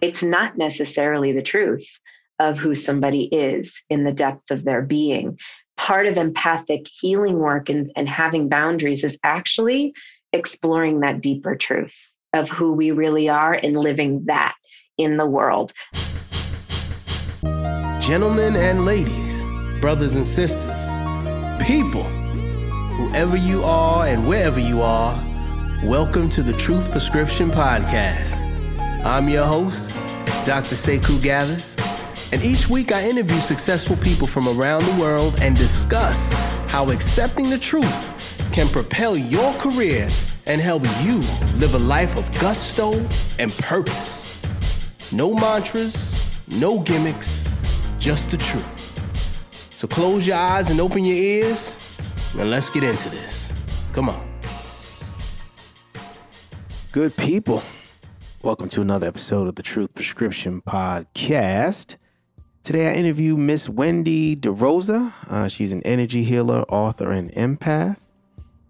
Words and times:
It's 0.00 0.22
not 0.22 0.56
necessarily 0.56 1.32
the 1.32 1.42
truth 1.42 1.84
of 2.38 2.56
who 2.56 2.76
somebody 2.76 3.24
is 3.24 3.72
in 3.90 4.04
the 4.04 4.12
depth 4.12 4.52
of 4.52 4.64
their 4.64 4.80
being. 4.80 5.38
Part 5.76 6.06
of 6.06 6.16
empathic 6.16 6.86
healing 6.86 7.38
work 7.38 7.68
and, 7.68 7.90
and 7.96 8.08
having 8.08 8.48
boundaries 8.48 9.02
is 9.02 9.18
actually 9.24 9.92
exploring 10.32 11.00
that 11.00 11.20
deeper 11.20 11.56
truth 11.56 11.94
of 12.32 12.48
who 12.48 12.74
we 12.74 12.92
really 12.92 13.28
are 13.28 13.54
and 13.54 13.76
living 13.76 14.24
that 14.26 14.54
in 14.98 15.16
the 15.16 15.26
world. 15.26 15.72
Gentlemen 18.00 18.54
and 18.54 18.84
ladies, 18.84 19.42
brothers 19.80 20.14
and 20.14 20.24
sisters, 20.24 20.80
people, 21.66 22.04
whoever 22.94 23.36
you 23.36 23.64
are 23.64 24.06
and 24.06 24.28
wherever 24.28 24.60
you 24.60 24.80
are, 24.80 25.20
welcome 25.82 26.30
to 26.30 26.42
the 26.44 26.52
Truth 26.52 26.88
Prescription 26.92 27.50
Podcast. 27.50 28.47
I'm 29.04 29.28
your 29.28 29.46
host, 29.46 29.94
Dr. 30.44 30.74
Sekou 30.74 31.22
Gathers, 31.22 31.76
and 32.32 32.42
each 32.42 32.68
week 32.68 32.90
I 32.90 33.08
interview 33.08 33.40
successful 33.40 33.96
people 33.96 34.26
from 34.26 34.48
around 34.48 34.84
the 34.84 35.00
world 35.00 35.36
and 35.40 35.56
discuss 35.56 36.32
how 36.66 36.90
accepting 36.90 37.48
the 37.48 37.58
truth 37.58 38.12
can 38.52 38.68
propel 38.68 39.16
your 39.16 39.54
career 39.54 40.10
and 40.46 40.60
help 40.60 40.82
you 41.02 41.18
live 41.58 41.74
a 41.74 41.78
life 41.78 42.16
of 42.16 42.30
gusto 42.40 43.06
and 43.38 43.52
purpose. 43.52 44.28
No 45.12 45.32
mantras, 45.32 46.14
no 46.48 46.80
gimmicks, 46.80 47.46
just 48.00 48.30
the 48.30 48.36
truth. 48.36 48.64
So 49.76 49.86
close 49.86 50.26
your 50.26 50.36
eyes 50.36 50.70
and 50.70 50.80
open 50.80 51.04
your 51.04 51.16
ears, 51.16 51.76
and 52.36 52.50
let's 52.50 52.68
get 52.68 52.82
into 52.82 53.08
this. 53.10 53.48
Come 53.92 54.08
on. 54.08 54.28
Good 56.90 57.16
people, 57.16 57.62
welcome 58.48 58.66
to 58.66 58.80
another 58.80 59.06
episode 59.06 59.46
of 59.46 59.56
the 59.56 59.62
Truth 59.62 59.94
Prescription 59.94 60.62
Podcast. 60.62 61.96
Today 62.62 62.88
I 62.88 62.94
interview 62.94 63.36
Miss 63.36 63.68
Wendy 63.68 64.34
DeRosa. 64.34 65.12
Uh, 65.30 65.48
she's 65.48 65.70
an 65.70 65.82
energy 65.82 66.24
healer, 66.24 66.62
author, 66.70 67.12
and 67.12 67.30
empath. 67.32 68.08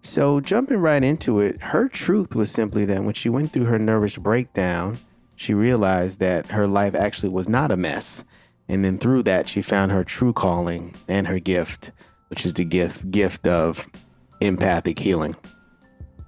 So, 0.01 0.41
jumping 0.41 0.79
right 0.79 1.01
into 1.01 1.39
it, 1.39 1.61
her 1.61 1.87
truth 1.87 2.35
was 2.35 2.51
simply 2.51 2.83
that 2.87 3.05
when 3.05 3.13
she 3.13 3.29
went 3.29 3.53
through 3.53 3.67
her 3.67 3.79
nervous 3.79 4.17
breakdown, 4.17 4.97
she 5.37 5.53
realized 5.53 6.19
that 6.19 6.47
her 6.47 6.67
life 6.67 6.93
actually 6.93 7.29
was 7.29 7.47
not 7.47 7.71
a 7.71 7.77
mess. 7.77 8.25
And 8.67 8.83
then 8.83 8.97
through 8.97 9.23
that, 9.23 9.47
she 9.47 9.61
found 9.61 9.93
her 9.93 10.03
true 10.03 10.33
calling 10.33 10.93
and 11.07 11.25
her 11.25 11.39
gift, 11.39 11.91
which 12.27 12.45
is 12.45 12.51
the 12.51 12.65
gift 12.65 13.11
gift 13.11 13.47
of 13.47 13.87
empathic 14.41 14.99
healing. 14.99 15.37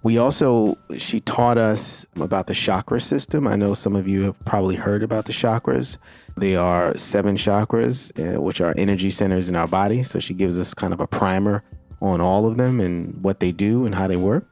We 0.04 0.18
also, 0.18 0.78
she 0.98 1.20
taught 1.20 1.60
us 1.60 2.08
about 2.16 2.48
the 2.48 2.56
chakra 2.56 3.00
system. 3.00 3.46
I 3.46 3.56
know 3.56 3.76
some 3.76 3.96
of 3.96 4.08
you 4.08 4.24
have 4.24 4.46
probably 4.46 4.76
heard 4.76 5.04
about 5.04 5.26
the 5.26 5.34
chakras. 5.34 5.98
They 6.38 6.56
are 6.56 6.98
seven 6.98 7.38
chakras, 7.38 8.12
uh, 8.18 8.42
which 8.42 8.62
are 8.62 8.74
energy 8.78 9.12
centers 9.12 9.48
in 9.48 9.56
our 9.56 9.68
body. 9.68 10.04
So 10.04 10.20
she 10.20 10.34
gives 10.34 10.58
us 10.58 10.74
kind 10.74 10.92
of 10.92 11.00
a 11.00 11.08
primer 11.08 11.64
on 12.02 12.20
all 12.20 12.48
of 12.48 12.58
them 12.58 12.80
and 12.80 13.22
what 13.24 13.40
they 13.40 13.52
do 13.52 13.86
and 13.86 13.94
how 13.94 14.08
they 14.08 14.16
work. 14.16 14.48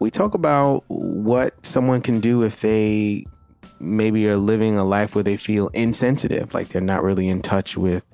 We 0.00 0.10
talk 0.10 0.34
about 0.34 0.84
what 0.88 1.64
someone 1.64 2.00
can 2.00 2.18
do 2.18 2.42
if 2.42 2.60
they 2.60 3.24
maybe 3.80 4.28
are 4.28 4.36
living 4.36 4.76
a 4.76 4.84
life 4.84 5.14
where 5.14 5.24
they 5.24 5.36
feel 5.36 5.68
insensitive, 5.68 6.54
like 6.54 6.68
they're 6.68 6.82
not 6.82 7.04
really 7.04 7.28
in 7.28 7.42
touch 7.42 7.76
with 7.76 8.04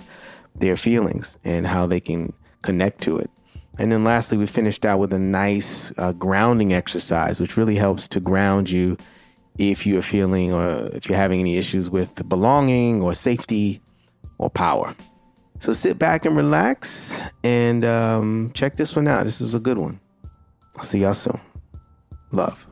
their 0.54 0.76
feelings 0.76 1.38
and 1.44 1.66
how 1.66 1.86
they 1.86 2.00
can 2.00 2.32
connect 2.62 3.00
to 3.02 3.16
it. 3.16 3.30
And 3.78 3.90
then 3.90 4.04
lastly, 4.04 4.38
we 4.38 4.46
finished 4.46 4.84
out 4.84 5.00
with 5.00 5.12
a 5.12 5.18
nice 5.18 5.92
uh, 5.98 6.12
grounding 6.12 6.72
exercise, 6.72 7.40
which 7.40 7.56
really 7.56 7.74
helps 7.74 8.06
to 8.08 8.20
ground 8.20 8.70
you 8.70 8.96
if 9.58 9.86
you're 9.86 10.02
feeling 10.02 10.52
or 10.52 10.90
if 10.92 11.08
you're 11.08 11.18
having 11.18 11.40
any 11.40 11.56
issues 11.56 11.90
with 11.90 12.28
belonging 12.28 13.02
or 13.02 13.14
safety 13.14 13.80
or 14.38 14.48
power. 14.48 14.94
So 15.58 15.72
sit 15.72 15.98
back 15.98 16.24
and 16.24 16.36
relax 16.36 17.18
and 17.42 17.84
um, 17.84 18.52
check 18.54 18.76
this 18.76 18.94
one 18.94 19.08
out. 19.08 19.24
This 19.24 19.40
is 19.40 19.54
a 19.54 19.60
good 19.60 19.78
one. 19.78 20.00
I'll 20.76 20.84
see 20.84 21.00
y'all 21.00 21.14
soon. 21.14 21.40
Love. 22.32 22.66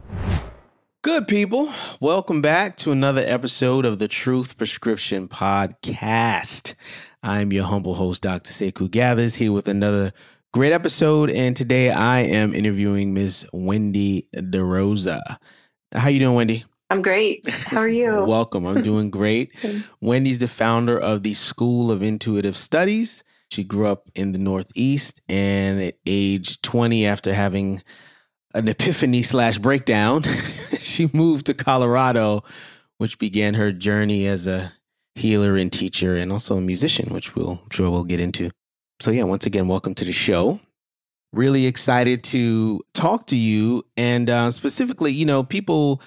Good 1.03 1.27
people, 1.27 1.69
welcome 1.99 2.41
back 2.41 2.77
to 2.77 2.93
another 2.93 3.25
episode 3.27 3.85
of 3.85 3.99
the 3.99 4.07
Truth 4.07 4.57
Prescription 4.57 5.27
Podcast. 5.27 6.75
I'm 7.25 7.53
your 7.53 7.65
humble 7.65 7.95
host, 7.95 8.23
Dr. 8.23 8.53
Sekou 8.53 8.89
Gathers, 8.89 9.35
here 9.35 9.51
with 9.51 9.67
another 9.67 10.13
great 10.53 10.73
episode. 10.73 11.31
And 11.31 11.57
today 11.57 11.91
I 11.91 12.21
am 12.21 12.53
interviewing 12.55 13.15
Ms. 13.15 13.47
Wendy 13.55 14.29
DeRosa. 14.37 15.39
How 15.95 16.09
you 16.11 16.19
doing, 16.19 16.35
Wendy? 16.35 16.65
I'm 16.91 17.01
great. 17.01 17.49
How 17.49 17.79
are 17.79 17.89
you? 17.89 18.25
Welcome. 18.27 18.67
I'm 18.67 18.83
doing 18.83 19.11
great. 19.11 19.55
Wendy's 20.03 20.41
the 20.41 20.49
founder 20.49 20.99
of 20.99 21.23
the 21.23 21.33
School 21.33 21.91
of 21.91 22.03
Intuitive 22.03 22.55
Studies. 22.55 23.25
She 23.51 23.65
grew 23.65 23.87
up 23.87 24.11
in 24.15 24.33
the 24.33 24.39
Northeast 24.39 25.23
and 25.27 25.81
at 25.81 25.95
age 26.05 26.61
20, 26.61 27.07
after 27.07 27.33
having 27.33 27.83
an 28.55 28.69
epiphany 28.69 29.23
slash 29.23 29.57
breakdown, 29.57 30.23
she 30.79 31.09
moved 31.15 31.47
to 31.47 31.55
Colorado, 31.55 32.45
which 32.99 33.19
began 33.19 33.55
her 33.55 33.73
journey 33.73 34.27
as 34.27 34.47
a 34.47 34.73
healer 35.15 35.57
and 35.57 35.73
teacher 35.73 36.17
and 36.17 36.31
also 36.31 36.59
a 36.59 36.61
musician, 36.61 37.13
which 37.15 37.35
we'll 37.35 37.61
I'm 37.63 37.71
sure 37.71 37.91
we'll 37.91 38.05
get 38.05 38.21
into. 38.21 38.51
So 39.03 39.11
yeah, 39.11 39.25
once 39.25 39.47
again, 39.47 39.67
welcome 39.67 39.97
to 39.97 40.05
the 40.05 40.13
show. 40.13 40.61
Really 41.33 41.67
excited 41.67 42.23
to 42.23 42.81
talk 42.95 43.27
to 43.27 43.37
you, 43.37 43.83
and 43.97 44.31
uh, 44.31 44.53
specifically, 44.53 45.13
you 45.13 45.27
know, 45.27 45.43
people 45.43 46.01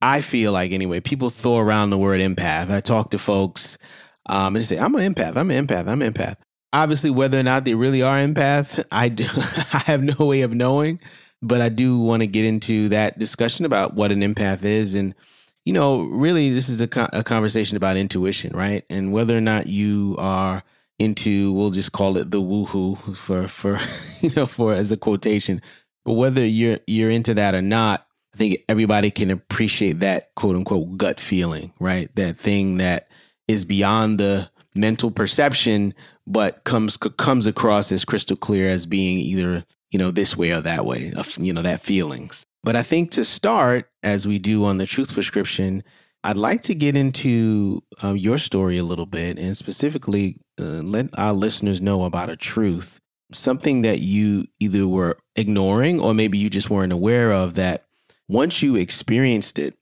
I 0.00 0.20
feel 0.20 0.52
like 0.52 0.70
anyway, 0.70 1.00
people 1.00 1.30
throw 1.30 1.58
around 1.58 1.90
the 1.90 1.98
word 1.98 2.20
empath. 2.20 2.70
I 2.70 2.80
talk 2.80 3.10
to 3.10 3.18
folks 3.18 3.78
um, 4.26 4.54
and 4.54 4.62
they 4.62 4.66
say, 4.66 4.78
I'm 4.78 4.94
an 4.94 5.12
empath, 5.12 5.36
I'm 5.36 5.50
an 5.50 5.66
empath, 5.66 5.88
I'm 5.88 6.00
an 6.00 6.12
empath. 6.12 6.36
Obviously, 6.72 7.10
whether 7.10 7.36
or 7.36 7.42
not 7.42 7.64
they 7.64 7.74
really 7.74 8.00
are 8.00 8.16
empath, 8.16 8.84
I, 8.92 9.08
do, 9.08 9.24
I 9.72 9.82
have 9.86 10.04
no 10.04 10.24
way 10.24 10.42
of 10.42 10.54
knowing, 10.54 11.00
but 11.42 11.60
I 11.60 11.68
do 11.68 11.98
want 11.98 12.20
to 12.20 12.28
get 12.28 12.44
into 12.44 12.88
that 12.90 13.18
discussion 13.18 13.64
about 13.64 13.94
what 13.94 14.12
an 14.12 14.20
empath 14.20 14.62
is. 14.62 14.94
And, 14.94 15.16
you 15.64 15.72
know, 15.72 16.02
really, 16.02 16.54
this 16.54 16.68
is 16.68 16.80
a, 16.80 16.86
co- 16.86 17.08
a 17.12 17.24
conversation 17.24 17.76
about 17.76 17.96
intuition, 17.96 18.56
right? 18.56 18.84
And 18.88 19.10
whether 19.10 19.36
or 19.36 19.40
not 19.40 19.66
you 19.66 20.14
are 20.20 20.62
into, 20.98 21.52
we'll 21.52 21.70
just 21.70 21.92
call 21.92 22.16
it 22.16 22.30
the 22.30 22.40
woohoo 22.40 23.16
for, 23.16 23.48
for, 23.48 23.78
you 24.20 24.30
know, 24.34 24.46
for 24.46 24.72
as 24.72 24.90
a 24.90 24.96
quotation, 24.96 25.60
but 26.04 26.14
whether 26.14 26.44
you're, 26.44 26.78
you're 26.86 27.10
into 27.10 27.34
that 27.34 27.54
or 27.54 27.62
not, 27.62 28.06
I 28.34 28.38
think 28.38 28.58
everybody 28.68 29.10
can 29.10 29.30
appreciate 29.30 30.00
that 30.00 30.34
quote 30.34 30.56
unquote 30.56 30.98
gut 30.98 31.20
feeling, 31.20 31.72
right? 31.80 32.14
That 32.16 32.36
thing 32.36 32.76
that 32.76 33.08
is 33.48 33.64
beyond 33.64 34.20
the 34.20 34.50
mental 34.74 35.10
perception, 35.10 35.94
but 36.26 36.62
comes 36.64 36.98
comes 36.98 37.46
across 37.46 37.90
as 37.90 38.04
crystal 38.04 38.36
clear 38.36 38.68
as 38.68 38.84
being 38.84 39.18
either 39.18 39.64
you 39.90 39.98
know 39.98 40.10
this 40.10 40.36
way 40.36 40.50
or 40.50 40.60
that 40.60 40.84
way, 40.84 41.12
you 41.38 41.52
know 41.52 41.62
that 41.62 41.80
feelings. 41.80 42.44
But 42.62 42.76
I 42.76 42.82
think 42.82 43.10
to 43.12 43.24
start, 43.24 43.88
as 44.02 44.26
we 44.26 44.38
do 44.38 44.64
on 44.66 44.76
the 44.76 44.86
Truth 44.86 45.14
Prescription, 45.14 45.82
I'd 46.26 46.36
like 46.36 46.62
to 46.62 46.74
get 46.74 46.96
into 46.96 47.84
um, 48.02 48.16
your 48.16 48.38
story 48.38 48.78
a 48.78 48.82
little 48.82 49.06
bit, 49.06 49.38
and 49.38 49.56
specifically 49.56 50.40
uh, 50.58 50.82
let 50.82 51.16
our 51.16 51.32
listeners 51.32 51.80
know 51.80 52.02
about 52.02 52.30
a 52.30 52.36
truth, 52.36 53.00
something 53.32 53.82
that 53.82 54.00
you 54.00 54.44
either 54.58 54.88
were 54.88 55.18
ignoring 55.36 56.00
or 56.00 56.14
maybe 56.14 56.36
you 56.36 56.50
just 56.50 56.68
weren't 56.68 56.92
aware 56.92 57.32
of 57.32 57.54
that 57.54 57.84
once 58.28 58.60
you 58.60 58.74
experienced 58.74 59.56
it, 59.60 59.74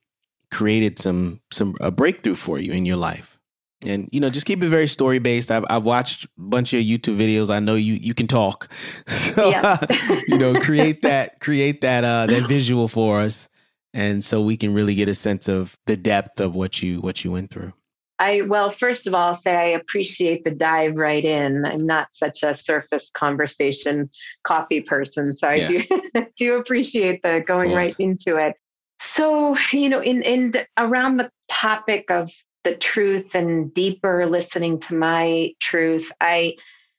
created 0.50 0.98
some 0.98 1.40
some 1.50 1.76
a 1.80 1.90
breakthrough 1.90 2.34
for 2.34 2.58
you 2.58 2.72
in 2.72 2.84
your 2.84 2.98
life. 2.98 3.38
And 3.86 4.10
you 4.12 4.20
know, 4.20 4.28
just 4.28 4.44
keep 4.44 4.62
it 4.62 4.68
very 4.68 4.86
story 4.86 5.18
based. 5.20 5.50
I've 5.50 5.64
I've 5.70 5.84
watched 5.84 6.26
a 6.26 6.28
bunch 6.36 6.74
of 6.74 6.80
YouTube 6.80 7.16
videos. 7.16 7.48
I 7.48 7.58
know 7.58 7.74
you 7.74 7.94
you 7.94 8.12
can 8.12 8.26
talk, 8.26 8.70
so 9.06 9.48
yeah. 9.48 9.78
uh, 9.80 10.20
you 10.28 10.36
know, 10.36 10.52
create 10.60 11.00
that 11.08 11.40
create 11.40 11.80
that 11.80 12.04
uh 12.04 12.26
that 12.26 12.46
visual 12.48 12.86
for 12.86 13.20
us, 13.20 13.48
and 13.94 14.22
so 14.22 14.42
we 14.42 14.58
can 14.58 14.74
really 14.74 14.94
get 14.94 15.08
a 15.08 15.14
sense 15.14 15.48
of 15.48 15.78
the 15.86 15.96
depth 15.96 16.40
of 16.40 16.54
what 16.54 16.82
you 16.82 17.00
what 17.00 17.24
you 17.24 17.32
went 17.32 17.50
through. 17.50 17.72
I 18.18 18.42
well, 18.42 18.70
first 18.70 19.06
of 19.06 19.14
all, 19.14 19.28
I'll 19.28 19.36
say 19.36 19.54
I 19.54 19.68
appreciate 19.68 20.44
the 20.44 20.50
dive 20.50 20.96
right 20.96 21.24
in. 21.24 21.64
I'm 21.64 21.86
not 21.86 22.08
such 22.12 22.42
a 22.42 22.54
surface 22.54 23.10
conversation 23.14 24.10
coffee 24.42 24.82
person, 24.82 25.32
so 25.32 25.48
I 25.48 25.54
yeah. 25.54 25.68
do 26.12 26.26
do 26.36 26.56
appreciate 26.56 27.22
the 27.22 27.42
going 27.46 27.72
right 27.72 27.94
into 27.98 28.36
it. 28.36 28.54
So, 29.00 29.56
you 29.72 29.88
know, 29.88 30.00
in 30.00 30.22
in 30.22 30.50
the, 30.50 30.66
around 30.76 31.16
the 31.16 31.30
topic 31.48 32.10
of 32.10 32.30
the 32.64 32.74
truth 32.74 33.34
and 33.34 33.72
deeper 33.72 34.26
listening 34.26 34.80
to 34.80 34.94
my 34.94 35.50
truth. 35.60 36.10
I, 36.20 36.54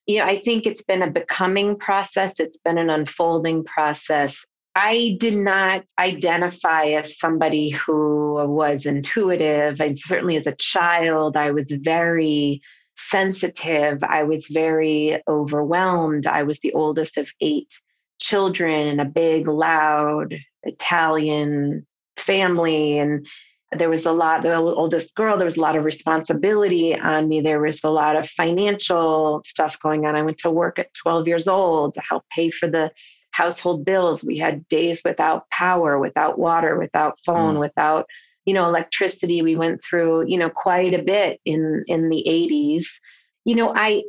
you 0.06 0.20
know, 0.20 0.26
I 0.26 0.38
think 0.38 0.66
it's 0.66 0.84
been 0.84 1.02
a 1.02 1.10
becoming 1.10 1.78
process. 1.78 2.34
It's 2.40 2.60
been 2.60 2.78
an 2.78 2.90
unfolding 2.90 3.64
process. 3.66 4.38
I 4.76 5.16
did 5.22 5.38
not 5.38 5.86
identify 5.98 6.88
as 6.88 7.18
somebody 7.18 7.70
who 7.70 8.34
was 8.46 8.86
intuitive. 8.86 9.80
And 9.80 9.98
certainly 9.98 10.36
as 10.36 10.48
a 10.48 10.56
child, 10.56 11.38
I 11.38 11.52
was 11.52 11.68
very 11.70 12.62
sensitive. 12.98 14.04
I 14.04 14.24
was 14.24 14.46
very 14.50 15.22
overwhelmed. 15.30 16.28
I 16.28 16.44
was 16.44 16.60
the 16.60 16.74
oldest 16.74 17.18
of 17.18 17.32
eight 17.40 17.70
children 18.20 18.88
in 18.88 19.00
a 19.00 19.06
big, 19.06 19.48
loud 19.48 20.36
Italian 20.64 21.88
family. 22.18 22.98
And 23.00 23.26
there 23.72 23.90
was 23.90 24.06
a 24.06 24.12
lot, 24.12 24.42
the 24.42 24.56
oldest 24.56 25.16
girl, 25.16 25.38
there 25.38 25.46
was 25.46 25.58
a 25.58 25.62
lot 25.62 25.78
of 25.78 25.86
responsibility 25.86 26.94
on 26.98 27.30
me. 27.30 27.40
There 27.40 27.62
was 27.62 27.80
a 27.84 27.90
lot 27.90 28.18
of 28.18 28.30
financial 28.30 29.42
stuff 29.46 29.78
going 29.82 30.06
on. 30.06 30.16
I 30.16 30.22
went 30.22 30.38
to 30.40 30.52
work 30.52 30.80
at 30.80 30.94
12 31.02 31.28
years 31.28 31.48
old 31.48 31.96
to 31.96 32.02
help 32.02 32.24
pay 32.34 32.50
for 32.50 32.68
the 32.68 32.92
household 33.36 33.86
bills. 33.86 34.24
We 34.24 34.38
had 34.38 34.68
days 34.70 35.02
without 35.04 35.50
power, 35.50 36.00
without 36.00 36.40
water, 36.40 36.78
without 36.78 37.20
phone, 37.26 37.56
mm. 37.56 37.60
without 37.60 38.06
you 38.46 38.54
know 38.54 38.66
electricity. 38.66 39.42
We 39.42 39.56
went 39.56 39.82
through 39.84 40.28
you 40.28 40.38
know 40.38 40.50
quite 40.50 40.94
a 40.94 41.04
bit 41.04 41.40
in 41.46 41.84
in 41.88 42.10
the 42.10 42.24
80s. 42.28 42.86
You 43.44 43.56
know, 43.56 43.74
I 43.76 44.04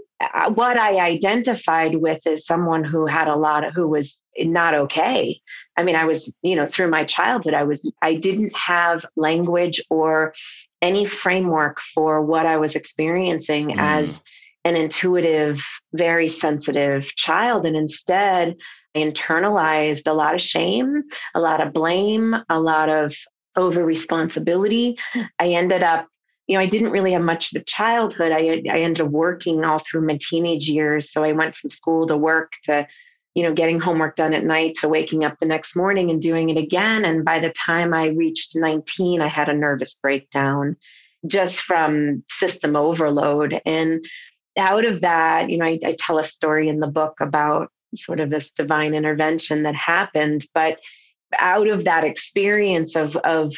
what 0.54 0.80
I 0.80 0.98
identified 0.98 1.96
with 1.96 2.26
is 2.26 2.46
someone 2.46 2.84
who 2.84 3.06
had 3.06 3.28
a 3.28 3.36
lot 3.36 3.64
of 3.64 3.74
who 3.74 3.88
was 3.88 4.16
not 4.38 4.74
okay. 4.74 5.40
I 5.76 5.82
mean, 5.82 5.96
I 5.96 6.04
was, 6.04 6.32
you 6.42 6.56
know, 6.56 6.66
through 6.66 6.88
my 6.88 7.04
childhood, 7.04 7.54
I 7.54 7.64
was, 7.64 7.80
I 8.02 8.14
didn't 8.14 8.54
have 8.54 9.04
language 9.16 9.80
or 9.88 10.34
any 10.82 11.06
framework 11.06 11.78
for 11.94 12.22
what 12.22 12.44
I 12.46 12.56
was 12.58 12.74
experiencing 12.74 13.68
mm. 13.68 13.78
as 13.78 14.18
an 14.64 14.76
intuitive, 14.76 15.60
very 15.92 16.28
sensitive 16.28 17.14
child. 17.16 17.66
And 17.66 17.76
instead, 17.76 18.56
internalized 18.96 20.06
a 20.06 20.12
lot 20.12 20.34
of 20.34 20.40
shame, 20.40 21.02
a 21.34 21.40
lot 21.40 21.60
of 21.60 21.72
blame, 21.72 22.34
a 22.48 22.60
lot 22.60 22.88
of 22.88 23.14
over 23.56 23.84
responsibility. 23.84 24.98
I 25.38 25.48
ended 25.48 25.82
up, 25.82 26.06
you 26.46 26.56
know, 26.56 26.62
I 26.62 26.66
didn't 26.66 26.90
really 26.90 27.12
have 27.12 27.22
much 27.22 27.52
of 27.52 27.60
a 27.60 27.64
childhood. 27.64 28.32
I, 28.32 28.62
I 28.70 28.80
ended 28.80 29.06
up 29.06 29.10
working 29.10 29.64
all 29.64 29.80
through 29.80 30.06
my 30.06 30.18
teenage 30.20 30.68
years. 30.68 31.10
So 31.10 31.24
I 31.24 31.32
went 31.32 31.54
from 31.54 31.70
school 31.70 32.06
to 32.06 32.16
work 32.16 32.52
to, 32.64 32.86
you 33.34 33.42
know, 33.42 33.54
getting 33.54 33.80
homework 33.80 34.16
done 34.16 34.34
at 34.34 34.44
night 34.44 34.76
to 34.80 34.88
waking 34.88 35.24
up 35.24 35.38
the 35.40 35.46
next 35.46 35.74
morning 35.74 36.10
and 36.10 36.22
doing 36.22 36.50
it 36.50 36.56
again. 36.56 37.04
And 37.04 37.24
by 37.24 37.38
the 37.38 37.52
time 37.52 37.92
I 37.92 38.08
reached 38.08 38.54
19, 38.54 39.20
I 39.20 39.28
had 39.28 39.48
a 39.48 39.54
nervous 39.54 39.94
breakdown 39.94 40.76
just 41.26 41.56
from 41.56 42.22
system 42.30 42.76
overload. 42.76 43.60
And 43.66 44.04
out 44.56 44.84
of 44.84 45.00
that, 45.00 45.50
you 45.50 45.58
know, 45.58 45.66
I, 45.66 45.78
I 45.84 45.96
tell 45.98 46.18
a 46.18 46.24
story 46.24 46.68
in 46.68 46.80
the 46.80 46.86
book 46.86 47.20
about 47.20 47.70
sort 47.96 48.20
of 48.20 48.30
this 48.30 48.50
divine 48.50 48.94
intervention 48.94 49.62
that 49.64 49.74
happened. 49.74 50.44
But 50.54 50.78
out 51.38 51.68
of 51.68 51.84
that 51.84 52.04
experience 52.04 52.96
of, 52.96 53.16
of 53.16 53.54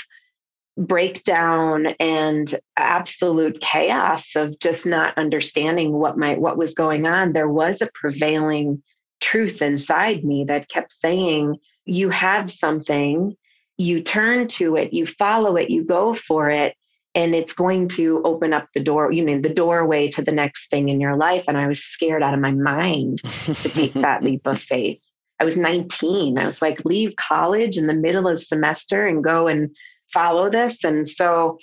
breakdown 0.79 1.89
and 1.99 2.55
absolute 2.77 3.61
chaos 3.61 4.37
of 4.37 4.59
just 4.61 4.87
not 4.87 5.19
understanding 5.19 5.93
what 5.93 6.17
my 6.17 6.35
what 6.35 6.57
was 6.57 6.73
going 6.73 7.07
on, 7.07 7.33
there 7.33 7.49
was 7.49 7.83
a 7.83 7.91
prevailing 7.95 8.83
truth 9.21 9.61
inside 9.61 10.25
me 10.25 10.45
that 10.45 10.69
kept 10.69 10.93
saying, 11.01 11.57
You 11.85 12.11
have 12.11 12.51
something, 12.51 13.37
you 13.77 14.03
turn 14.03 14.47
to 14.49 14.77
it, 14.77 14.93
you 14.93 15.07
follow 15.07 15.57
it, 15.57 15.71
you 15.71 15.85
go 15.85 16.15
for 16.15 16.49
it, 16.49 16.75
and 17.15 17.35
it's 17.35 17.53
going 17.53 17.89
to 17.89 18.23
open 18.25 18.53
up 18.53 18.69
the 18.75 18.83
door 18.83 19.11
you 19.13 19.25
know 19.25 19.41
the 19.41 19.53
doorway 19.53 20.09
to 20.09 20.23
the 20.23 20.33
next 20.33 20.69
thing 20.71 20.89
in 20.89 21.01
your 21.01 21.17
life. 21.17 21.45
And 21.49 21.57
i 21.57 21.67
was 21.67 21.83
scared 21.83 22.23
out 22.23 22.35
of 22.35 22.41
my 22.41 22.53
mind 22.53 23.23
to 23.23 23.69
take 23.69 23.93
that 23.95 24.23
leap 24.23 24.47
of 24.47 24.61
faith. 24.61 25.01
I 25.41 25.45
was 25.45 25.57
19 25.57 26.39
i 26.39 26.47
was 26.47 26.61
like 26.61 26.85
leave 26.85 27.15
college 27.17 27.77
in 27.77 27.87
the 27.87 27.95
middle 27.95 28.27
of 28.27 28.43
semester 28.43 29.07
and 29.07 29.23
go 29.23 29.47
and 29.47 29.75
follow 30.13 30.51
this. 30.51 30.83
And 30.85 31.09
so 31.09 31.59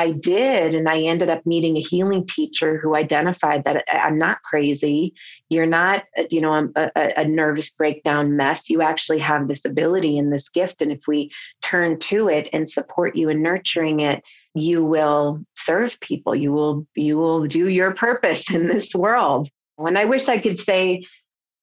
I 0.00 0.12
did. 0.12 0.74
And 0.74 0.88
I 0.88 1.02
ended 1.02 1.28
up 1.28 1.44
meeting 1.44 1.76
a 1.76 1.82
healing 1.82 2.26
teacher 2.26 2.78
who 2.78 2.94
identified 2.94 3.64
that 3.64 3.84
I'm 3.92 4.16
not 4.16 4.40
crazy. 4.42 5.12
You're 5.50 5.66
not, 5.66 6.04
uh, 6.18 6.22
you 6.30 6.40
know, 6.40 6.70
a, 6.74 6.90
a, 6.96 7.24
nervous 7.26 7.68
breakdown 7.74 8.34
mess. 8.34 8.70
You 8.70 8.80
actually 8.80 9.18
have 9.18 9.46
this 9.46 9.62
ability 9.66 10.16
and 10.16 10.32
this 10.32 10.48
gift. 10.48 10.80
And 10.80 10.90
if 10.90 11.00
we 11.06 11.30
turn 11.62 11.98
to 11.98 12.28
it 12.28 12.48
and 12.54 12.66
support 12.66 13.14
you 13.14 13.28
in 13.28 13.42
nurturing 13.42 14.00
it, 14.00 14.24
you 14.54 14.82
will 14.82 15.44
serve 15.54 16.00
people. 16.00 16.34
You 16.34 16.52
will, 16.52 16.86
you 16.94 17.18
will 17.18 17.46
do 17.46 17.68
your 17.68 17.92
purpose 17.92 18.50
in 18.50 18.68
this 18.68 18.94
world. 18.94 19.50
And 19.76 19.98
I 19.98 20.06
wish 20.06 20.28
I 20.28 20.38
could 20.38 20.58
say, 20.58 21.04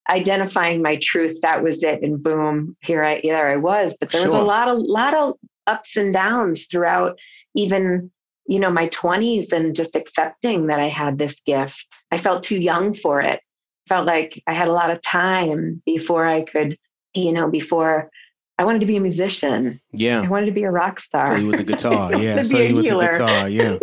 identifying 0.10 0.82
my 0.82 0.98
truth, 1.02 1.38
that 1.42 1.64
was 1.64 1.82
it. 1.84 2.02
And 2.04 2.22
boom, 2.22 2.78
here 2.82 3.04
I, 3.04 3.20
there 3.22 3.52
I 3.52 3.58
was. 3.58 3.98
But 4.00 4.12
there 4.12 4.22
sure. 4.22 4.32
was 4.32 4.40
a 4.40 4.46
lot 4.46 4.68
of, 4.70 4.78
lot 4.78 5.14
of 5.14 5.34
ups 5.66 5.98
and 5.98 6.14
downs 6.14 6.68
throughout 6.68 7.18
even 7.56 8.10
you 8.48 8.60
know, 8.60 8.72
my 8.72 8.88
20s 8.90 9.52
and 9.52 9.76
just 9.76 9.96
accepting 9.96 10.68
that 10.68 10.80
I 10.80 10.88
had 10.88 11.18
this 11.18 11.40
gift. 11.42 11.86
I 12.12 12.18
felt 12.18 12.44
too 12.44 12.60
young 12.60 12.94
for 12.94 13.22
it. 13.22 13.42
Felt 13.88 14.08
like 14.08 14.42
I 14.48 14.54
had 14.54 14.68
a 14.68 14.74
lot 14.74 14.90
of 14.90 15.02
time 15.02 15.82
before 15.86 16.26
I 16.26 16.44
could, 16.44 16.78
you 17.14 17.34
know, 17.34 17.50
before 17.50 18.10
I 18.58 18.66
wanted 18.66 18.80
to 18.80 18.86
be 18.86 18.98
a 18.98 19.02
musician. 19.02 19.80
Yeah. 19.92 20.22
I 20.22 20.28
wanted 20.28 20.48
to 20.48 20.52
be 20.52 20.64
a 20.64 20.72
rock 20.72 21.00
star. 21.00 21.26
So 21.26 21.36
you 21.36 21.48
with 21.48 21.58
the 21.58 21.64
guitar. 21.74 22.16
yeah. 22.16 22.42
So 22.42 22.58
you 22.58 22.76
with 22.76 22.88
the 22.88 23.00
guitar. 23.00 23.50
Yeah. 23.50 23.78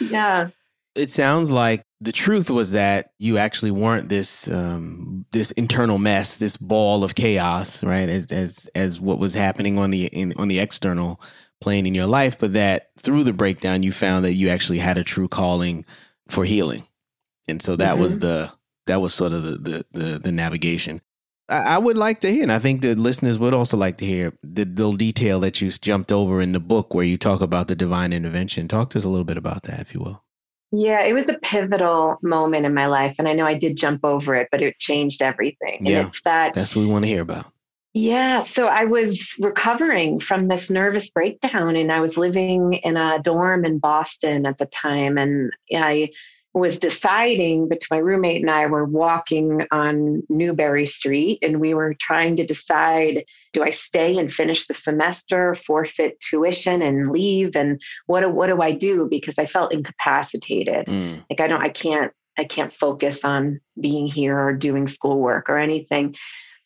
yeah. 0.00 0.48
It 0.94 1.10
sounds 1.10 1.50
like 1.50 1.84
the 2.02 2.12
truth 2.12 2.50
was 2.50 2.72
that 2.72 3.12
you 3.18 3.38
actually 3.38 3.70
weren't 3.70 4.10
this 4.10 4.46
um, 4.48 5.24
this 5.32 5.50
internal 5.52 5.96
mess, 5.96 6.36
this 6.36 6.58
ball 6.58 7.02
of 7.02 7.14
chaos, 7.14 7.82
right? 7.82 8.10
As 8.10 8.26
as 8.26 8.68
as 8.74 9.00
what 9.00 9.18
was 9.18 9.32
happening 9.32 9.78
on 9.78 9.90
the 9.90 10.08
in, 10.08 10.34
on 10.36 10.48
the 10.48 10.58
external 10.58 11.18
plane 11.62 11.86
in 11.86 11.94
your 11.94 12.06
life, 12.06 12.38
but 12.38 12.52
that 12.52 12.90
through 12.98 13.24
the 13.24 13.32
breakdown, 13.32 13.82
you 13.82 13.92
found 13.92 14.24
that 14.24 14.34
you 14.34 14.48
actually 14.48 14.78
had 14.78 14.98
a 14.98 15.04
true 15.04 15.28
calling 15.28 15.84
for 16.28 16.44
healing. 16.44 16.84
And 17.48 17.62
so 17.62 17.76
that 17.76 17.94
mm-hmm. 17.94 18.02
was 18.02 18.18
the, 18.18 18.52
that 18.86 19.00
was 19.00 19.14
sort 19.14 19.32
of 19.32 19.42
the, 19.42 19.58
the, 19.58 19.86
the, 19.92 20.18
the 20.18 20.32
navigation. 20.32 21.00
I, 21.48 21.62
I, 21.62 21.78
would 21.78 21.96
like 21.96 22.20
to 22.20 22.32
hear, 22.32 22.42
and 22.42 22.52
I 22.52 22.58
think 22.58 22.82
the 22.82 22.94
listeners 22.94 23.38
would 23.38 23.54
also 23.54 23.76
like 23.76 23.98
to 23.98 24.06
hear 24.06 24.32
the 24.42 24.64
little 24.64 24.96
detail 24.96 25.40
that 25.40 25.60
you 25.60 25.70
jumped 25.70 26.12
over 26.12 26.40
in 26.40 26.52
the 26.52 26.60
book 26.60 26.94
where 26.94 27.04
you 27.04 27.18
talk 27.18 27.40
about 27.40 27.68
the 27.68 27.74
divine 27.74 28.12
intervention. 28.12 28.68
Talk 28.68 28.90
to 28.90 28.98
us 28.98 29.04
a 29.04 29.08
little 29.08 29.24
bit 29.24 29.36
about 29.36 29.64
that, 29.64 29.80
if 29.80 29.94
you 29.94 30.00
will. 30.00 30.22
Yeah, 30.74 31.02
it 31.02 31.12
was 31.12 31.28
a 31.28 31.34
pivotal 31.34 32.16
moment 32.22 32.64
in 32.64 32.72
my 32.72 32.86
life. 32.86 33.16
And 33.18 33.28
I 33.28 33.34
know 33.34 33.44
I 33.44 33.58
did 33.58 33.76
jump 33.76 34.04
over 34.04 34.34
it, 34.34 34.48
but 34.50 34.62
it 34.62 34.78
changed 34.78 35.20
everything. 35.20 35.78
Yeah, 35.82 35.98
and 35.98 36.08
it's 36.08 36.22
that 36.22 36.54
that's 36.54 36.74
what 36.74 36.82
we 36.82 36.88
want 36.88 37.04
to 37.04 37.08
hear 37.08 37.20
about. 37.20 37.51
Yeah, 37.94 38.44
so 38.44 38.66
I 38.66 38.86
was 38.86 39.34
recovering 39.38 40.18
from 40.18 40.48
this 40.48 40.70
nervous 40.70 41.10
breakdown 41.10 41.76
and 41.76 41.92
I 41.92 42.00
was 42.00 42.16
living 42.16 42.74
in 42.74 42.96
a 42.96 43.20
dorm 43.22 43.66
in 43.66 43.78
Boston 43.78 44.46
at 44.46 44.56
the 44.56 44.66
time 44.66 45.18
and 45.18 45.52
I 45.74 46.10
was 46.54 46.78
deciding 46.78 47.68
but 47.68 47.80
my 47.90 47.96
roommate 47.96 48.42
and 48.42 48.50
I 48.50 48.66
were 48.66 48.84
walking 48.84 49.66
on 49.70 50.22
Newbury 50.28 50.86
Street 50.86 51.38
and 51.42 51.60
we 51.60 51.72
were 51.72 51.94
trying 51.94 52.36
to 52.36 52.46
decide 52.46 53.24
do 53.52 53.62
I 53.62 53.70
stay 53.70 54.18
and 54.18 54.32
finish 54.32 54.66
the 54.66 54.74
semester, 54.74 55.54
forfeit 55.54 56.18
tuition 56.20 56.82
and 56.82 57.10
leave 57.10 57.56
and 57.56 57.80
what 58.06 58.20
do, 58.20 58.30
what 58.30 58.48
do 58.48 58.60
I 58.60 58.72
do 58.72 59.06
because 59.08 59.38
I 59.38 59.46
felt 59.46 59.72
incapacitated. 59.72 60.86
Mm. 60.86 61.24
Like 61.28 61.40
I 61.40 61.46
don't 61.46 61.62
I 61.62 61.68
can't 61.68 62.12
I 62.38 62.44
can't 62.44 62.72
focus 62.72 63.24
on 63.24 63.60
being 63.78 64.06
here 64.06 64.38
or 64.38 64.54
doing 64.54 64.88
schoolwork 64.88 65.50
or 65.50 65.58
anything. 65.58 66.16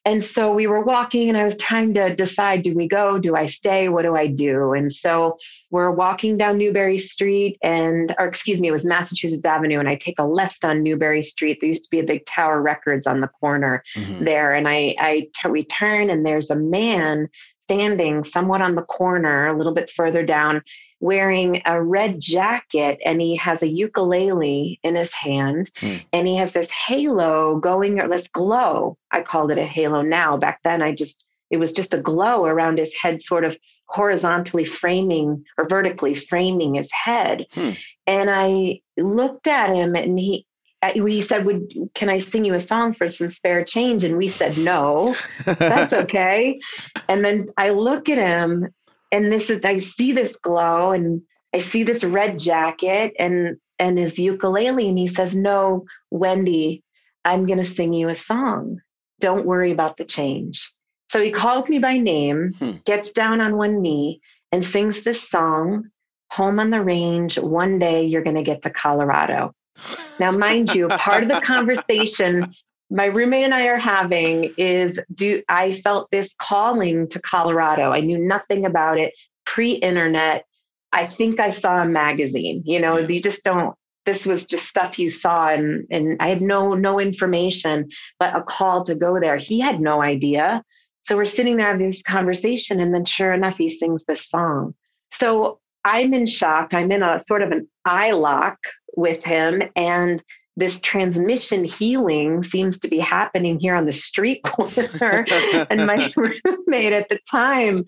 And 0.07 0.23
so 0.23 0.53
we 0.53 0.69
were 0.69 0.85
walking, 0.85 1.29
and 1.29 1.37
I 1.37 1.43
was 1.43 1.59
trying 1.59 1.93
to 1.95 2.15
decide 2.15 2.63
do 2.63 2.77
we 2.77 2.87
go? 2.87 3.19
Do 3.19 3.35
I 3.35 3.49
stay? 3.49 3.89
What 3.89 4.03
do 4.03 4.15
I 4.15 4.29
do? 4.29 4.73
And 4.73 4.93
so 4.93 5.37
we're 5.71 5.91
walking 5.91 6.37
down 6.37 6.59
Newbury 6.59 6.97
Street, 6.97 7.59
and, 7.61 8.15
or 8.17 8.27
excuse 8.27 8.61
me, 8.61 8.69
it 8.69 8.73
was 8.73 8.85
Massachusetts 8.85 9.45
Avenue, 9.45 9.81
and 9.81 9.89
I 9.89 9.97
take 9.97 10.21
a 10.21 10.25
left 10.25 10.65
on 10.65 10.85
Newbury 10.85 11.25
Street. 11.25 11.59
There 11.61 11.69
used 11.69 11.83
to 11.83 11.91
be 11.91 11.99
a 11.99 12.05
big 12.05 12.25
Tower 12.25 12.63
Records 12.63 13.05
on 13.05 13.21
the 13.21 13.27
corner 13.27 13.83
mm-hmm. 13.97 14.25
there. 14.25 14.55
And 14.55 14.69
I, 14.69 14.95
I 15.01 15.49
we 15.49 15.65
turn, 15.65 16.09
and 16.09 16.25
there's 16.25 16.51
a 16.51 16.57
man 16.57 17.29
standing 17.67 18.23
somewhat 18.23 18.63
on 18.63 18.77
the 18.77 18.83
corner, 18.83 19.49
a 19.49 19.57
little 19.57 19.75
bit 19.75 19.91
further 19.91 20.25
down, 20.25 20.63
wearing 21.01 21.61
a 21.67 21.83
red 21.83 22.21
jacket 22.21 22.99
and 23.05 23.21
he 23.21 23.37
has 23.37 23.63
a 23.63 23.69
ukulele 23.69 24.81
in 24.83 24.95
his 24.95 25.13
hand 25.13 25.71
hmm. 25.79 25.97
and 26.13 26.27
he 26.27 26.37
has 26.37 26.53
this 26.53 26.71
halo 26.71 27.59
going 27.59 28.01
or 28.01 28.09
this 28.09 28.29
glow. 28.29 28.97
I 29.11 29.21
called 29.21 29.51
it 29.51 29.59
a 29.59 29.67
halo 29.67 30.03
now. 30.03 30.37
Back 30.37 30.61
then 30.65 30.83
I 30.83 30.95
just 30.95 31.25
it 31.51 31.59
was 31.59 31.73
just 31.73 31.95
a 31.95 32.01
glow 32.01 32.45
around 32.45 32.79
his 32.79 32.95
head, 32.95 33.23
sort 33.23 33.45
of 33.45 33.57
horizontally 33.89 34.65
framing 34.65 35.45
or 35.59 35.69
vertically 35.69 36.15
framing 36.15 36.75
his 36.75 36.91
head. 36.91 37.47
Hmm. 37.53 37.71
And 38.07 38.31
I 38.31 38.81
looked 38.97 39.47
at 39.47 39.75
him 39.75 39.95
and 39.95 40.19
he 40.19 40.47
we 40.97 41.23
said, 41.23 41.47
"Would 41.47 41.73
can 41.95 42.09
I 42.09 42.19
sing 42.19 42.45
you 42.45 42.55
a 42.55 42.61
song 42.61 42.95
for 42.95 43.09
some 43.09 43.29
spare 43.29 43.65
change?" 43.65 44.05
And 44.05 44.17
we 44.17 44.29
said, 44.29 44.57
"No, 44.59 45.17
that's 45.45 45.93
okay." 46.05 46.59
and 47.09 47.25
then 47.25 47.49
I 47.57 47.71
look 47.71 48.09
at 48.09 48.19
him 48.19 48.69
and 49.13 49.33
this 49.33 49.51
is 49.51 49.65
I 49.65 49.79
see 49.79 50.13
this 50.13 50.37
glow 50.37 50.93
and 50.93 51.23
I 51.55 51.59
see 51.59 51.83
this 51.83 52.05
red 52.05 52.39
jacket 52.39 53.15
and 53.19 53.57
and 53.79 53.99
his 53.99 54.19
ukulele 54.19 54.89
and 54.89 54.99
he 54.99 55.09
says, 55.09 55.35
"No, 55.35 55.85
Wendy, 56.11 56.83
I'm 57.25 57.47
going 57.47 57.59
to 57.59 57.65
sing 57.65 57.93
you 57.93 58.09
a 58.09 58.15
song. 58.15 58.81
Don't 59.21 59.47
worry 59.47 59.73
about 59.73 59.97
the 59.97 60.05
change." 60.05 60.71
So 61.11 61.23
he 61.23 61.31
calls 61.31 61.69
me 61.69 61.79
by 61.79 61.99
name, 61.99 62.53
hmm. 62.59 62.73
gets 62.85 63.11
down 63.13 63.41
on 63.41 63.57
one 63.57 63.81
knee 63.81 64.21
and 64.51 64.65
sings 64.65 65.05
this 65.05 65.29
song, 65.29 65.91
Home 66.33 66.59
on 66.59 66.71
the 66.71 66.83
Range, 66.83 67.39
one 67.39 67.79
day 67.79 68.05
you're 68.05 68.25
going 68.25 68.37
to 68.37 68.43
get 68.43 68.63
to 68.63 68.71
Colorado. 68.71 69.53
Now, 70.19 70.31
mind 70.31 70.75
you, 70.75 70.89
part 70.89 71.23
of 71.23 71.29
the 71.29 71.41
conversation 71.41 72.53
my 72.91 73.07
roommate 73.07 73.45
and 73.45 73.55
I 73.55 73.67
are 73.67 73.79
having 73.79 74.55
is 74.57 75.01
do 75.15 75.43
I 75.49 75.81
felt 75.81 76.09
this 76.11 76.29
calling 76.39 77.09
to 77.09 77.21
Colorado. 77.21 77.93
I 77.93 78.01
knew 78.01 78.19
nothing 78.19 78.65
about 78.65 78.99
it 78.99 79.13
pre-internet. 79.45 80.45
I 80.93 81.07
think 81.07 81.41
I 81.41 81.51
saw 81.51 81.83
a 81.83 81.87
magazine. 81.87 82.63
You 82.65 82.81
know, 82.81 82.99
you 82.99 83.21
just 83.21 83.45
don't 83.45 83.75
this 84.05 84.25
was 84.25 84.47
just 84.47 84.67
stuff 84.67 85.01
you 85.01 85.11
saw 85.11 85.49
and 85.49 85.85
and 85.91 86.17
I 86.21 86.29
had 86.29 86.43
no 86.43 86.75
no 86.75 87.01
information 87.01 87.89
but 88.21 88.37
a 88.37 88.43
call 88.43 88.85
to 88.85 88.95
go 88.95 89.19
there. 89.19 89.37
He 89.37 89.59
had 89.59 89.81
no 89.81 90.01
idea. 90.01 90.63
So 91.07 91.17
we're 91.17 91.25
sitting 91.25 91.57
there 91.57 91.69
having 91.69 91.91
this 91.91 92.03
conversation 92.03 92.81
and 92.81 92.95
then 92.95 93.05
sure 93.05 93.33
enough 93.33 93.57
he 93.57 93.69
sings 93.69 94.05
this 94.07 94.29
song. 94.29 94.75
So 95.13 95.61
I'm 95.85 96.15
in 96.15 96.27
shock. 96.27 96.73
I'm 96.75 96.91
in 96.91 97.03
a 97.03 97.19
sort 97.19 97.43
of 97.43 97.53
an 97.53 97.69
eye 97.85 98.11
lock 98.13 98.59
with 98.97 99.23
him 99.23 99.63
and 99.77 100.23
this 100.57 100.81
transmission 100.81 101.65
healing 101.65 102.43
seems 102.43 102.79
to 102.79 102.89
be 102.89 102.99
happening 102.99 103.59
here 103.59 103.77
on 103.77 103.85
the 103.85 103.93
street 103.93 104.43
corner. 104.47 105.27
and 105.71 105.87
my 105.87 106.13
roommate 106.17 106.93
at 106.93 107.09
the 107.09 107.19
time, 107.31 107.85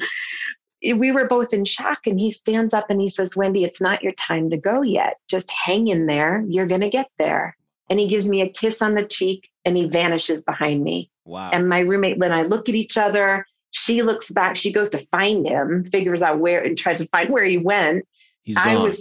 we 0.82 1.10
were 1.10 1.26
both 1.26 1.52
in 1.52 1.64
shock. 1.64 2.06
And 2.06 2.20
he 2.20 2.30
stands 2.30 2.74
up 2.74 2.90
and 2.90 3.00
he 3.00 3.08
says, 3.08 3.34
Wendy, 3.34 3.64
it's 3.64 3.80
not 3.80 4.02
your 4.02 4.12
time 4.12 4.50
to 4.50 4.56
go 4.56 4.82
yet. 4.82 5.14
Just 5.28 5.50
hang 5.50 5.88
in 5.88 6.06
there. 6.06 6.44
You're 6.46 6.66
going 6.66 6.82
to 6.82 6.90
get 6.90 7.08
there. 7.18 7.56
And 7.90 7.98
he 7.98 8.06
gives 8.06 8.28
me 8.28 8.42
a 8.42 8.48
kiss 8.48 8.82
on 8.82 8.94
the 8.94 9.06
cheek 9.06 9.48
and 9.64 9.74
he 9.74 9.86
vanishes 9.86 10.44
behind 10.44 10.84
me. 10.84 11.10
Wow. 11.24 11.50
And 11.52 11.70
my 11.70 11.80
roommate 11.80 12.22
and 12.22 12.34
I 12.34 12.42
look 12.42 12.68
at 12.68 12.74
each 12.74 12.98
other. 12.98 13.46
She 13.70 14.02
looks 14.02 14.30
back. 14.30 14.56
She 14.56 14.72
goes 14.72 14.90
to 14.90 14.98
find 15.06 15.46
him, 15.46 15.88
figures 15.90 16.22
out 16.22 16.38
where, 16.38 16.62
and 16.62 16.76
tries 16.76 16.98
to 16.98 17.06
find 17.06 17.30
where 17.30 17.44
he 17.44 17.56
went. 17.56 18.06
He's 18.42 18.56
gone. 18.56 18.68
I 18.68 18.76
was 18.76 19.00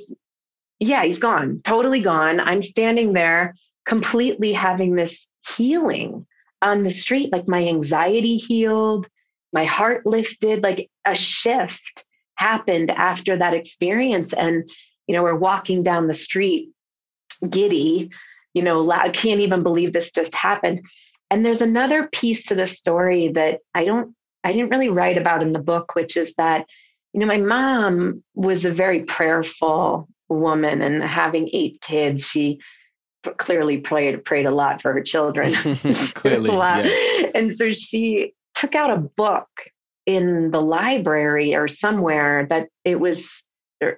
yeah, 0.79 1.03
he's 1.03 1.17
gone, 1.17 1.61
totally 1.63 2.01
gone. 2.01 2.39
I'm 2.39 2.61
standing 2.61 3.13
there 3.13 3.55
completely 3.85 4.53
having 4.53 4.95
this 4.95 5.27
healing 5.55 6.25
on 6.61 6.83
the 6.83 6.91
street. 6.91 7.31
Like 7.31 7.47
my 7.47 7.67
anxiety 7.67 8.37
healed, 8.37 9.07
my 9.53 9.65
heart 9.65 10.05
lifted, 10.05 10.61
like 10.63 10.89
a 11.05 11.15
shift 11.15 12.03
happened 12.35 12.91
after 12.91 13.37
that 13.37 13.53
experience. 13.53 14.33
And, 14.33 14.69
you 15.07 15.15
know, 15.15 15.23
we're 15.23 15.35
walking 15.35 15.83
down 15.83 16.07
the 16.07 16.13
street 16.13 16.69
giddy, 17.49 18.09
you 18.53 18.61
know, 18.61 18.89
I 18.91 19.09
can't 19.09 19.41
even 19.41 19.63
believe 19.63 19.93
this 19.93 20.11
just 20.11 20.33
happened. 20.33 20.81
And 21.29 21.45
there's 21.45 21.61
another 21.61 22.09
piece 22.11 22.45
to 22.45 22.55
the 22.55 22.67
story 22.67 23.29
that 23.29 23.59
I 23.73 23.85
don't, 23.85 24.15
I 24.43 24.51
didn't 24.51 24.69
really 24.69 24.89
write 24.89 25.17
about 25.17 25.41
in 25.41 25.53
the 25.53 25.59
book, 25.59 25.95
which 25.95 26.15
is 26.15 26.33
that, 26.37 26.65
you 27.13 27.19
know, 27.19 27.25
my 27.25 27.37
mom 27.37 28.23
was 28.33 28.63
a 28.65 28.71
very 28.71 29.03
prayerful 29.03 30.07
woman 30.29 30.81
and 30.81 31.03
having 31.03 31.49
eight 31.53 31.81
kids, 31.81 32.23
she 32.23 32.59
clearly 33.37 33.77
prayed 33.77 34.23
prayed 34.23 34.45
a 34.45 34.51
lot 34.51 34.81
for 34.81 34.93
her 34.93 35.01
children. 35.01 35.53
clearly, 36.13 36.49
yeah. 36.51 37.31
and 37.35 37.55
so 37.55 37.71
she 37.71 38.33
took 38.55 38.75
out 38.75 38.89
a 38.89 38.97
book 38.97 39.49
in 40.05 40.51
the 40.51 40.61
library 40.61 41.53
or 41.53 41.67
somewhere 41.67 42.47
that 42.49 42.69
it 42.85 42.99
was 42.99 43.29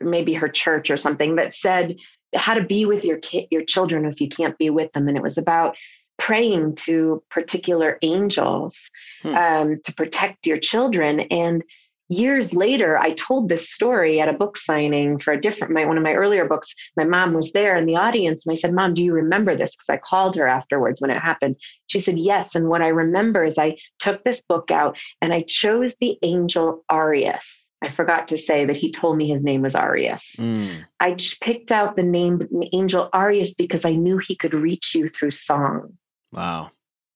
maybe 0.02 0.34
her 0.34 0.50
church 0.50 0.90
or 0.90 0.98
something 0.98 1.36
that 1.36 1.54
said 1.54 1.96
how 2.36 2.54
to 2.54 2.64
be 2.64 2.86
with 2.86 3.04
your 3.04 3.18
kid, 3.18 3.48
your 3.52 3.64
children 3.64 4.06
if 4.06 4.20
you 4.20 4.28
can't 4.28 4.58
be 4.58 4.70
with 4.70 4.92
them, 4.94 5.08
and 5.08 5.18
it 5.18 5.24
was 5.24 5.38
about 5.38 5.76
praying 6.18 6.76
to 6.76 7.24
particular 7.30 7.98
angels 8.02 8.76
hmm. 9.22 9.36
um, 9.36 9.80
to 9.86 9.94
protect 9.94 10.46
your 10.46 10.58
children 10.58 11.22
and 11.32 11.64
years 12.10 12.54
later 12.54 12.98
i 12.98 13.14
told 13.14 13.48
this 13.48 13.70
story 13.70 14.20
at 14.20 14.28
a 14.28 14.34
book 14.34 14.58
signing 14.58 15.20
for 15.20 15.32
a 15.32 15.40
different 15.40 15.74
my 15.74 15.86
one 15.86 15.96
of 15.96 16.04
my 16.04 16.14
earlier 16.14 16.46
books. 16.46 16.68
My 16.98 17.06
mom 17.06 17.34
was 17.34 17.52
there 17.52 17.78
in 17.78 17.86
the 17.86 17.96
audience 17.96 18.46
and 18.46 18.54
i 18.54 18.60
said 18.60 18.74
mom 18.74 18.96
do 18.96 19.04
you 19.04 19.14
remember 19.14 19.56
this? 19.56 19.76
Because 19.76 19.94
i 19.94 19.98
called 19.98 20.36
her 20.36 20.48
afterwards 20.48 21.00
when 21.00 21.12
it 21.12 21.20
happened. 21.20 21.56
She 21.88 22.00
said 22.00 22.18
yes 22.18 22.56
and 22.56 22.68
what 22.68 22.82
i 22.82 22.88
remember 22.88 23.44
is 23.44 23.58
i 23.58 23.78
took 24.00 24.24
this 24.24 24.42
book 24.42 24.72
out 24.72 24.98
and 25.22 25.34
i 25.34 25.44
chose 25.48 25.94
the 26.02 26.18
angel 26.24 26.84
arius. 26.92 27.46
I 27.82 27.90
forgot 27.90 28.28
to 28.30 28.38
say 28.38 28.66
that 28.66 28.76
he 28.76 28.92
told 28.92 29.16
me 29.16 29.30
his 29.30 29.44
name 29.44 29.62
was 29.62 29.76
arius. 29.76 30.24
Mm. 30.38 30.84
i 31.00 31.16
picked 31.42 31.72
out 31.72 31.96
the 31.96 32.04
name 32.04 32.48
angel 32.74 33.10
arius 33.14 33.54
because 33.54 33.86
i 33.86 33.92
knew 33.92 34.18
he 34.18 34.36
could 34.36 34.56
reach 34.56 34.96
you 34.96 35.10
through 35.10 35.32
song. 35.32 35.98
Wow. 36.32 36.72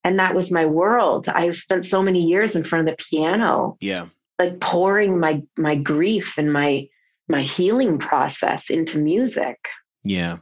And 0.06 0.18
that 0.18 0.34
was 0.34 0.50
my 0.50 0.66
world. 0.66 1.28
I 1.28 1.50
spent 1.52 1.86
so 1.86 2.02
many 2.02 2.20
years 2.20 2.54
in 2.54 2.62
front 2.62 2.86
of 2.86 2.94
the 2.94 3.02
piano. 3.02 3.76
Yeah 3.80 4.08
like 4.38 4.60
pouring 4.60 5.18
my 5.18 5.42
my 5.56 5.74
grief 5.74 6.34
and 6.36 6.52
my 6.52 6.88
my 7.28 7.42
healing 7.42 7.98
process 7.98 8.64
into 8.68 8.98
music. 8.98 9.56
Yeah. 10.02 10.38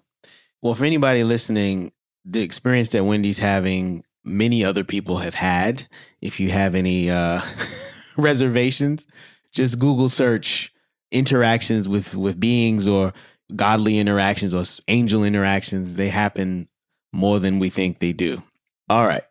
Well, 0.63 0.75
for 0.75 0.85
anybody 0.85 1.25
listening, 1.25 1.93
the 2.25 2.43
experience 2.43 2.91
that 2.91 3.05
Wendy's 3.05 3.39
having, 3.39 4.05
many 4.25 4.65
other 4.65 4.85
people 4.85 5.19
have 5.19 5.35
had. 5.35 5.87
If 6.21 6.41
you 6.41 6.51
have 6.51 6.75
any 6.75 7.11
uh, 7.11 7.41
reservations, 8.17 9.07
just 9.53 9.79
Google 9.79 10.09
search 10.09 10.73
interactions 11.11 11.89
with 11.89 12.17
with 12.17 12.41
beings 12.41 12.89
or 12.89 13.13
godly 13.55 13.99
interactions 13.99 14.55
or 14.55 14.65
angel 14.89 15.25
interactions. 15.25 15.97
They 15.97 16.09
happen 16.09 16.69
more 17.13 17.39
than 17.39 17.59
we 17.59 17.71
think 17.71 17.99
they 17.99 18.13
do. 18.13 18.43
All 18.89 19.07
right. 19.07 19.25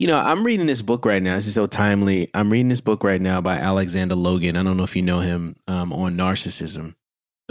You 0.00 0.06
know, 0.06 0.16
I'm 0.16 0.44
reading 0.44 0.66
this 0.66 0.80
book 0.80 1.04
right 1.04 1.22
now. 1.22 1.36
This 1.36 1.46
is 1.46 1.52
so 1.52 1.66
timely. 1.66 2.30
I'm 2.32 2.50
reading 2.50 2.70
this 2.70 2.80
book 2.80 3.04
right 3.04 3.20
now 3.20 3.42
by 3.42 3.58
Alexander 3.58 4.14
Lowen. 4.14 4.56
I 4.56 4.62
don't 4.62 4.78
know 4.78 4.82
if 4.82 4.96
you 4.96 5.02
know 5.02 5.20
him 5.20 5.56
um, 5.68 5.92
on 5.92 6.16
narcissism. 6.16 6.94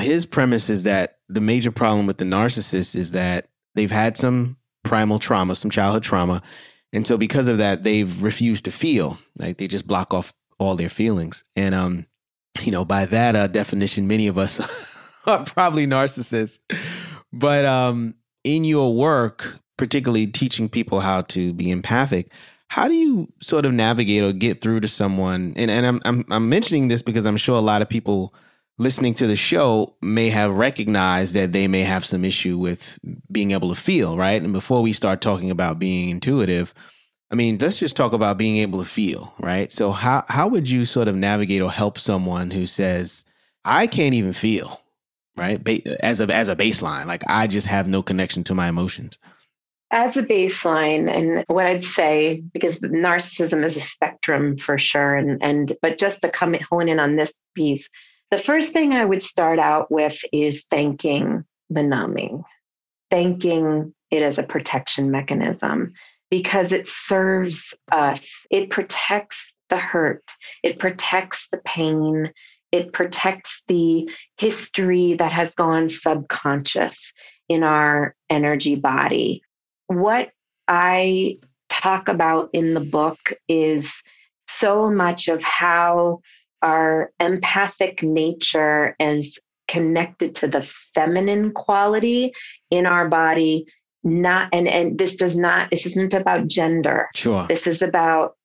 His 0.01 0.25
premise 0.25 0.67
is 0.67 0.83
that 0.85 1.19
the 1.29 1.41
major 1.41 1.69
problem 1.69 2.07
with 2.07 2.17
the 2.17 2.25
narcissist 2.25 2.95
is 2.95 3.11
that 3.11 3.49
they've 3.75 3.91
had 3.91 4.17
some 4.17 4.57
primal 4.83 5.19
trauma, 5.19 5.53
some 5.53 5.69
childhood 5.69 6.01
trauma. 6.01 6.41
And 6.91 7.05
so 7.05 7.19
because 7.19 7.45
of 7.45 7.59
that, 7.59 7.83
they've 7.83 8.19
refused 8.19 8.65
to 8.65 8.71
feel. 8.71 9.19
Like 9.37 9.59
they 9.59 9.67
just 9.67 9.85
block 9.85 10.11
off 10.11 10.33
all 10.57 10.75
their 10.75 10.89
feelings. 10.89 11.43
And 11.55 11.75
um, 11.75 12.07
you 12.61 12.71
know, 12.71 12.83
by 12.83 13.05
that 13.05 13.35
uh, 13.35 13.45
definition, 13.45 14.07
many 14.07 14.25
of 14.25 14.39
us 14.39 14.59
are 15.27 15.45
probably 15.45 15.85
narcissists. 15.85 16.61
But 17.31 17.65
um, 17.65 18.15
in 18.43 18.63
your 18.63 18.95
work, 18.95 19.59
particularly 19.79 20.27
teaching 20.27 20.69
people 20.69 20.99
how 20.99 21.21
to 21.21 21.53
be 21.53 21.71
empathic, 21.71 22.29
how 22.67 22.87
do 22.87 22.93
you 22.93 23.31
sort 23.39 23.65
of 23.65 23.73
navigate 23.73 24.23
or 24.23 24.33
get 24.33 24.61
through 24.61 24.81
to 24.81 24.87
someone? 24.87 25.53
And 25.55 25.71
and 25.71 25.85
I'm 25.85 26.01
I'm, 26.05 26.25
I'm 26.29 26.49
mentioning 26.49 26.89
this 26.89 27.01
because 27.01 27.25
I'm 27.25 27.37
sure 27.37 27.55
a 27.55 27.61
lot 27.61 27.81
of 27.81 27.89
people 27.89 28.35
listening 28.77 29.13
to 29.13 29.25
the 29.25 29.37
show 29.37 29.95
may 30.01 30.29
have 30.29 30.53
recognized 30.53 31.33
that 31.33 31.53
they 31.53 31.67
may 31.67 31.81
have 31.83 32.05
some 32.05 32.23
issue 32.23 32.57
with 32.57 32.99
being 33.31 33.51
able 33.51 33.69
to 33.69 33.75
feel, 33.75 34.17
right? 34.17 34.41
And 34.41 34.53
before 34.53 34.81
we 34.81 34.93
start 34.93 35.21
talking 35.21 35.49
about 35.49 35.79
being 35.79 36.09
intuitive, 36.09 36.73
I 37.31 37.35
mean, 37.35 37.57
let's 37.57 37.79
just 37.79 37.95
talk 37.95 38.13
about 38.13 38.37
being 38.37 38.57
able 38.57 38.79
to 38.79 38.85
feel, 38.85 39.33
right? 39.39 39.71
So 39.71 39.91
how 39.91 40.25
how 40.27 40.49
would 40.49 40.69
you 40.69 40.83
sort 40.85 41.07
of 41.07 41.15
navigate 41.15 41.61
or 41.61 41.71
help 41.71 41.97
someone 41.97 42.51
who 42.51 42.65
says, 42.67 43.23
"I 43.63 43.87
can't 43.87 44.13
even 44.13 44.33
feel," 44.33 44.81
right? 45.37 45.65
As 46.03 46.19
a 46.19 46.27
as 46.35 46.49
a 46.49 46.55
baseline, 46.57 47.05
like 47.05 47.23
I 47.27 47.47
just 47.47 47.67
have 47.67 47.87
no 47.87 48.03
connection 48.03 48.43
to 48.43 48.53
my 48.53 48.67
emotions 48.67 49.17
as 49.91 50.15
a 50.15 50.23
baseline 50.23 51.11
and 51.13 51.43
what 51.47 51.65
i'd 51.65 51.83
say 51.83 52.43
because 52.53 52.77
narcissism 52.79 53.65
is 53.65 53.75
a 53.75 53.81
spectrum 53.81 54.57
for 54.57 54.77
sure 54.77 55.15
and 55.15 55.41
and 55.41 55.75
but 55.81 55.97
just 55.97 56.21
to 56.21 56.29
come 56.29 56.55
hone 56.69 56.87
in 56.87 56.99
on 56.99 57.15
this 57.15 57.33
piece 57.55 57.89
the 58.31 58.37
first 58.37 58.71
thing 58.71 58.93
i 58.93 59.03
would 59.03 59.21
start 59.21 59.57
out 59.57 59.91
with 59.91 60.17
is 60.31 60.65
thanking 60.65 61.43
the 61.69 61.83
numbing. 61.83 62.43
Thanking 63.09 63.93
it 64.11 64.21
as 64.21 64.37
a 64.37 64.43
protection 64.43 65.11
mechanism 65.11 65.93
because 66.29 66.71
it 66.71 66.87
serves 66.87 67.73
us. 67.91 68.19
It 68.51 68.69
protects 68.69 69.53
the 69.69 69.77
hurt. 69.77 70.23
It 70.63 70.79
protects 70.79 71.47
the 71.51 71.59
pain. 71.59 72.31
It 72.71 72.93
protects 72.93 73.63
the 73.67 74.09
history 74.37 75.15
that 75.15 75.31
has 75.31 75.53
gone 75.55 75.89
subconscious 75.89 77.13
in 77.47 77.63
our 77.63 78.15
energy 78.29 78.75
body 78.75 79.41
what 79.89 80.29
I 80.67 81.37
talk 81.69 82.07
about 82.07 82.49
in 82.53 82.73
the 82.73 82.79
book 82.79 83.19
is 83.47 83.87
so 84.49 84.89
much 84.89 85.27
of 85.27 85.41
how 85.43 86.21
our 86.61 87.11
empathic 87.19 88.01
nature 88.01 88.95
is 88.99 89.37
connected 89.67 90.35
to 90.35 90.47
the 90.47 90.67
feminine 90.95 91.51
quality 91.51 92.31
in 92.71 92.85
our 92.85 93.07
body 93.07 93.65
not 94.03 94.49
and 94.51 94.67
and 94.67 94.97
this 94.97 95.15
does 95.15 95.35
not 95.35 95.69
this 95.69 95.85
isn't 95.85 96.13
about 96.13 96.47
gender 96.47 97.07
sure 97.13 97.45
this 97.47 97.67
is 97.67 97.81
about 97.81 98.35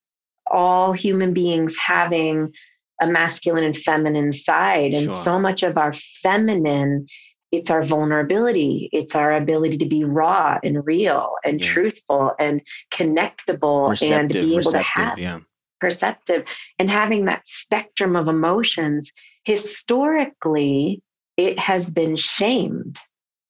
all 0.50 0.92
human 0.92 1.32
beings 1.32 1.74
having 1.78 2.52
a 3.00 3.06
masculine 3.06 3.64
and 3.64 3.76
feminine 3.76 4.32
side. 4.32 4.92
And 4.92 5.06
sure. 5.06 5.24
so 5.24 5.38
much 5.38 5.62
of 5.62 5.76
our 5.76 5.92
feminine, 6.22 7.06
it's 7.54 7.70
our 7.70 7.84
vulnerability, 7.84 8.88
it's 8.92 9.14
our 9.14 9.32
ability 9.32 9.78
to 9.78 9.86
be 9.86 10.04
raw 10.04 10.58
and 10.62 10.84
real 10.86 11.34
and 11.44 11.60
yeah. 11.60 11.72
truthful 11.72 12.32
and 12.38 12.60
connectable 12.92 13.90
receptive, 13.90 14.18
and 14.18 14.28
be 14.32 14.56
able 14.56 14.70
to 14.72 14.78
have 14.78 15.18
yeah. 15.18 15.40
perceptive 15.80 16.44
and 16.78 16.90
having 16.90 17.26
that 17.26 17.42
spectrum 17.46 18.16
of 18.16 18.28
emotions. 18.28 19.10
Historically, 19.44 21.02
it 21.36 21.58
has 21.58 21.88
been 21.88 22.16
shamed 22.16 22.98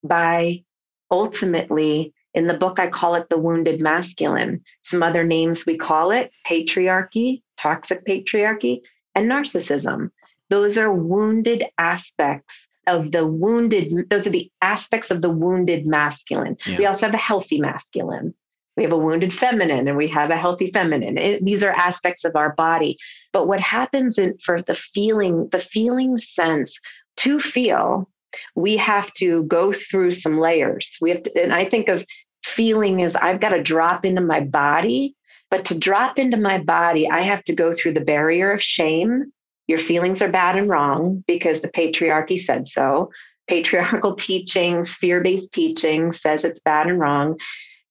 by 0.03 0.63
ultimately 1.11 2.13
in 2.35 2.49
the 2.49 2.55
book, 2.55 2.81
I 2.81 2.89
call 2.89 3.15
it 3.15 3.29
the 3.31 3.39
wounded 3.39 3.81
masculine. 3.81 4.61
Some 4.83 5.05
other 5.05 5.23
names 5.23 5.65
we 5.65 5.79
call 5.79 6.11
it 6.11 6.33
patriarchy, 6.47 7.43
toxic 7.61 8.05
patriarchy, 8.05 8.81
and 9.15 9.31
narcissism. 9.31 10.11
Those 10.51 10.77
are 10.77 10.93
wounded 10.93 11.65
aspects 11.79 12.69
of 12.87 13.13
the 13.13 13.27
wounded, 13.27 14.09
those 14.11 14.27
are 14.27 14.31
the 14.31 14.51
aspects 14.63 15.11
of 15.11 15.23
the 15.23 15.31
wounded 15.31 15.87
masculine. 15.87 16.57
Yeah. 16.67 16.79
We 16.79 16.87
also 16.87 17.07
have 17.07 17.15
a 17.15 17.19
healthy 17.19 17.61
masculine. 17.61 18.35
We 18.77 18.83
have 18.83 18.93
a 18.93 18.99
wounded 18.99 19.33
feminine 19.33 19.87
and 19.87 19.97
we 19.97 20.09
have 20.09 20.31
a 20.31 20.37
healthy 20.37 20.71
feminine. 20.73 21.17
It, 21.17 21.45
these 21.45 21.63
are 21.63 21.71
aspects 21.71 22.25
of 22.25 22.35
our 22.35 22.55
body. 22.55 22.99
But 23.33 23.47
what 23.47 23.61
happens 23.61 24.19
in, 24.19 24.37
for 24.45 24.61
the 24.61 24.75
feeling, 24.75 25.49
the 25.53 25.61
feeling 25.61 26.17
sense 26.19 26.77
to 27.19 27.39
feel, 27.39 28.11
we 28.57 28.77
have 28.77 29.13
to 29.15 29.45
go 29.45 29.73
through 29.73 30.13
some 30.13 30.39
layers. 30.39 30.97
We 31.01 31.11
have 31.11 31.23
to, 31.23 31.43
and 31.43 31.55
I 31.55 31.65
think 31.65 31.89
of 31.89 32.05
feeling 32.43 33.03
as 33.03 33.15
I've 33.17 33.41
got 33.41 33.51
to 33.51 33.63
drop 33.63 34.05
into 34.05 34.21
my 34.21 34.41
body 34.41 35.15
but 35.55 35.65
to 35.67 35.79
drop 35.79 36.19
into 36.19 36.37
my 36.37 36.59
body, 36.59 37.09
I 37.09 37.21
have 37.21 37.45
to 37.45 37.55
go 37.55 37.77
through 37.77 37.93
the 37.93 38.01
barrier 38.01 38.51
of 38.51 38.61
shame. 38.61 39.33
Your 39.67 39.79
feelings 39.79 40.21
are 40.23 40.31
bad 40.31 40.57
and 40.57 40.69
wrong 40.69 41.25
because 41.27 41.61
the 41.61 41.69
patriarchy 41.69 42.41
said 42.41 42.67
so. 42.67 43.11
Patriarchal 43.49 44.15
teachings, 44.17 44.93
fear 44.93 45.23
based 45.23 45.53
teaching 45.53 46.13
says 46.13 46.45
it's 46.45 46.61
bad 46.61 46.87
and 46.87 47.01
wrong. 47.01 47.39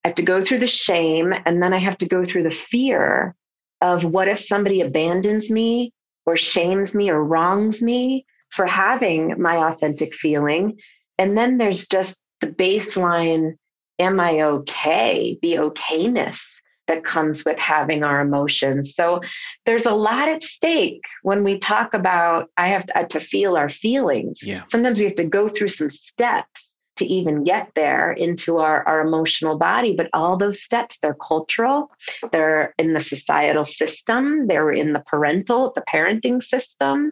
I 0.04 0.10
have 0.10 0.16
to 0.16 0.24
go 0.24 0.44
through 0.44 0.60
the 0.60 0.68
shame 0.68 1.34
and 1.46 1.62
then 1.62 1.74
I 1.74 1.80
have 1.80 1.98
to 2.00 2.08
go 2.08 2.26
through 2.26 2.44
the 2.44 2.52
fear 2.52 3.36
of 3.82 4.04
what 4.04 4.28
if 4.28 4.40
somebody 4.40 4.82
abandons 4.82 5.50
me 5.50 5.92
or 6.26 6.38
shames 6.38 6.94
me 6.94 7.10
or 7.10 7.24
wrongs 7.24 7.82
me 7.82 8.26
for 8.52 8.66
having 8.66 9.42
my 9.42 9.56
authentic 9.70 10.14
feeling. 10.14 10.78
And 11.18 11.38
then 11.38 11.58
there's 11.58 11.88
just 11.88 12.24
the 12.42 12.48
baseline 12.48 13.54
am 14.00 14.20
I 14.20 14.42
okay? 14.42 15.38
The 15.42 15.54
okayness 15.54 16.40
that 16.94 17.04
comes 17.04 17.44
with 17.44 17.58
having 17.58 18.04
our 18.04 18.22
emotions. 18.22 18.94
So 18.96 19.22
there's 19.66 19.86
a 19.86 19.94
lot 19.94 20.30
at 20.30 20.44
stake 20.44 21.04
when 21.24 21.44
we 21.44 21.58
talk 21.58 21.94
about 21.94 22.50
I 22.58 22.68
have 22.68 22.86
to, 22.88 23.00
uh, 23.00 23.04
to 23.06 23.20
feel 23.20 23.58
our 23.58 23.70
feelings. 23.70 24.40
Yeah. 24.44 24.64
Sometimes 24.70 25.00
we 25.00 25.06
have 25.06 25.16
to 25.16 25.28
go 25.28 25.50
through 25.50 25.70
some 25.70 25.90
steps 25.90 26.72
to 26.98 27.06
even 27.06 27.44
get 27.44 27.72
there 27.76 28.12
into 28.12 28.60
our, 28.60 28.88
our 28.88 29.02
emotional 29.02 29.58
body. 29.58 29.96
But 29.96 30.10
all 30.14 30.38
those 30.38 30.62
steps, 30.62 31.00
they're 31.02 31.16
cultural, 31.16 31.90
they're 32.32 32.76
in 32.78 32.94
the 32.94 33.00
societal 33.00 33.66
system, 33.66 34.46
they're 34.46 34.72
in 34.72 34.94
the 34.94 35.00
parental, 35.00 35.74
the 35.76 35.84
parenting 35.92 36.44
system. 36.44 37.12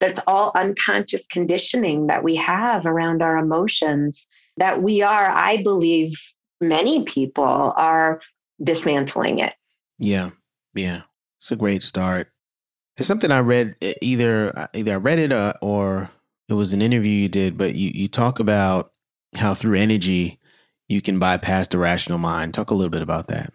That's 0.00 0.18
all 0.26 0.50
unconscious 0.56 1.26
conditioning 1.26 2.08
that 2.08 2.24
we 2.24 2.34
have 2.36 2.86
around 2.86 3.22
our 3.22 3.36
emotions 3.36 4.26
that 4.56 4.82
we 4.82 5.02
are, 5.02 5.30
I 5.30 5.62
believe, 5.62 6.12
many 6.60 7.04
people 7.04 7.72
are 7.76 8.20
dismantling 8.62 9.38
it. 9.38 9.54
Yeah. 9.98 10.30
Yeah. 10.74 11.02
It's 11.38 11.50
a 11.50 11.56
great 11.56 11.82
start. 11.82 12.28
There's 12.96 13.08
something 13.08 13.30
I 13.30 13.40
read 13.40 13.76
either 14.02 14.52
uh, 14.56 14.66
either 14.74 14.92
I 14.92 14.96
read 14.96 15.18
it 15.18 15.32
uh, 15.32 15.54
or 15.62 16.10
it 16.48 16.54
was 16.54 16.72
an 16.72 16.82
interview 16.82 17.12
you 17.12 17.28
did, 17.28 17.56
but 17.56 17.76
you, 17.76 17.90
you 17.94 18.08
talk 18.08 18.40
about 18.40 18.92
how 19.36 19.54
through 19.54 19.78
energy 19.78 20.38
you 20.88 21.00
can 21.00 21.18
bypass 21.18 21.68
the 21.68 21.78
rational 21.78 22.18
mind. 22.18 22.52
Talk 22.52 22.70
a 22.70 22.74
little 22.74 22.90
bit 22.90 23.02
about 23.02 23.28
that. 23.28 23.52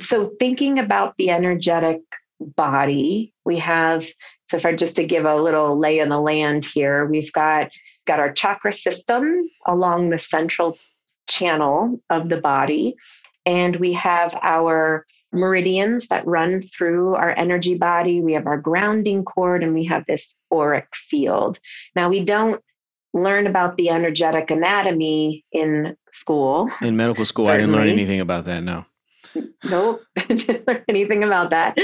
So 0.00 0.30
thinking 0.38 0.78
about 0.78 1.14
the 1.16 1.30
energetic 1.30 2.02
body, 2.38 3.32
we 3.44 3.58
have 3.58 4.04
so 4.50 4.60
for 4.60 4.72
just 4.72 4.94
to 4.96 5.06
give 5.06 5.24
a 5.24 5.36
little 5.36 5.76
lay 5.76 5.98
of 5.98 6.08
the 6.08 6.20
land 6.20 6.64
here, 6.64 7.06
we've 7.06 7.32
got 7.32 7.70
got 8.06 8.20
our 8.20 8.32
chakra 8.32 8.72
system 8.72 9.50
along 9.66 10.10
the 10.10 10.18
central 10.18 10.78
channel 11.26 12.00
of 12.08 12.28
the 12.28 12.36
body 12.36 12.94
and 13.46 13.76
we 13.76 13.92
have 13.94 14.34
our 14.42 15.06
meridians 15.32 16.08
that 16.08 16.26
run 16.26 16.62
through 16.76 17.14
our 17.14 17.30
energy 17.36 17.76
body. 17.78 18.20
We 18.20 18.32
have 18.32 18.46
our 18.46 18.58
grounding 18.58 19.24
cord 19.24 19.62
and 19.62 19.72
we 19.72 19.84
have 19.84 20.04
this 20.06 20.34
auric 20.52 20.88
field. 21.08 21.58
Now, 21.94 22.08
we 22.08 22.24
don't 22.24 22.60
learn 23.14 23.46
about 23.46 23.76
the 23.76 23.88
energetic 23.88 24.50
anatomy 24.50 25.44
in 25.52 25.96
school. 26.12 26.68
In 26.82 26.96
medical 26.96 27.24
school, 27.24 27.46
Certainly. 27.46 27.62
I 27.62 27.66
didn't 27.66 27.80
learn 27.80 27.92
anything 27.92 28.20
about 28.20 28.44
that, 28.46 28.62
no. 28.62 28.84
Nope, 29.68 30.02
didn't 30.28 30.66
learn 30.66 30.84
anything 30.88 31.22
about 31.22 31.50
that. 31.50 31.76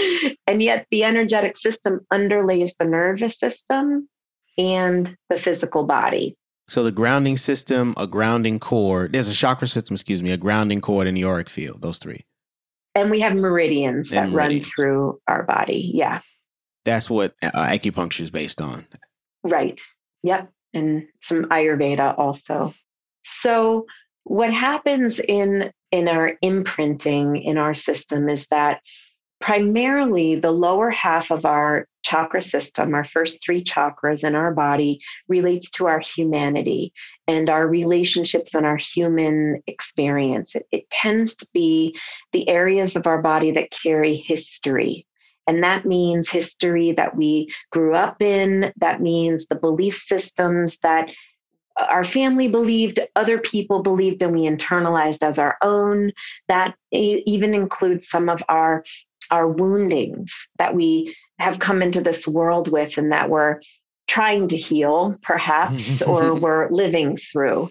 And 0.47 0.63
yet, 0.63 0.87
the 0.91 1.05
energetic 1.05 1.57
system 1.57 2.01
underlays 2.13 2.77
the 2.79 2.85
nervous 2.85 3.39
system 3.39 4.09
and 4.59 5.17
the 5.29 5.39
physical 5.39 5.85
body. 5.85 6.37
So 6.69 6.83
the 6.83 6.93
grounding 6.93 7.37
system, 7.37 7.95
a 7.97 8.07
grounding 8.07 8.59
cord, 8.59 9.13
there's 9.13 9.29
a 9.29 9.35
chakra 9.35 9.69
system, 9.69 9.95
excuse 9.95 10.23
me, 10.23 10.31
a 10.31 10.37
grounding 10.37 10.81
cord 10.81 11.07
and 11.07 11.17
the 11.17 11.25
auric 11.25 11.49
field, 11.49 11.83
those 11.83 11.99
three. 11.99 12.25
And 12.95 13.11
we 13.11 13.21
have 13.21 13.35
meridians 13.35 14.11
that 14.11 14.31
meridians. 14.31 14.65
run 14.65 14.73
through 14.75 15.21
our 15.27 15.43
body. 15.43 15.91
Yeah. 15.95 16.21
That's 16.85 17.09
what 17.09 17.35
uh, 17.43 17.51
acupuncture 17.55 18.21
is 18.21 18.31
based 18.31 18.61
on. 18.61 18.87
Right. 19.43 19.81
Yep. 20.23 20.51
And 20.75 21.07
some 21.23 21.45
Ayurveda 21.47 22.19
also. 22.19 22.75
So 23.25 23.87
what 24.25 24.53
happens 24.53 25.19
in 25.19 25.73
in 25.91 26.09
our 26.09 26.39
imprinting 26.41 27.37
in 27.37 27.59
our 27.59 27.75
system 27.75 28.29
is 28.29 28.47
that 28.47 28.81
primarily 29.43 30.37
the 30.37 30.53
lower 30.53 30.89
half 30.89 31.31
of 31.31 31.45
our 31.45 31.87
chakra 32.03 32.41
system, 32.41 32.95
our 32.95 33.05
first 33.05 33.45
three 33.45 33.63
chakras 33.63 34.25
in 34.25 34.35
our 34.35 34.55
body, 34.55 35.01
relates 35.29 35.69
to 35.71 35.87
our 35.87 35.99
humanity 35.99 36.93
and 37.27 37.51
our 37.51 37.67
relationships 37.67 38.55
and 38.55 38.65
our 38.65 38.77
human 38.77 39.61
experience. 39.67 40.55
It, 40.55 40.67
it, 40.71 40.91
tends 40.91 41.35
to 41.37 41.47
be 41.53 41.99
the 42.33 42.49
areas 42.49 42.97
of 42.97 43.07
our 43.07 43.21
body 43.21 43.51
that 43.53 43.73
carry 43.83 44.17
history. 44.17 45.07
And 45.49 45.63
that 45.65 45.85
means 45.85 46.29
history 46.29 46.93
that 46.93 47.17
we 47.17 47.53
grew 47.73 47.95
up 47.95 48.23
in, 48.23 48.73
that 48.77 49.01
means 49.01 49.47
the 49.47 49.57
belief 49.57 49.97
systems 49.97 50.79
that 50.79 51.09
our 51.77 52.05
family 52.05 52.49
believed, 52.49 53.01
other 53.17 53.39
people 53.39 53.83
believed, 53.83 54.23
and 54.23 54.33
we 54.33 54.43
internalized 54.43 55.23
as 55.23 55.39
our 55.39 55.57
own. 55.63 56.13
That 56.49 56.75
even 56.93 57.55
includes 57.55 58.09
some 58.09 58.29
of 58.29 58.43
our 58.49 58.85
our 59.31 59.49
woundings 59.49 60.33
that 60.59 60.75
we 60.75 61.15
have 61.39 61.59
come 61.59 61.83
into 61.83 62.01
this 62.01 62.27
world 62.27 62.71
with 62.71 62.99
and 62.99 63.13
that 63.13 63.29
we're 63.29 63.61
trying 64.09 64.49
to 64.49 64.57
heal, 64.57 65.17
perhaps, 65.23 66.03
or 66.07 66.35
we're 66.35 66.71
living 66.71 67.17
through. 67.17 67.71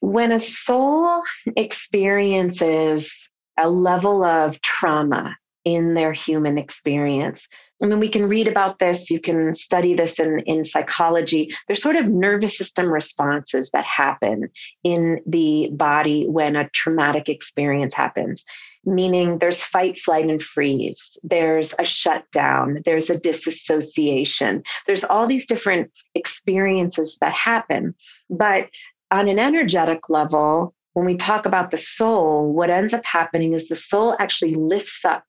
When 0.00 0.32
a 0.32 0.38
soul 0.38 1.22
experiences 1.56 3.10
a 3.58 3.68
level 3.68 4.24
of 4.24 4.60
trauma 4.62 5.36
in 5.64 5.94
their 5.94 6.12
human 6.12 6.56
experience, 6.56 7.46
I 7.82 7.86
mean, 7.86 7.98
we 7.98 8.08
can 8.10 8.28
read 8.28 8.46
about 8.46 8.78
this, 8.78 9.10
you 9.10 9.20
can 9.20 9.54
study 9.54 9.94
this 9.94 10.18
in, 10.18 10.40
in 10.40 10.64
psychology. 10.64 11.54
There's 11.66 11.82
sort 11.82 11.96
of 11.96 12.08
nervous 12.08 12.56
system 12.56 12.92
responses 12.92 13.70
that 13.72 13.84
happen 13.84 14.50
in 14.84 15.20
the 15.26 15.70
body 15.72 16.26
when 16.28 16.56
a 16.56 16.68
traumatic 16.70 17.28
experience 17.28 17.94
happens 17.94 18.44
meaning 18.84 19.38
there's 19.38 19.62
fight, 19.62 19.98
flight, 19.98 20.28
and 20.28 20.42
freeze, 20.42 21.16
there's 21.22 21.74
a 21.78 21.84
shutdown, 21.84 22.82
there's 22.84 23.10
a 23.10 23.18
disassociation, 23.18 24.62
there's 24.86 25.04
all 25.04 25.26
these 25.26 25.46
different 25.46 25.90
experiences 26.14 27.18
that 27.20 27.32
happen. 27.32 27.94
But 28.28 28.68
on 29.10 29.28
an 29.28 29.38
energetic 29.38 30.08
level, 30.08 30.74
when 30.94 31.06
we 31.06 31.16
talk 31.16 31.46
about 31.46 31.70
the 31.70 31.78
soul, 31.78 32.52
what 32.52 32.70
ends 32.70 32.92
up 32.92 33.04
happening 33.04 33.52
is 33.52 33.68
the 33.68 33.76
soul 33.76 34.16
actually 34.18 34.54
lifts 34.54 35.04
up 35.04 35.24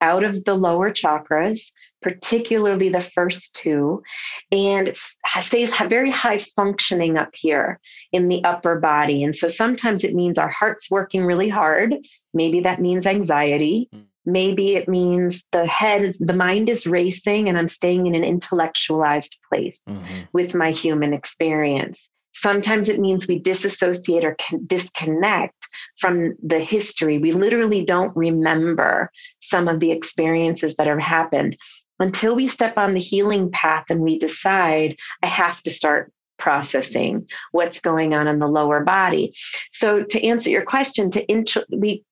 out 0.00 0.24
of 0.24 0.44
the 0.44 0.54
lower 0.54 0.90
chakras, 0.90 1.60
particularly 2.02 2.88
the 2.88 3.02
first 3.14 3.58
two, 3.62 4.02
and 4.50 4.96
stays 5.40 5.74
very 5.86 6.10
high 6.10 6.38
functioning 6.56 7.16
up 7.16 7.30
here 7.34 7.80
in 8.12 8.28
the 8.28 8.42
upper 8.44 8.78
body. 8.78 9.22
And 9.24 9.34
so 9.34 9.48
sometimes 9.48 10.04
it 10.04 10.14
means 10.14 10.38
our 10.38 10.48
heart's 10.48 10.90
working 10.90 11.24
really 11.24 11.48
hard. 11.48 11.94
Maybe 12.32 12.60
that 12.60 12.80
means 12.80 13.06
anxiety. 13.06 13.88
Hmm. 13.92 14.00
Maybe 14.26 14.76
it 14.76 14.88
means 14.88 15.42
the 15.50 15.66
head, 15.66 16.14
the 16.20 16.34
mind 16.34 16.68
is 16.68 16.86
racing, 16.86 17.48
and 17.48 17.56
I'm 17.56 17.68
staying 17.68 18.06
in 18.06 18.14
an 18.14 18.22
intellectualized 18.22 19.34
place 19.48 19.78
mm-hmm. 19.88 20.22
with 20.32 20.54
my 20.54 20.70
human 20.70 21.14
experience. 21.14 22.06
Sometimes 22.34 22.88
it 22.88 23.00
means 23.00 23.26
we 23.26 23.38
disassociate 23.38 24.24
or 24.24 24.36
disconnect 24.66 25.54
from 26.00 26.36
the 26.42 26.60
history. 26.60 27.18
We 27.18 27.32
literally 27.32 27.84
don't 27.84 28.16
remember 28.16 29.10
some 29.40 29.68
of 29.68 29.80
the 29.80 29.90
experiences 29.90 30.76
that 30.76 30.86
have 30.86 31.00
happened. 31.00 31.56
Until 32.00 32.34
we 32.34 32.48
step 32.48 32.76
on 32.76 32.94
the 32.94 33.00
healing 33.00 33.50
path 33.50 33.84
and 33.88 34.00
we 34.00 34.18
decide, 34.18 34.96
I 35.22 35.26
have 35.26 35.62
to 35.62 35.70
start 35.70 36.12
processing 36.38 37.26
what's 37.52 37.78
going 37.78 38.14
on 38.14 38.26
in 38.26 38.38
the 38.38 38.48
lower 38.48 38.82
body. 38.82 39.34
So 39.72 40.02
to 40.02 40.26
answer 40.26 40.48
your 40.48 40.64
question, 40.64 41.10
to 41.12 41.30
int- 41.30 41.56
we 41.76 42.02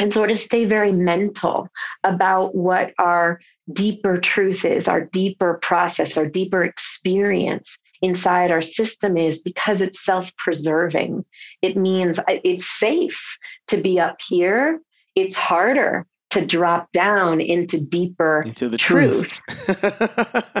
and 0.00 0.12
sort 0.12 0.30
of 0.32 0.40
stay 0.40 0.64
very 0.64 0.90
mental 0.90 1.68
about 2.02 2.56
what 2.56 2.92
our 2.98 3.40
deeper 3.72 4.18
truth 4.18 4.64
is, 4.64 4.88
our 4.88 5.02
deeper 5.04 5.60
process, 5.62 6.16
our 6.16 6.26
deeper 6.26 6.64
experience 6.64 7.70
inside 8.02 8.50
our 8.50 8.62
system 8.62 9.16
is 9.16 9.38
because 9.38 9.80
it's 9.80 10.04
self 10.04 10.34
preserving. 10.36 11.24
It 11.62 11.76
means 11.76 12.18
it's 12.28 12.68
safe 12.78 13.22
to 13.68 13.76
be 13.76 14.00
up 14.00 14.16
here. 14.26 14.80
It's 15.14 15.36
harder 15.36 16.06
to 16.34 16.46
drop 16.46 16.92
down 16.92 17.40
into 17.40 17.84
deeper 17.86 18.42
into 18.42 18.68
the 18.68 18.76
truth. 18.76 19.40
truth. 19.46 20.52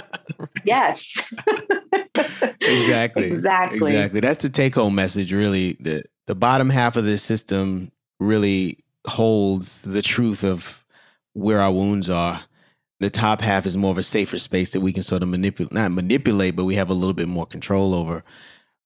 yes. 0.64 1.12
exactly. 2.60 3.32
Exactly. 3.32 3.92
Exactly. 3.92 4.20
That's 4.20 4.42
the 4.42 4.48
take 4.48 4.74
home 4.74 4.94
message, 4.94 5.32
really. 5.32 5.76
The 5.80 6.04
the 6.26 6.34
bottom 6.34 6.70
half 6.70 6.96
of 6.96 7.04
this 7.04 7.22
system 7.22 7.90
really 8.18 8.78
holds 9.06 9.82
the 9.82 10.02
truth 10.02 10.44
of 10.44 10.84
where 11.34 11.60
our 11.60 11.72
wounds 11.72 12.08
are. 12.08 12.40
The 13.00 13.10
top 13.10 13.40
half 13.40 13.66
is 13.66 13.76
more 13.76 13.90
of 13.90 13.98
a 13.98 14.02
safer 14.02 14.38
space 14.38 14.70
that 14.72 14.80
we 14.80 14.92
can 14.92 15.02
sort 15.02 15.22
of 15.22 15.28
manipulate, 15.28 15.72
not 15.72 15.90
manipulate, 15.90 16.56
but 16.56 16.64
we 16.64 16.76
have 16.76 16.88
a 16.88 16.94
little 16.94 17.12
bit 17.12 17.28
more 17.28 17.44
control 17.44 17.92
over. 17.92 18.24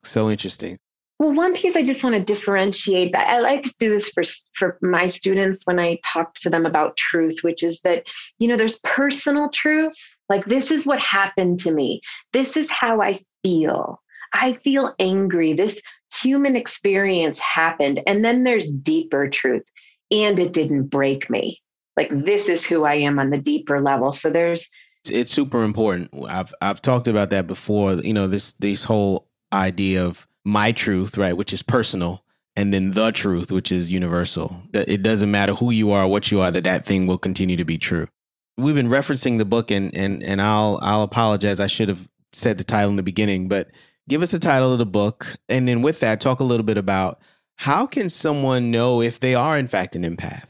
So 0.03 0.31
interesting. 0.31 0.79
Well, 1.19 1.33
one 1.33 1.55
piece 1.55 1.75
I 1.75 1.83
just 1.83 2.05
want 2.05 2.15
to 2.15 2.23
differentiate 2.23 3.13
that 3.13 3.27
I 3.27 3.41
like 3.41 3.65
to 3.65 3.75
do 3.81 3.91
this 3.91 4.09
for 4.09 4.23
for 4.55 4.79
my 4.83 5.09
students 5.09 5.63
when 5.65 5.81
I 5.81 5.99
talk 6.05 6.35
to 6.41 6.51
them 6.51 6.65
about 6.65 6.97
truth, 6.97 7.39
which 7.43 7.63
is 7.63 7.81
that 7.83 8.05
you 8.39 8.47
know 8.47 8.57
there's 8.57 8.79
personal 8.81 9.49
truth, 9.51 9.93
like 10.29 10.45
this 10.45 10.71
is 10.71 10.87
what 10.87 11.01
happened 11.01 11.59
to 11.61 11.73
me. 11.73 12.01
This 12.33 12.57
is 12.57 12.71
how 12.71 13.03
I 13.03 13.21
feel. 13.43 14.01
I 14.33 14.53
feel 14.53 14.95
angry. 15.01 15.55
This 15.55 15.81
human 16.23 16.55
experience 16.55 17.41
happened, 17.41 18.01
and 18.07 18.25
then 18.25 18.45
there's 18.45 18.71
deeper 18.71 19.29
truth, 19.29 19.65
and 20.13 20.39
it 20.39 20.53
didn't 20.53 20.85
break 20.85 21.29
me. 21.29 21.61
Like 21.97 22.11
this 22.11 22.49
is 22.49 22.65
who 22.65 22.85
I 22.85 22.95
am 22.95 23.19
on 23.19 23.31
the 23.31 23.39
deeper 23.39 23.81
level. 23.81 24.13
So 24.13 24.31
there's 24.31 24.69
it's 25.11 25.33
super 25.33 25.65
important. 25.65 26.11
I've 26.29 26.55
I've 26.61 26.81
talked 26.81 27.09
about 27.09 27.31
that 27.31 27.49
before. 27.49 27.95
You 27.95 28.13
know 28.13 28.29
this 28.29 28.53
this 28.61 28.85
whole 28.85 29.27
idea 29.53 30.05
of 30.05 30.28
my 30.49 30.73
truth, 30.73 31.17
right, 31.17 31.37
which 31.37 31.53
is 31.53 31.63
personal, 31.63 32.25
and 32.57 32.73
then 32.73 32.93
the 32.93 33.13
truth, 33.13 33.53
which 33.53 33.71
is 33.71 33.93
universal. 33.93 34.57
That 34.73 34.89
it 34.89 35.03
doesn't 35.03 35.31
matter 35.31 35.55
who 35.55 35.71
you 35.71 35.93
are, 35.93 36.09
what 36.09 36.31
you 36.31 36.41
are, 36.41 36.51
that 36.51 36.65
that 36.65 36.87
thing 36.87 37.07
will 37.07 37.19
continue 37.19 37.57
to 37.57 37.65
be 37.65 37.79
true. 37.79 38.09
We've 38.57 38.75
been 38.75 38.89
referencing 38.89 39.39
the 39.39 39.45
book, 39.45 39.71
and 39.71 39.95
and 39.95 40.23
and 40.23 40.41
I'll 40.41 40.79
I'll 40.83 41.03
apologize. 41.03 41.61
I 41.61 41.67
should 41.67 41.89
have 41.89 42.09
said 42.33 42.59
the 42.59 42.65
title 42.65 42.91
in 42.91 42.97
the 42.97 43.03
beginning, 43.03 43.49
but 43.49 43.69
give 44.09 44.23
us 44.23 44.31
the 44.31 44.39
title 44.39 44.73
of 44.73 44.79
the 44.79 44.87
book, 44.87 45.37
and 45.49 45.69
then 45.69 45.83
with 45.83 46.01
that, 46.01 46.21
talk 46.21 46.41
a 46.41 46.45
little 46.45 46.67
bit 46.67 46.79
about 46.79 47.21
how 47.57 47.87
can 47.87 48.09
someone 48.09 48.71
know 48.71 49.03
if 49.03 49.21
they 49.21 49.35
are 49.35 49.59
in 49.59 49.69
fact 49.69 49.97
an 49.97 50.03
empath. 50.03 50.47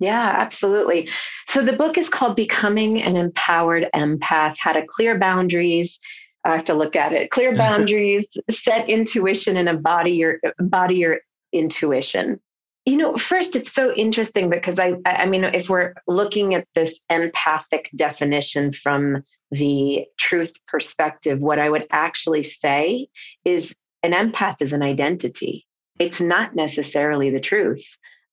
Yeah, 0.00 0.34
absolutely. 0.36 1.08
So 1.48 1.62
the 1.62 1.76
book 1.76 1.96
is 1.96 2.08
called 2.08 2.36
Becoming 2.36 3.02
an 3.02 3.16
Empowered 3.16 3.88
Empath 3.94 4.56
How 4.58 4.72
to 4.72 4.84
Clear 4.86 5.18
Boundaries 5.18 5.98
I 6.44 6.56
have 6.56 6.64
to 6.66 6.74
look 6.74 6.96
at 6.96 7.12
it. 7.12 7.30
Clear 7.30 7.56
boundaries, 7.56 8.36
set 8.50 8.88
intuition, 8.88 9.56
and 9.56 9.68
embody 9.68 10.12
your 10.12 10.40
embody 10.58 10.96
your 10.96 11.20
intuition. 11.52 12.40
You 12.86 12.98
know, 12.98 13.16
first, 13.16 13.56
it's 13.56 13.72
so 13.72 13.94
interesting 13.94 14.50
because 14.50 14.78
I, 14.78 14.96
I 15.06 15.24
mean, 15.24 15.42
if 15.44 15.70
we're 15.70 15.94
looking 16.06 16.54
at 16.54 16.66
this 16.74 16.98
empathic 17.08 17.88
definition 17.96 18.74
from 18.74 19.22
the 19.50 20.04
truth 20.18 20.52
perspective, 20.68 21.40
what 21.40 21.58
I 21.58 21.70
would 21.70 21.86
actually 21.90 22.42
say 22.42 23.08
is 23.44 23.74
an 24.02 24.12
empath 24.12 24.56
is 24.60 24.74
an 24.74 24.82
identity. 24.82 25.66
It's 25.98 26.20
not 26.20 26.54
necessarily 26.54 27.30
the 27.30 27.40
truth 27.40 27.84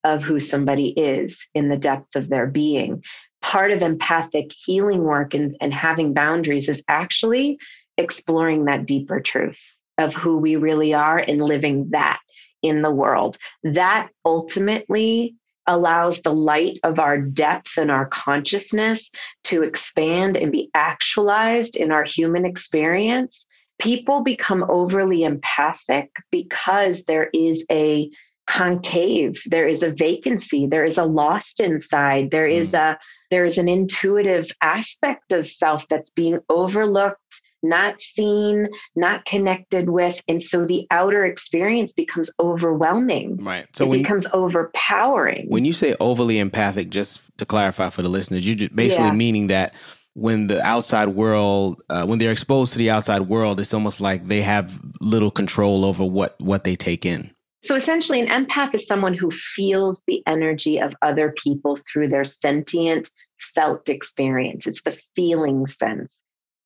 of 0.04 0.22
who 0.22 0.40
somebody 0.40 0.90
is 0.90 1.38
in 1.54 1.70
the 1.70 1.78
depth 1.78 2.16
of 2.16 2.28
their 2.28 2.48
being. 2.48 3.04
Part 3.42 3.72
of 3.72 3.82
empathic 3.82 4.52
healing 4.52 5.04
work 5.04 5.34
and, 5.34 5.56
and 5.62 5.74
having 5.74 6.14
boundaries 6.14 6.68
is 6.68 6.84
actually 6.90 7.58
exploring 8.02 8.66
that 8.66 8.86
deeper 8.86 9.20
truth 9.20 9.58
of 9.98 10.14
who 10.14 10.38
we 10.38 10.56
really 10.56 10.94
are 10.94 11.20
and 11.20 11.42
living 11.42 11.90
that 11.92 12.20
in 12.62 12.82
the 12.82 12.92
world. 12.92 13.38
That 13.64 14.10
ultimately 14.26 15.36
allows 15.68 16.22
the 16.22 16.34
light 16.34 16.80
of 16.84 17.00
our 17.00 17.18
depth 17.20 17.78
and 17.78 17.92
our 17.92 18.08
consciousness 18.08 19.10
to 19.46 19.64
expand 19.64 20.36
and 20.36 20.52
be 20.52 20.70
actualized 20.74 21.76
in 21.76 21.92
our 21.92 22.04
human 22.04 22.46
experience. 22.46 23.46
People 23.80 24.24
become 24.24 24.66
overly 24.70 25.24
empathic 25.24 26.12
because 26.32 27.04
there 27.06 27.30
is 27.34 27.64
a 27.72 28.10
concave 28.48 29.40
there 29.46 29.68
is 29.68 29.84
a 29.84 29.92
vacancy 29.92 30.66
there 30.66 30.84
is 30.84 30.98
a 30.98 31.06
lost 31.06 31.60
inside 31.60 32.32
there 32.32 32.48
is 32.48 32.72
mm. 32.72 32.80
a 32.80 33.00
there 33.30 33.46
is 33.46 33.58
an 33.58 33.70
intuitive 33.70 34.48
aspect 34.62 35.32
of 35.32 35.46
self 35.48 35.88
that's 35.88 36.10
being 36.10 36.40
overlooked 36.50 37.22
not 37.64 38.02
seen, 38.02 38.68
not 38.96 39.26
connected 39.26 39.90
with. 39.90 40.22
And 40.28 40.44
so 40.44 40.66
the 40.66 40.88
outer 40.92 41.26
experience 41.26 41.94
becomes 41.94 42.30
overwhelming. 42.40 43.38
Right. 43.44 43.68
So 43.74 43.92
it 43.92 44.00
becomes 44.00 44.26
overpowering. 44.34 45.48
When 45.50 45.66
you 45.66 45.74
say 45.74 45.96
overly 46.00 46.40
empathic, 46.40 46.90
just 46.90 47.22
to 47.38 47.46
clarify 47.46 47.90
for 47.90 48.02
the 48.02 48.10
listeners, 48.10 48.48
you're 48.48 48.70
basically 48.70 49.06
yeah. 49.06 49.12
meaning 49.12 49.48
that 49.48 49.74
when 50.14 50.48
the 50.48 50.62
outside 50.66 51.10
world, 51.10 51.82
uh, 51.90 52.06
when 52.06 52.20
they're 52.20 52.32
exposed 52.32 52.74
to 52.74 52.78
the 52.78 52.90
outside 52.90 53.22
world, 53.22 53.60
it's 53.60 53.74
almost 53.74 54.02
like 54.02 54.28
they 54.28 54.42
have 54.42 54.80
little 55.00 55.32
control 55.32 55.86
over 55.86 56.04
what 56.04 56.40
what 56.42 56.64
they 56.64 56.76
take 56.76 57.06
in. 57.06 57.34
So 57.64 57.76
essentially, 57.76 58.20
an 58.20 58.28
empath 58.28 58.74
is 58.74 58.88
someone 58.88 59.14
who 59.14 59.30
feels 59.32 60.02
the 60.08 60.24
energy 60.26 60.80
of 60.80 60.96
other 61.02 61.34
people 61.38 61.78
through 61.92 62.08
their 62.08 62.26
sentient, 62.26 63.08
felt 63.54 63.88
experience. 63.88 64.66
It's 64.66 64.82
the 64.82 64.98
feeling 65.16 65.68
sense. 65.68 66.12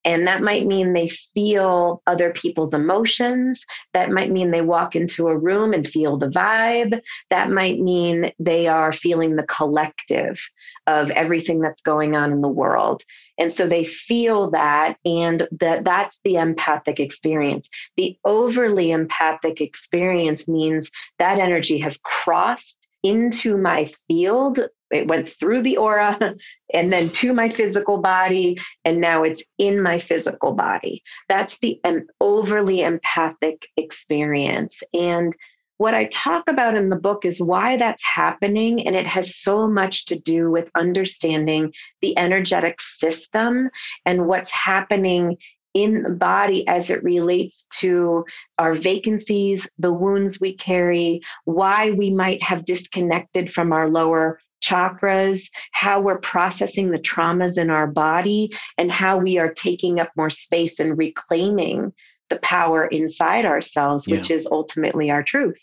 And 0.05 0.27
that 0.27 0.41
might 0.41 0.67
mean 0.67 0.93
they 0.93 1.09
feel 1.09 2.01
other 2.05 2.31
people's 2.31 2.73
emotions. 2.73 3.65
That 3.93 4.11
might 4.11 4.31
mean 4.31 4.51
they 4.51 4.61
walk 4.61 4.95
into 4.95 5.27
a 5.27 5.37
room 5.37 5.73
and 5.73 5.87
feel 5.87 6.17
the 6.17 6.27
vibe. 6.27 7.01
That 7.31 7.49
might 7.49 7.79
mean 7.79 8.31
they 8.39 8.67
are 8.67 8.93
feeling 8.93 9.35
the 9.35 9.47
collective 9.47 10.39
of 10.87 11.09
everything 11.11 11.59
that's 11.59 11.81
going 11.81 12.15
on 12.15 12.31
in 12.31 12.41
the 12.41 12.47
world. 12.47 13.03
And 13.39 13.51
so 13.51 13.67
they 13.67 13.83
feel 13.83 14.51
that, 14.51 14.97
and 15.03 15.47
that 15.59 15.83
that's 15.83 16.19
the 16.23 16.35
empathic 16.35 16.99
experience. 16.99 17.67
The 17.97 18.15
overly 18.23 18.91
empathic 18.91 19.59
experience 19.59 20.47
means 20.47 20.89
that 21.17 21.39
energy 21.39 21.79
has 21.79 21.97
crossed 21.97 22.77
into 23.03 23.57
my 23.57 23.91
field 24.07 24.59
it 24.91 25.07
went 25.07 25.29
through 25.39 25.61
the 25.61 25.77
aura 25.77 26.35
and 26.73 26.91
then 26.91 27.09
to 27.09 27.33
my 27.33 27.49
physical 27.49 27.97
body 27.97 28.57
and 28.83 29.01
now 29.01 29.23
it's 29.23 29.43
in 29.57 29.81
my 29.81 29.99
physical 29.99 30.53
body 30.53 31.01
that's 31.29 31.57
the 31.59 31.79
um, 31.83 32.05
overly 32.21 32.81
empathic 32.81 33.67
experience 33.77 34.75
and 34.93 35.35
what 35.77 35.93
I 35.93 36.05
talk 36.05 36.47
about 36.47 36.75
in 36.75 36.89
the 36.89 36.95
book 36.95 37.25
is 37.25 37.41
why 37.41 37.75
that's 37.75 38.03
happening. 38.05 38.87
And 38.87 38.95
it 38.95 39.05
has 39.05 39.35
so 39.35 39.67
much 39.67 40.05
to 40.05 40.17
do 40.17 40.49
with 40.49 40.71
understanding 40.75 41.73
the 42.01 42.17
energetic 42.17 42.79
system 42.79 43.69
and 44.05 44.27
what's 44.27 44.51
happening 44.51 45.37
in 45.73 46.03
the 46.03 46.11
body 46.11 46.65
as 46.69 46.89
it 46.89 47.03
relates 47.03 47.67
to 47.79 48.23
our 48.57 48.73
vacancies, 48.73 49.67
the 49.77 49.91
wounds 49.91 50.39
we 50.39 50.55
carry, 50.55 51.19
why 51.43 51.91
we 51.91 52.09
might 52.09 52.41
have 52.41 52.63
disconnected 52.63 53.51
from 53.51 53.73
our 53.73 53.89
lower 53.89 54.39
chakras, 54.63 55.41
how 55.71 55.99
we're 55.99 56.19
processing 56.19 56.91
the 56.91 56.99
traumas 56.99 57.57
in 57.57 57.69
our 57.69 57.87
body, 57.87 58.51
and 58.77 58.91
how 58.91 59.17
we 59.17 59.37
are 59.37 59.53
taking 59.53 59.99
up 59.99 60.09
more 60.15 60.29
space 60.29 60.79
and 60.79 60.97
reclaiming 60.97 61.93
the 62.29 62.37
power 62.37 62.85
inside 62.87 63.45
ourselves, 63.45 64.07
which 64.07 64.29
yeah. 64.29 64.37
is 64.37 64.47
ultimately 64.51 65.11
our 65.11 65.23
truth. 65.23 65.57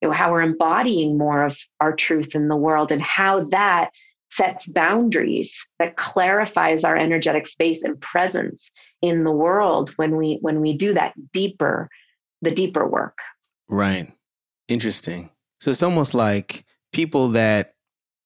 You 0.00 0.08
know, 0.08 0.14
how 0.14 0.32
we're 0.32 0.42
embodying 0.42 1.18
more 1.18 1.44
of 1.44 1.56
our 1.80 1.94
truth 1.94 2.34
in 2.34 2.48
the 2.48 2.56
world 2.56 2.92
and 2.92 3.02
how 3.02 3.44
that 3.44 3.90
sets 4.32 4.70
boundaries 4.72 5.54
that 5.78 5.96
clarifies 5.96 6.84
our 6.84 6.96
energetic 6.96 7.46
space 7.46 7.82
and 7.82 8.00
presence 8.00 8.70
in 9.02 9.24
the 9.24 9.30
world 9.30 9.90
when 9.96 10.16
we 10.16 10.38
when 10.40 10.60
we 10.60 10.76
do 10.76 10.92
that 10.92 11.14
deeper 11.32 11.88
the 12.42 12.50
deeper 12.50 12.86
work 12.86 13.18
right 13.68 14.12
interesting 14.68 15.30
so 15.60 15.70
it's 15.70 15.82
almost 15.82 16.12
like 16.12 16.64
people 16.92 17.28
that 17.28 17.75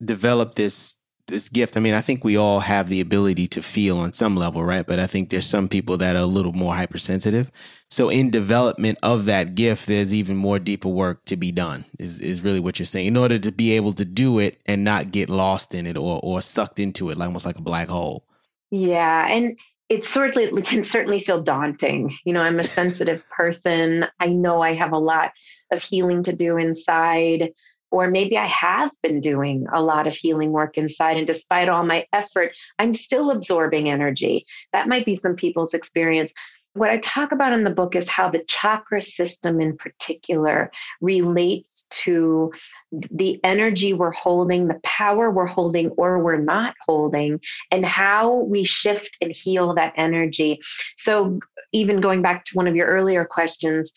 develop 0.05 0.55
this 0.55 0.97
this 1.31 1.49
gift. 1.49 1.77
I 1.77 1.81
mean, 1.81 1.95
I 1.95 2.01
think 2.01 2.25
we 2.25 2.37
all 2.37 2.61
have 2.61 2.89
the 2.89 3.01
ability 3.01 3.47
to 3.49 3.63
feel 3.63 3.99
on 3.99 4.13
some 4.13 4.37
level, 4.37 4.65
right? 4.65 4.87
But 4.87 4.99
I 4.99 5.07
think 5.07 5.31
there's 5.31 5.47
some 5.47 5.69
people 5.69 5.97
that 5.99 6.17
are 6.17 6.23
a 6.23 6.27
little 6.27 6.53
more 6.53 6.75
hypersensitive. 6.75 7.51
So 7.89 8.09
in 8.09 8.31
development 8.31 8.99
of 9.03 9.25
that 9.27 9.55
gift, 9.55 9.87
there's 9.87 10.13
even 10.13 10.37
more 10.37 10.59
deeper 10.59 10.89
work 10.89 11.25
to 11.27 11.37
be 11.37 11.53
done. 11.53 11.85
Is 11.99 12.21
is 12.21 12.43
really 12.43 12.61
what 12.61 12.79
you're 12.79 12.87
saying. 12.87 13.07
In 13.07 13.17
order 13.17 13.39
to 13.39 13.53
be 13.53 13.73
able 13.73 13.93
to 13.95 14.05
do 14.05 14.39
it 14.39 14.61
and 14.67 14.85
not 14.85 15.13
get 15.13 15.31
lost 15.31 15.75
in 15.75 15.87
it 15.87 15.97
or 15.97 16.21
or 16.23 16.43
sucked 16.43 16.79
into 16.79 17.11
it, 17.11 17.17
like 17.17 17.27
almost 17.27 17.47
like 17.47 17.59
a 17.59 17.63
black 17.63 17.89
hole. 17.89 18.27
Yeah. 18.71 19.27
And 19.29 19.59
it 19.89 20.05
certainly 20.05 20.63
can 20.63 20.85
certainly 20.85 21.19
feel 21.19 21.43
daunting. 21.43 22.17
You 22.25 22.33
know, 22.33 22.43
I'm 22.43 22.61
a 22.61 22.65
sensitive 22.65 23.29
person. 23.31 24.07
I 24.21 24.27
know 24.27 24.63
I 24.63 24.75
have 24.75 24.93
a 24.93 24.99
lot 24.99 25.33
of 25.73 25.83
healing 25.83 26.23
to 26.25 26.33
do 26.33 26.57
inside 26.57 27.53
or 27.91 28.09
maybe 28.09 28.37
I 28.37 28.47
have 28.47 28.91
been 29.03 29.21
doing 29.21 29.67
a 29.73 29.83
lot 29.83 30.07
of 30.07 30.15
healing 30.15 30.53
work 30.53 30.79
inside. 30.79 31.17
And 31.17 31.27
despite 31.27 31.69
all 31.69 31.85
my 31.85 32.07
effort, 32.13 32.53
I'm 32.79 32.95
still 32.95 33.31
absorbing 33.31 33.89
energy. 33.89 34.47
That 34.73 34.89
might 34.89 35.05
be 35.05 35.15
some 35.15 35.35
people's 35.35 35.75
experience. 35.75 36.33
What 36.75 36.91
I 36.91 36.99
talk 36.99 37.33
about 37.33 37.53
in 37.53 37.65
the 37.65 37.71
book 37.71 37.97
is 37.97 38.09
how 38.09 38.31
the 38.31 38.45
chakra 38.47 39.03
system 39.03 39.61
in 39.61 39.77
particular 39.77 40.71
relates 41.01 41.87
to 42.05 42.53
the 42.93 43.41
energy 43.43 43.93
we're 43.93 44.13
holding, 44.13 44.69
the 44.69 44.79
power 44.85 45.33
we're 45.33 45.47
holding 45.47 45.89
or 45.91 46.23
we're 46.23 46.37
not 46.37 46.77
holding, 46.87 47.41
and 47.73 47.85
how 47.85 48.45
we 48.45 48.63
shift 48.63 49.17
and 49.21 49.33
heal 49.33 49.75
that 49.75 49.95
energy. 49.97 50.61
So, 50.97 51.41
even 51.73 52.01
going 52.01 52.23
back 52.23 52.45
to 52.45 52.57
one 52.57 52.69
of 52.69 52.77
your 52.77 52.87
earlier 52.87 53.25
questions, 53.25 53.93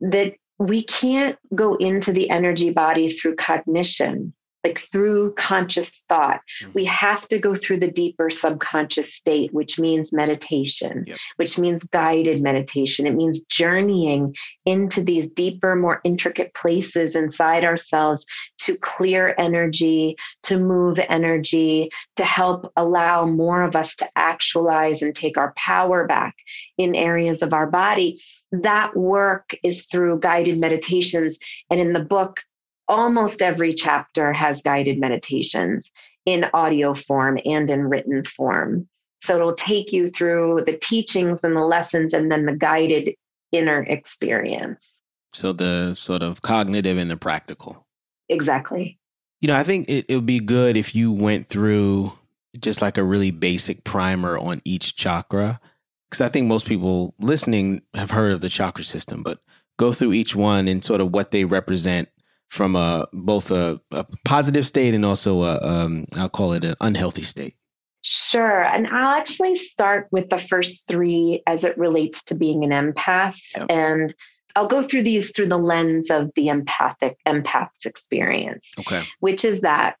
that 0.00 0.34
we 0.58 0.82
can't 0.82 1.38
go 1.54 1.76
into 1.76 2.12
the 2.12 2.30
energy 2.30 2.70
body 2.70 3.12
through 3.12 3.36
cognition 3.36 4.34
like 4.64 4.86
through 4.90 5.32
conscious 5.34 5.90
thought. 6.08 6.40
Mm-hmm. 6.62 6.72
We 6.74 6.84
have 6.86 7.28
to 7.28 7.38
go 7.38 7.54
through 7.54 7.78
the 7.78 7.90
deeper 7.90 8.28
subconscious 8.30 9.14
state, 9.14 9.52
which 9.54 9.78
means 9.78 10.12
meditation, 10.12 11.04
yep. 11.06 11.18
which 11.36 11.58
means 11.58 11.82
guided 11.84 12.42
meditation. 12.42 13.06
It 13.06 13.14
means 13.14 13.42
journeying 13.42 14.34
into 14.66 15.02
these 15.02 15.30
deeper, 15.30 15.76
more 15.76 16.00
intricate 16.04 16.54
places 16.54 17.14
inside 17.14 17.64
ourselves 17.64 18.24
to 18.58 18.76
clear 18.78 19.34
energy, 19.38 20.16
to 20.44 20.58
move 20.58 20.98
energy, 21.08 21.90
to 22.16 22.24
help 22.24 22.72
allow 22.76 23.24
more 23.26 23.62
of 23.62 23.76
us 23.76 23.94
to 23.96 24.08
actualize 24.16 25.02
and 25.02 25.14
take 25.14 25.38
our 25.38 25.54
power 25.56 26.06
back 26.06 26.34
in 26.76 26.94
areas 26.94 27.42
of 27.42 27.52
our 27.52 27.66
body. 27.66 28.20
That 28.50 28.96
work 28.96 29.54
is 29.62 29.86
through 29.86 30.20
guided 30.20 30.58
meditations. 30.58 31.38
And 31.70 31.78
in 31.78 31.92
the 31.92 32.00
book, 32.00 32.40
almost 32.88 33.42
every 33.42 33.74
chapter 33.74 34.32
has 34.32 34.60
guided 34.62 34.98
meditations 34.98 35.90
in 36.26 36.46
audio 36.52 36.94
form 36.94 37.38
and 37.44 37.70
in 37.70 37.88
written 37.88 38.24
form. 38.24 38.88
So 39.22 39.36
it'll 39.36 39.54
take 39.54 39.92
you 39.92 40.10
through 40.10 40.64
the 40.66 40.78
teachings 40.78 41.42
and 41.42 41.56
the 41.56 41.60
lessons 41.60 42.12
and 42.12 42.30
then 42.30 42.46
the 42.46 42.56
guided 42.56 43.14
inner 43.52 43.82
experience. 43.82 44.92
So 45.32 45.52
the 45.52 45.94
sort 45.94 46.22
of 46.22 46.42
cognitive 46.42 46.98
and 46.98 47.10
the 47.10 47.16
practical. 47.16 47.86
Exactly. 48.28 48.98
You 49.40 49.48
know, 49.48 49.56
I 49.56 49.62
think 49.62 49.88
it, 49.88 50.06
it 50.08 50.14
would 50.14 50.26
be 50.26 50.40
good 50.40 50.76
if 50.76 50.94
you 50.94 51.12
went 51.12 51.48
through 51.48 52.12
just 52.58 52.82
like 52.82 52.98
a 52.98 53.04
really 53.04 53.30
basic 53.30 53.84
primer 53.84 54.38
on 54.38 54.60
each 54.64 54.96
chakra. 54.96 55.60
Because 56.08 56.20
I 56.22 56.28
think 56.28 56.46
most 56.46 56.66
people 56.66 57.14
listening 57.18 57.82
have 57.94 58.10
heard 58.10 58.32
of 58.32 58.40
the 58.40 58.48
chakra 58.48 58.84
system, 58.84 59.22
but 59.22 59.40
go 59.78 59.92
through 59.92 60.14
each 60.14 60.34
one 60.34 60.66
and 60.66 60.84
sort 60.84 61.00
of 61.00 61.12
what 61.12 61.30
they 61.30 61.44
represent 61.44 62.08
from 62.48 62.76
a 62.76 63.06
both 63.12 63.50
a, 63.50 63.80
a 63.90 64.06
positive 64.24 64.66
state 64.66 64.94
and 64.94 65.04
also 65.04 65.42
a 65.42 65.58
um, 65.62 66.06
I'll 66.16 66.28
call 66.28 66.52
it 66.52 66.64
an 66.64 66.74
unhealthy 66.80 67.22
state? 67.22 67.54
Sure. 68.02 68.62
And 68.62 68.86
I'll 68.86 69.18
actually 69.18 69.56
start 69.56 70.08
with 70.10 70.30
the 70.30 70.40
first 70.48 70.86
three 70.88 71.42
as 71.46 71.64
it 71.64 71.76
relates 71.76 72.22
to 72.24 72.34
being 72.34 72.64
an 72.64 72.70
empath. 72.70 73.36
Yep. 73.56 73.66
And 73.70 74.14
I'll 74.56 74.68
go 74.68 74.86
through 74.86 75.02
these 75.02 75.30
through 75.32 75.48
the 75.48 75.58
lens 75.58 76.08
of 76.10 76.30
the 76.34 76.48
empathic 76.48 77.18
empath's 77.26 77.84
experience. 77.84 78.66
Okay. 78.78 79.04
Which 79.20 79.44
is 79.44 79.60
that 79.60 79.96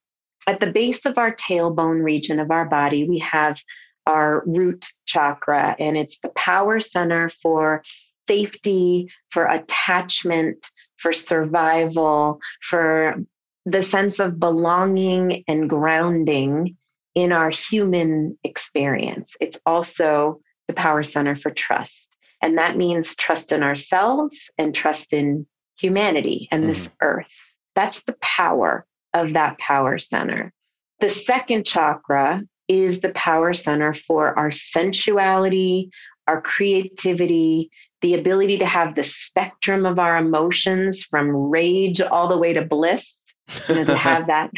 at 0.46 0.60
the 0.60 0.66
base 0.66 1.04
of 1.04 1.18
our 1.18 1.34
tailbone 1.36 2.02
region 2.02 2.40
of 2.40 2.50
our 2.50 2.64
body, 2.64 3.06
we 3.08 3.18
have 3.18 3.60
our 4.06 4.42
root 4.46 4.86
chakra, 5.04 5.76
and 5.78 5.96
it's 5.96 6.18
the 6.20 6.30
power 6.30 6.80
center 6.80 7.30
for 7.42 7.82
safety, 8.26 9.10
for 9.30 9.44
attachment, 9.46 10.66
for 10.98 11.12
survival, 11.12 12.40
for 12.62 13.16
the 13.64 13.82
sense 13.82 14.18
of 14.18 14.40
belonging 14.40 15.44
and 15.46 15.68
grounding 15.68 16.76
in 17.14 17.32
our 17.32 17.50
human 17.50 18.38
experience. 18.44 19.32
It's 19.40 19.58
also 19.66 20.40
the 20.68 20.74
power 20.74 21.02
center 21.02 21.36
for 21.36 21.50
trust. 21.50 22.08
And 22.40 22.58
that 22.58 22.76
means 22.76 23.16
trust 23.16 23.52
in 23.52 23.62
ourselves 23.62 24.36
and 24.56 24.74
trust 24.74 25.12
in 25.12 25.46
humanity 25.78 26.48
and 26.50 26.64
this 26.64 26.84
mm-hmm. 26.84 26.94
earth. 27.02 27.26
That's 27.74 28.02
the 28.04 28.16
power 28.20 28.86
of 29.14 29.32
that 29.32 29.58
power 29.58 29.98
center. 29.98 30.52
The 31.00 31.10
second 31.10 31.64
chakra 31.64 32.42
is 32.68 33.00
the 33.00 33.10
power 33.10 33.54
center 33.54 33.94
for 33.94 34.38
our 34.38 34.50
sensuality, 34.50 35.90
our 36.26 36.40
creativity, 36.42 37.70
the 38.00 38.14
ability 38.14 38.58
to 38.58 38.66
have 38.66 38.94
the 38.94 39.04
spectrum 39.04 39.86
of 39.86 39.98
our 39.98 40.16
emotions 40.16 41.02
from 41.02 41.30
rage 41.30 42.00
all 42.00 42.28
the 42.28 42.38
way 42.38 42.52
to 42.52 42.64
bliss, 42.64 43.12
you 43.68 43.74
know, 43.74 43.84
to 43.84 43.96
have 44.08 44.26
that, 44.28 44.50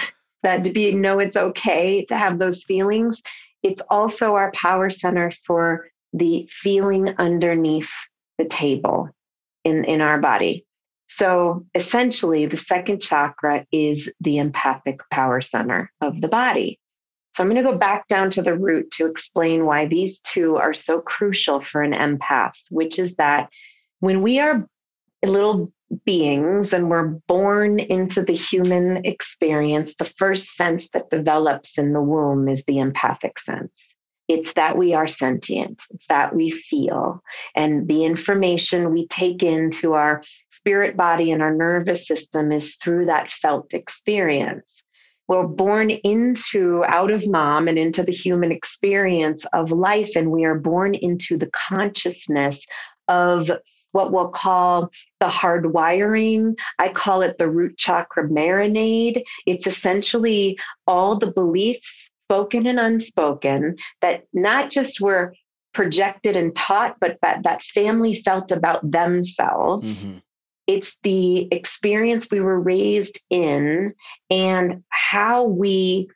that 0.42 0.64
to 0.64 0.70
be 0.70 0.92
know 0.92 1.18
it's 1.18 1.36
okay 1.36 2.04
to 2.06 2.16
have 2.16 2.38
those 2.38 2.62
feelings. 2.64 3.20
It's 3.62 3.82
also 3.88 4.34
our 4.34 4.52
power 4.52 4.90
center 4.90 5.32
for 5.46 5.88
the 6.12 6.48
feeling 6.50 7.14
underneath 7.18 7.90
the 8.38 8.44
table 8.46 9.10
in, 9.64 9.84
in 9.84 10.00
our 10.00 10.18
body. 10.18 10.66
So 11.08 11.66
essentially, 11.74 12.46
the 12.46 12.56
second 12.56 13.00
chakra 13.00 13.66
is 13.72 14.08
the 14.20 14.38
empathic 14.38 15.00
power 15.10 15.40
center 15.40 15.90
of 16.00 16.20
the 16.20 16.28
body. 16.28 16.78
So 17.40 17.44
I'm 17.44 17.50
going 17.50 17.64
to 17.64 17.72
go 17.72 17.78
back 17.78 18.06
down 18.06 18.30
to 18.32 18.42
the 18.42 18.54
root 18.54 18.90
to 18.98 19.06
explain 19.06 19.64
why 19.64 19.86
these 19.86 20.18
two 20.18 20.58
are 20.58 20.74
so 20.74 21.00
crucial 21.00 21.58
for 21.58 21.80
an 21.82 21.92
empath, 21.94 22.52
which 22.68 22.98
is 22.98 23.16
that 23.16 23.48
when 24.00 24.20
we 24.20 24.38
are 24.38 24.68
little 25.24 25.72
beings 26.04 26.74
and 26.74 26.90
we're 26.90 27.14
born 27.28 27.80
into 27.80 28.22
the 28.22 28.34
human 28.34 29.06
experience, 29.06 29.96
the 29.96 30.04
first 30.04 30.54
sense 30.54 30.90
that 30.90 31.08
develops 31.08 31.78
in 31.78 31.94
the 31.94 32.02
womb 32.02 32.46
is 32.46 32.66
the 32.66 32.78
empathic 32.78 33.38
sense. 33.38 33.72
It's 34.28 34.52
that 34.52 34.76
we 34.76 34.92
are 34.92 35.08
sentient, 35.08 35.82
it's 35.92 36.04
that 36.10 36.36
we 36.36 36.50
feel, 36.50 37.22
and 37.56 37.88
the 37.88 38.04
information 38.04 38.92
we 38.92 39.08
take 39.08 39.42
into 39.42 39.94
our 39.94 40.22
spirit 40.58 40.94
body 40.94 41.30
and 41.30 41.40
our 41.40 41.54
nervous 41.54 42.06
system 42.06 42.52
is 42.52 42.76
through 42.76 43.06
that 43.06 43.30
felt 43.30 43.72
experience 43.72 44.82
we're 45.30 45.46
born 45.46 45.90
into 45.90 46.84
out 46.88 47.12
of 47.12 47.24
mom 47.28 47.68
and 47.68 47.78
into 47.78 48.02
the 48.02 48.12
human 48.12 48.50
experience 48.50 49.44
of 49.52 49.70
life 49.70 50.10
and 50.16 50.32
we 50.32 50.44
are 50.44 50.58
born 50.58 50.92
into 50.92 51.36
the 51.36 51.48
consciousness 51.52 52.60
of 53.06 53.48
what 53.92 54.12
we'll 54.12 54.30
call 54.30 54.90
the 55.20 55.28
hard 55.28 55.72
wiring. 55.72 56.56
I 56.80 56.88
call 56.88 57.22
it 57.22 57.38
the 57.38 57.48
root 57.48 57.78
chakra 57.78 58.28
marinade. 58.28 59.22
It's 59.46 59.68
essentially 59.68 60.58
all 60.88 61.16
the 61.16 61.30
beliefs, 61.30 62.10
spoken 62.26 62.66
and 62.66 62.80
unspoken, 62.80 63.76
that 64.00 64.24
not 64.32 64.70
just 64.70 65.00
were 65.00 65.32
projected 65.74 66.34
and 66.34 66.56
taught, 66.56 66.96
but 67.00 67.18
that, 67.22 67.44
that 67.44 67.62
family 67.62 68.16
felt 68.16 68.50
about 68.50 68.90
themselves. 68.90 70.04
Mm-hmm. 70.04 70.18
It's 70.70 70.96
the 71.02 71.48
experience 71.50 72.30
we 72.30 72.38
were 72.38 72.60
raised 72.60 73.18
in 73.28 73.92
and 74.30 74.84
how 74.90 75.44
we 75.44 76.08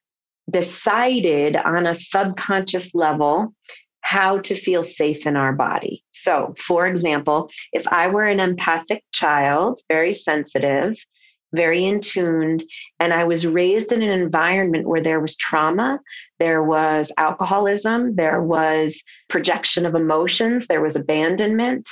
decided 0.48 1.56
on 1.56 1.86
a 1.86 1.94
subconscious 1.96 2.94
level 2.94 3.52
how 4.02 4.38
to 4.38 4.54
feel 4.54 4.84
safe 4.84 5.26
in 5.26 5.34
our 5.34 5.52
body. 5.52 6.04
So, 6.12 6.54
for 6.60 6.86
example, 6.86 7.50
if 7.72 7.84
I 7.88 8.06
were 8.06 8.26
an 8.26 8.38
empathic 8.38 9.02
child, 9.12 9.80
very 9.88 10.14
sensitive, 10.14 10.94
very 11.52 11.84
in 11.84 12.00
tuned, 12.00 12.62
and 13.00 13.12
I 13.12 13.24
was 13.24 13.46
raised 13.46 13.90
in 13.90 14.02
an 14.02 14.20
environment 14.20 14.86
where 14.86 15.02
there 15.02 15.20
was 15.20 15.36
trauma, 15.36 15.98
there 16.38 16.62
was 16.62 17.10
alcoholism, 17.18 18.14
there 18.14 18.40
was 18.40 18.96
projection 19.28 19.84
of 19.84 19.96
emotions, 19.96 20.68
there 20.68 20.82
was 20.82 20.94
abandonment, 20.94 21.88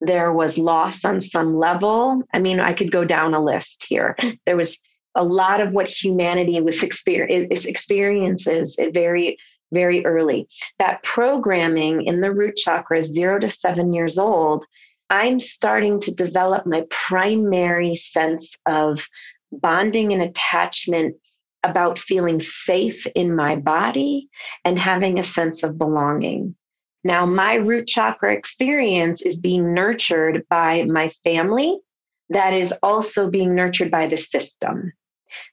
there 0.00 0.32
was 0.32 0.58
loss 0.58 1.04
on 1.04 1.20
some 1.20 1.56
level. 1.56 2.22
I 2.32 2.38
mean, 2.38 2.60
I 2.60 2.72
could 2.72 2.92
go 2.92 3.04
down 3.04 3.34
a 3.34 3.42
list 3.42 3.84
here. 3.88 4.16
There 4.46 4.56
was 4.56 4.78
a 5.14 5.24
lot 5.24 5.60
of 5.60 5.72
what 5.72 5.88
humanity 5.88 6.60
was 6.60 6.82
experience, 6.82 7.64
experiences 7.64 8.76
eh, 8.78 8.90
very, 8.92 9.38
very 9.72 10.04
early. 10.04 10.46
That 10.78 11.02
programming 11.02 12.02
in 12.02 12.20
the 12.20 12.32
root 12.32 12.56
chakra, 12.56 13.02
zero 13.02 13.40
to 13.40 13.48
seven 13.48 13.94
years 13.94 14.18
old, 14.18 14.64
I'm 15.08 15.40
starting 15.40 16.00
to 16.02 16.14
develop 16.14 16.66
my 16.66 16.82
primary 16.90 17.94
sense 17.94 18.54
of 18.66 19.06
bonding 19.52 20.12
and 20.12 20.22
attachment 20.22 21.16
about 21.62 21.98
feeling 21.98 22.40
safe 22.40 23.06
in 23.14 23.34
my 23.34 23.56
body 23.56 24.28
and 24.64 24.78
having 24.78 25.18
a 25.18 25.24
sense 25.24 25.62
of 25.62 25.78
belonging. 25.78 26.54
Now, 27.06 27.24
my 27.24 27.54
root 27.54 27.86
chakra 27.86 28.34
experience 28.34 29.22
is 29.22 29.38
being 29.38 29.72
nurtured 29.72 30.44
by 30.50 30.82
my 30.86 31.10
family, 31.22 31.78
that 32.30 32.52
is 32.52 32.74
also 32.82 33.30
being 33.30 33.54
nurtured 33.54 33.92
by 33.92 34.08
the 34.08 34.16
system. 34.16 34.92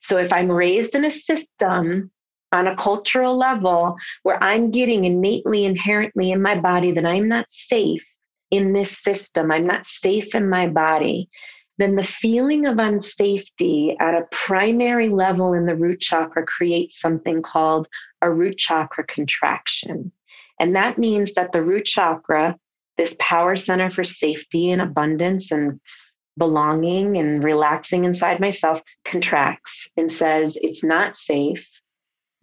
So, 0.02 0.16
if 0.18 0.32
I'm 0.32 0.50
raised 0.50 0.96
in 0.96 1.04
a 1.04 1.12
system 1.12 2.10
on 2.50 2.66
a 2.66 2.74
cultural 2.74 3.36
level 3.36 3.94
where 4.24 4.42
I'm 4.42 4.72
getting 4.72 5.04
innately, 5.04 5.64
inherently 5.64 6.32
in 6.32 6.42
my 6.42 6.58
body 6.58 6.90
that 6.90 7.06
I'm 7.06 7.28
not 7.28 7.46
safe 7.48 8.04
in 8.50 8.72
this 8.72 8.98
system, 8.98 9.52
I'm 9.52 9.66
not 9.66 9.86
safe 9.86 10.34
in 10.34 10.50
my 10.50 10.66
body, 10.66 11.28
then 11.78 11.94
the 11.94 12.02
feeling 12.02 12.66
of 12.66 12.78
unsafety 12.78 13.94
at 14.00 14.14
a 14.14 14.26
primary 14.32 15.08
level 15.08 15.52
in 15.52 15.66
the 15.66 15.76
root 15.76 16.00
chakra 16.00 16.44
creates 16.44 17.00
something 17.00 17.42
called 17.42 17.86
a 18.22 18.30
root 18.30 18.58
chakra 18.58 19.04
contraction. 19.06 20.10
And 20.60 20.74
that 20.76 20.98
means 20.98 21.34
that 21.34 21.52
the 21.52 21.62
root 21.62 21.84
chakra, 21.84 22.56
this 22.96 23.16
power 23.18 23.56
center 23.56 23.90
for 23.90 24.04
safety 24.04 24.70
and 24.70 24.80
abundance 24.80 25.50
and 25.50 25.80
belonging 26.36 27.16
and 27.16 27.42
relaxing 27.42 28.04
inside 28.04 28.40
myself, 28.40 28.80
contracts 29.04 29.88
and 29.96 30.10
says, 30.10 30.56
It's 30.60 30.84
not 30.84 31.16
safe 31.16 31.66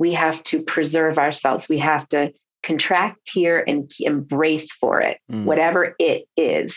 we 0.01 0.13
have 0.13 0.43
to 0.45 0.63
preserve 0.63 1.19
ourselves. 1.19 1.69
We 1.69 1.77
have 1.77 2.09
to 2.09 2.33
contract 2.63 3.29
here 3.31 3.63
and 3.67 3.89
embrace 3.99 4.71
for 4.71 4.99
it, 4.99 5.19
mm. 5.31 5.45
whatever 5.45 5.95
it 5.99 6.27
is. 6.35 6.75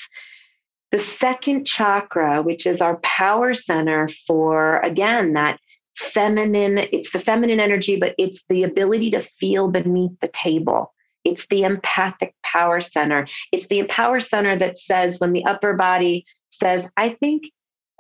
The 0.93 0.99
second 0.99 1.67
chakra, 1.67 2.43
which 2.43 2.67
is 2.67 2.83
our 2.83 2.99
power 2.99 3.55
center 3.55 4.11
for, 4.27 4.79
again, 4.81 5.33
that 5.33 5.59
feminine, 5.97 6.77
it's 6.77 7.13
the 7.13 7.19
feminine 7.19 7.61
energy, 7.61 7.99
but 7.99 8.15
it's 8.19 8.45
the 8.51 8.63
ability 8.63 9.11
to 9.13 9.23
feel 9.41 9.69
beneath 9.69 10.13
the 10.21 10.29
table. 10.29 10.93
It's 11.25 11.47
the 11.47 11.63
empathic 11.63 12.35
power 12.45 12.81
center. 12.81 13.27
It's 13.53 13.67
the 13.67 13.85
power 13.85 14.21
center 14.21 14.59
that 14.59 14.79
says 14.79 15.21
when 15.21 15.33
the 15.33 15.45
upper 15.45 15.75
body 15.75 16.25
says, 16.51 16.89
I 16.97 17.11
think 17.11 17.45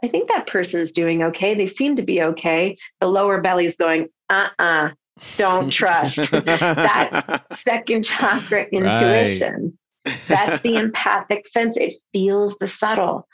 I 0.02 0.08
think 0.08 0.28
that 0.28 0.46
person's 0.46 0.92
doing 0.92 1.22
okay. 1.22 1.54
They 1.54 1.66
seem 1.66 1.96
to 1.96 2.02
be 2.02 2.20
okay. 2.20 2.76
The 3.00 3.06
lower 3.06 3.40
belly 3.40 3.64
is 3.64 3.76
going, 3.76 4.08
uh 4.28 4.48
uh-uh, 4.58 4.64
uh 4.64 4.90
don't 5.38 5.70
trust. 5.70 6.16
that 6.30 7.44
second 7.64 8.04
chakra 8.04 8.64
intuition. 8.64 9.78
Right. 10.04 10.20
That's 10.28 10.62
the 10.62 10.76
empathic 10.76 11.46
sense. 11.46 11.76
It 11.76 11.94
feels 12.12 12.56
the 12.58 12.68
subtle. 12.68 13.26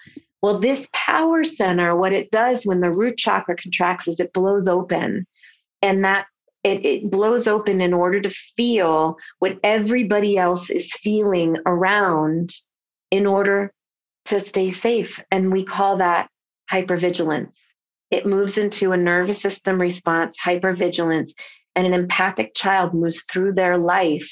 Well, 0.43 0.59
this 0.59 0.89
power 0.93 1.45
center, 1.45 1.97
what 1.97 2.13
it 2.13 2.31
does 2.31 2.63
when 2.65 2.81
the 2.81 2.91
root 2.91 3.19
chakra 3.19 3.57
contracts 3.57 4.09
is 4.09 4.21
it 4.21 4.33
blows 4.33 4.67
open. 4.67 5.27
And 5.83 6.05
that 6.05 6.27
it, 6.63 6.85
it 6.85 7.11
blows 7.11 7.47
open 7.47 7.81
in 7.81 7.93
order 7.95 8.21
to 8.21 8.31
feel 8.57 9.17
what 9.39 9.59
everybody 9.63 10.37
else 10.37 10.71
is 10.71 10.93
feeling 10.93 11.57
around 11.67 12.55
in 13.11 13.27
order 13.27 13.73
to 14.27 14.41
stay 14.41 14.71
safe. 14.71 15.19
And 15.31 15.53
we 15.53 15.65
call 15.65 15.97
that 15.99 16.29
hypervigilance. 16.71 17.53
It 18.11 18.27
moves 18.27 18.59
into 18.59 18.93
a 18.93 18.97
nervous 18.97 19.41
system 19.41 19.81
response, 19.81 20.37
hypervigilance 20.45 21.33
and 21.77 21.87
an 21.87 21.95
empathic 21.95 22.55
child 22.55 22.95
moves 22.95 23.25
through 23.31 23.55
their 23.55 23.79
life 23.79 24.29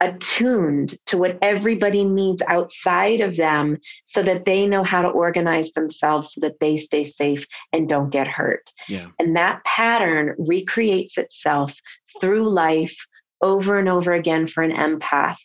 attuned 0.00 0.94
to 1.06 1.16
what 1.16 1.38
everybody 1.40 2.04
needs 2.04 2.42
outside 2.48 3.20
of 3.20 3.36
them 3.36 3.78
so 4.04 4.22
that 4.22 4.44
they 4.44 4.66
know 4.66 4.84
how 4.84 5.00
to 5.00 5.08
organize 5.08 5.72
themselves 5.72 6.34
so 6.34 6.40
that 6.40 6.60
they 6.60 6.76
stay 6.76 7.04
safe 7.04 7.46
and 7.72 7.88
don't 7.88 8.10
get 8.10 8.28
hurt. 8.28 8.70
Yeah. 8.88 9.08
And 9.18 9.36
that 9.36 9.64
pattern 9.64 10.34
recreates 10.38 11.16
itself 11.16 11.74
through 12.20 12.48
life 12.48 12.96
over 13.42 13.78
and 13.78 13.88
over 13.88 14.12
again 14.12 14.46
for 14.46 14.62
an 14.62 14.72
empath. 14.72 15.36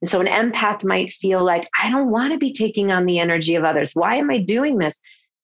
And 0.00 0.10
so 0.10 0.20
an 0.20 0.26
empath 0.26 0.84
might 0.84 1.10
feel 1.12 1.44
like, 1.44 1.68
I 1.80 1.90
don't 1.90 2.10
want 2.10 2.32
to 2.32 2.38
be 2.38 2.52
taking 2.52 2.92
on 2.92 3.06
the 3.06 3.18
energy 3.18 3.54
of 3.54 3.64
others. 3.64 3.90
Why 3.94 4.16
am 4.16 4.30
I 4.30 4.38
doing 4.38 4.78
this? 4.78 4.94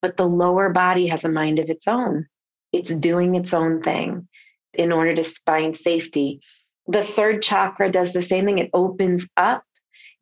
But 0.03 0.17
the 0.17 0.29
lower 0.29 0.71
body 0.71 1.09
has 1.09 1.25
a 1.25 1.29
mind 1.29 1.59
of 1.59 1.69
its 1.69 1.89
own, 1.89 2.27
it's 2.73 2.91
doing 2.91 3.35
its 3.35 3.53
own 3.53 3.83
thing 3.83 4.29
in 4.75 4.93
order 4.93 5.15
to 5.15 5.25
find 5.47 5.77
safety. 5.77 6.41
The 6.89 7.05
third 7.05 7.43
chakra 7.43 7.91
does 7.91 8.13
the 8.13 8.23
same 8.23 8.47
thing. 8.47 8.59
It 8.59 8.71
opens 8.73 9.29
up, 9.37 9.65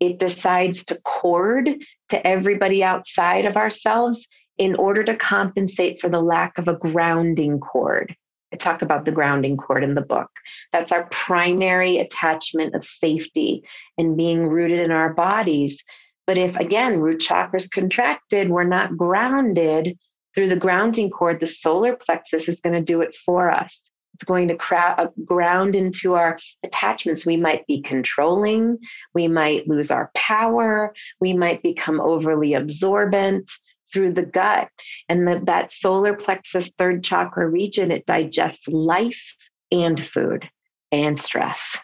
it 0.01 0.19
decides 0.19 0.85
to 0.87 0.99
cord 1.05 1.69
to 2.09 2.27
everybody 2.27 2.83
outside 2.83 3.45
of 3.45 3.57
ourselves 3.57 4.27
in 4.57 4.75
order 4.77 5.03
to 5.05 5.17
compensate 5.17 6.01
for 6.01 6.09
the 6.09 6.23
lack 6.23 6.57
of 6.59 6.69
a 6.69 6.77
grounding 6.77 7.61
cord. 7.61 8.15
I 8.53 8.57
talk 8.57 8.83
about 8.83 9.05
the 9.05 9.13
grounding 9.13 9.57
cord 9.57 9.83
in 9.83 9.95
the 9.95 10.01
book. 10.01 10.31
That's 10.73 10.93
our 10.93 11.09
primary 11.11 11.99
attachment 11.99 12.75
of 12.75 12.85
safety 12.85 13.65
and 13.99 14.17
being 14.17 14.47
rooted 14.47 14.79
in 14.79 14.93
our 14.93 15.13
bodies. 15.13 15.83
But 16.27 16.39
if, 16.39 16.55
again, 16.57 17.01
root 17.01 17.21
chakras 17.21 17.69
contracted, 17.69 18.49
we're 18.49 18.65
not 18.65 18.97
grounded 18.97 19.99
through 20.35 20.49
the 20.49 20.57
grounding 20.57 21.11
cord, 21.11 21.41
the 21.41 21.47
solar 21.47 21.97
plexus 21.97 22.49
is 22.49 22.61
going 22.61 22.75
to 22.75 22.81
do 22.81 23.01
it 23.01 23.15
for 23.25 23.51
us. 23.51 23.81
It's 24.15 24.25
going 24.25 24.49
to 24.49 24.57
crowd, 24.57 24.99
uh, 24.99 25.07
ground 25.25 25.75
into 25.75 26.15
our 26.15 26.39
attachments. 26.63 27.27
We 27.27 27.37
might 27.37 27.67
be 27.67 27.83
controlling. 27.83 28.79
We 29.15 29.29
might 29.29 29.69
lose 29.69 29.91
our 29.91 30.11
power. 30.15 30.95
We 31.21 31.33
might 31.33 31.63
become 31.63 32.01
overly 32.01 32.55
absorbent 32.55 33.51
through 33.93 34.13
the 34.13 34.25
gut. 34.25 34.69
And 35.09 35.27
that, 35.29 35.47
that 35.47 35.73
solar 35.73 36.15
plexus 36.15 36.69
third 36.71 37.05
chakra 37.05 37.49
region, 37.49 37.91
it 37.91 38.07
digests 38.07 38.67
life 38.69 39.23
and 39.71 40.05
food 40.05 40.49
and 40.93 41.19
stress 41.19 41.77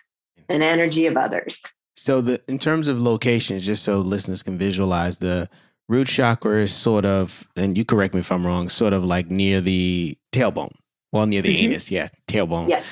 and 0.49 0.63
energy 0.63 1.07
of 1.07 1.17
others. 1.17 1.63
So 1.97 2.21
the 2.21 2.41
in 2.49 2.59
terms 2.59 2.89
of 2.89 3.01
locations, 3.01 3.65
just 3.67 3.83
so 3.85 3.99
listeners 3.99 4.43
can 4.43 4.59
visualize 4.59 5.19
the 5.19 5.49
root 5.89 6.07
chakra 6.07 6.63
is 6.63 6.73
sort 6.73 7.05
of, 7.05 7.47
and 7.57 7.77
you 7.77 7.85
correct 7.85 8.15
me 8.15 8.21
if 8.21 8.33
I'm 8.33 8.47
wrong, 8.47 8.69
sort 8.69 8.93
of 8.93 9.05
like 9.05 9.31
near 9.31 9.61
the 9.61 10.17
tailbone. 10.33 10.73
Well, 11.13 11.27
near 11.27 11.43
the 11.43 11.49
mm-hmm. 11.49 11.73
anus, 11.73 11.91
yeah, 11.91 12.09
tailbone. 12.29 12.69
Yes. 12.69 12.85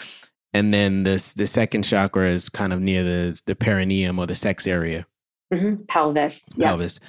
And 0.54 0.72
then 0.72 1.04
this 1.04 1.34
the 1.34 1.46
second 1.46 1.82
chakra 1.82 2.28
is 2.28 2.48
kind 2.48 2.72
of 2.72 2.80
near 2.80 3.02
the 3.02 3.40
the 3.46 3.54
perineum 3.54 4.18
or 4.18 4.26
the 4.26 4.34
sex 4.34 4.66
area. 4.66 5.06
Mm-hmm. 5.52 5.84
Pelvis. 5.88 6.40
Pelvis. 6.58 7.00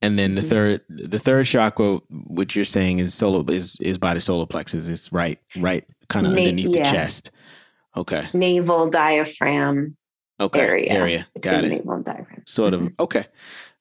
And 0.00 0.18
then 0.18 0.34
the 0.34 0.40
mm-hmm. 0.40 0.50
third 0.50 0.80
the 0.88 1.18
third 1.18 1.46
chakra, 1.46 1.98
which 2.10 2.54
you're 2.56 2.64
saying 2.64 3.00
is 3.00 3.14
solo 3.14 3.44
is 3.52 3.76
is 3.80 3.98
by 3.98 4.14
the 4.14 4.20
solar 4.20 4.46
plexus. 4.46 4.86
It's 4.86 5.12
right 5.12 5.38
right 5.56 5.84
kind 6.08 6.26
of 6.26 6.32
Na- 6.32 6.38
underneath 6.38 6.74
yeah. 6.74 6.82
the 6.82 6.90
chest. 6.90 7.30
Okay. 7.96 8.26
Navel 8.32 8.90
diaphragm. 8.90 9.96
Okay. 10.40 10.60
Area. 10.60 10.92
Area. 10.92 11.26
Got 11.40 11.64
it. 11.64 11.68
Navel 11.68 12.02
diaphragm. 12.02 12.42
Sort 12.46 12.74
of. 12.74 12.80
Mm-hmm. 12.80 13.02
Okay. 13.02 13.24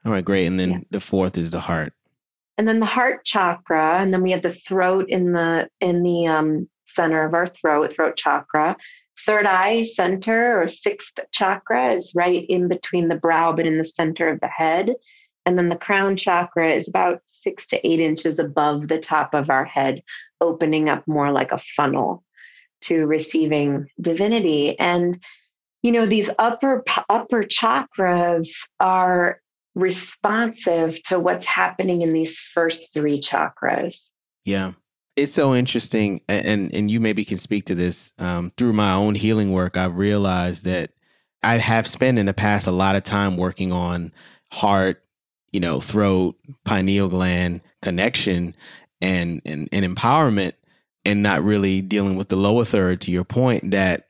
All 0.05 0.11
right. 0.11 0.25
Great. 0.25 0.45
And 0.45 0.59
then 0.59 0.71
yeah. 0.71 0.79
the 0.91 0.99
fourth 0.99 1.37
is 1.37 1.51
the 1.51 1.59
heart. 1.59 1.93
And 2.57 2.67
then 2.67 2.79
the 2.79 2.85
heart 2.85 3.25
chakra, 3.25 3.99
and 3.99 4.13
then 4.13 4.21
we 4.21 4.29
have 4.31 4.43
the 4.43 4.53
throat 4.53 5.09
in 5.09 5.33
the 5.33 5.67
in 5.81 6.03
the 6.03 6.27
um, 6.27 6.69
center 6.95 7.23
of 7.25 7.33
our 7.33 7.47
throat, 7.47 7.93
throat 7.93 8.17
chakra. 8.17 8.75
Third 9.25 9.45
eye 9.45 9.83
center 9.83 10.61
or 10.61 10.67
sixth 10.67 11.19
chakra 11.31 11.93
is 11.93 12.13
right 12.15 12.45
in 12.49 12.67
between 12.67 13.07
the 13.07 13.15
brow, 13.15 13.53
but 13.53 13.65
in 13.65 13.77
the 13.77 13.85
center 13.85 14.27
of 14.27 14.39
the 14.39 14.47
head. 14.47 14.95
And 15.45 15.57
then 15.57 15.69
the 15.69 15.77
crown 15.77 16.17
chakra 16.17 16.73
is 16.73 16.87
about 16.87 17.21
six 17.27 17.67
to 17.69 17.87
eight 17.87 17.99
inches 17.99 18.39
above 18.39 18.87
the 18.87 18.99
top 18.99 19.33
of 19.33 19.49
our 19.49 19.65
head, 19.65 20.01
opening 20.41 20.89
up 20.89 21.03
more 21.07 21.31
like 21.31 21.51
a 21.51 21.61
funnel 21.75 22.23
to 22.81 23.05
receiving 23.05 23.87
divinity. 24.01 24.77
And 24.79 25.21
you 25.83 25.91
know 25.91 26.05
these 26.05 26.29
upper 26.39 26.83
upper 27.09 27.43
chakras 27.43 28.47
are 28.79 29.41
responsive 29.75 31.01
to 31.03 31.19
what's 31.19 31.45
happening 31.45 32.01
in 32.01 32.13
these 32.13 32.37
first 32.53 32.93
three 32.93 33.21
chakras. 33.21 34.09
Yeah 34.45 34.73
it's 35.15 35.33
so 35.33 35.53
interesting 35.53 36.21
and 36.27 36.73
and 36.73 36.89
you 36.89 36.99
maybe 36.99 37.23
can 37.23 37.37
speak 37.37 37.65
to 37.65 37.75
this 37.75 38.13
um, 38.19 38.51
through 38.57 38.73
my 38.73 38.93
own 38.93 39.15
healing 39.15 39.51
work 39.51 39.77
i've 39.77 39.97
realized 39.97 40.65
that 40.65 40.91
i 41.43 41.57
have 41.57 41.87
spent 41.87 42.17
in 42.17 42.25
the 42.25 42.33
past 42.33 42.67
a 42.67 42.71
lot 42.71 42.95
of 42.95 43.03
time 43.03 43.37
working 43.37 43.71
on 43.71 44.11
heart 44.51 45.03
you 45.51 45.59
know 45.59 45.79
throat 45.79 46.35
pineal 46.65 47.09
gland 47.09 47.61
connection 47.81 48.55
and 49.01 49.41
and, 49.45 49.69
and 49.71 49.85
empowerment 49.85 50.53
and 51.05 51.21
not 51.21 51.43
really 51.43 51.81
dealing 51.81 52.15
with 52.15 52.29
the 52.29 52.35
lower 52.35 52.65
third 52.65 53.01
to 53.01 53.11
your 53.11 53.25
point 53.25 53.71
that 53.71 54.09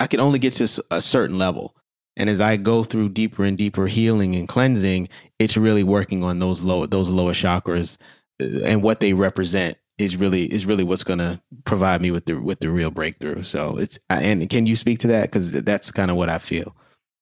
i 0.00 0.06
can 0.06 0.20
only 0.20 0.38
get 0.38 0.54
to 0.54 0.82
a 0.90 1.02
certain 1.02 1.38
level. 1.38 1.76
And 2.16 2.28
as 2.28 2.42
i 2.42 2.58
go 2.58 2.84
through 2.84 3.10
deeper 3.10 3.42
and 3.44 3.56
deeper 3.56 3.86
healing 3.86 4.34
and 4.34 4.46
cleansing 4.46 5.08
it's 5.38 5.56
really 5.56 5.82
working 5.82 6.22
on 6.22 6.40
those 6.40 6.60
lower 6.60 6.86
those 6.86 7.08
lower 7.08 7.32
chakras 7.32 7.96
uh, 8.40 8.60
and 8.64 8.82
what 8.82 9.00
they 9.00 9.14
represent 9.14 9.78
is 10.02 10.16
really 10.16 10.52
is 10.52 10.66
really 10.66 10.84
what's 10.84 11.04
going 11.04 11.18
to 11.18 11.40
provide 11.64 12.02
me 12.02 12.10
with 12.10 12.26
the 12.26 12.40
with 12.40 12.60
the 12.60 12.70
real 12.70 12.90
breakthrough. 12.90 13.42
So 13.42 13.76
it's 13.78 13.98
and 14.10 14.48
can 14.50 14.66
you 14.66 14.76
speak 14.76 14.98
to 15.00 15.06
that 15.08 15.30
because 15.30 15.52
that's 15.52 15.90
kind 15.90 16.10
of 16.10 16.16
what 16.16 16.28
I 16.28 16.38
feel. 16.38 16.74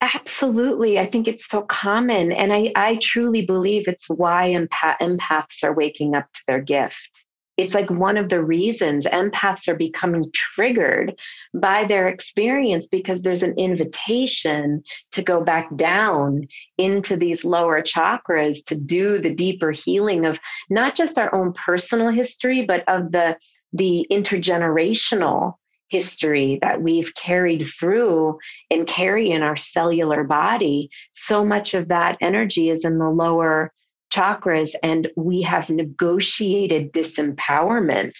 Absolutely, 0.03 0.99
I 0.99 1.05
think 1.07 1.29
it's 1.29 1.47
so 1.47 1.63
common, 1.67 2.33
and 2.33 2.53
I 2.53 2.73
I 2.75 2.99
truly 3.03 3.45
believe 3.45 3.87
it's 3.87 4.09
why 4.09 4.49
empath, 4.49 4.97
empaths 5.01 5.63
are 5.63 5.77
waking 5.77 6.15
up 6.15 6.33
to 6.33 6.41
their 6.47 6.61
gift 6.61 7.20
it's 7.61 7.75
like 7.75 7.91
one 7.91 8.17
of 8.17 8.31
the 8.31 8.43
reasons 8.43 9.05
empaths 9.07 9.69
are 9.69 9.77
becoming 9.77 10.25
triggered 10.35 11.19
by 11.55 11.85
their 11.85 12.09
experience 12.09 12.87
because 12.87 13.23
there's 13.23 13.43
an 13.43 13.55
invitation 13.59 14.83
to 15.13 15.23
go 15.23 15.45
back 15.45 15.69
down 15.77 16.49
into 16.79 17.17
these 17.17 17.45
lower 17.45 17.83
chakras 17.83 18.65
to 18.65 18.75
do 18.75 19.19
the 19.19 19.35
deeper 19.35 19.73
healing 19.73 20.25
of 20.25 20.39
not 20.71 20.97
just 20.97 21.19
our 21.19 21.35
own 21.35 21.53
personal 21.53 22.09
history 22.09 22.65
but 22.65 22.83
of 22.89 23.13
the 23.13 23.37
the 23.73 24.07
intergenerational 24.11 25.55
history 25.89 26.59
that 26.63 26.81
we've 26.81 27.15
carried 27.15 27.69
through 27.79 28.39
and 28.71 28.87
carry 28.87 29.31
in 29.31 29.43
our 29.43 29.57
cellular 29.57 30.25
body, 30.25 30.89
so 31.13 31.45
much 31.45 31.75
of 31.75 31.89
that 31.89 32.17
energy 32.21 32.71
is 32.71 32.85
in 32.85 32.99
the 32.99 33.11
lower 33.11 33.73
chakras 34.11 34.71
and 34.83 35.09
we 35.17 35.43
have 35.43 35.71
negotiated 35.71 36.93
disempowerment 36.93 38.15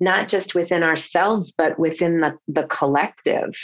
not 0.00 0.28
just 0.28 0.54
within 0.54 0.82
ourselves 0.82 1.52
but 1.56 1.78
within 1.78 2.20
the, 2.20 2.36
the 2.48 2.64
collective. 2.64 3.54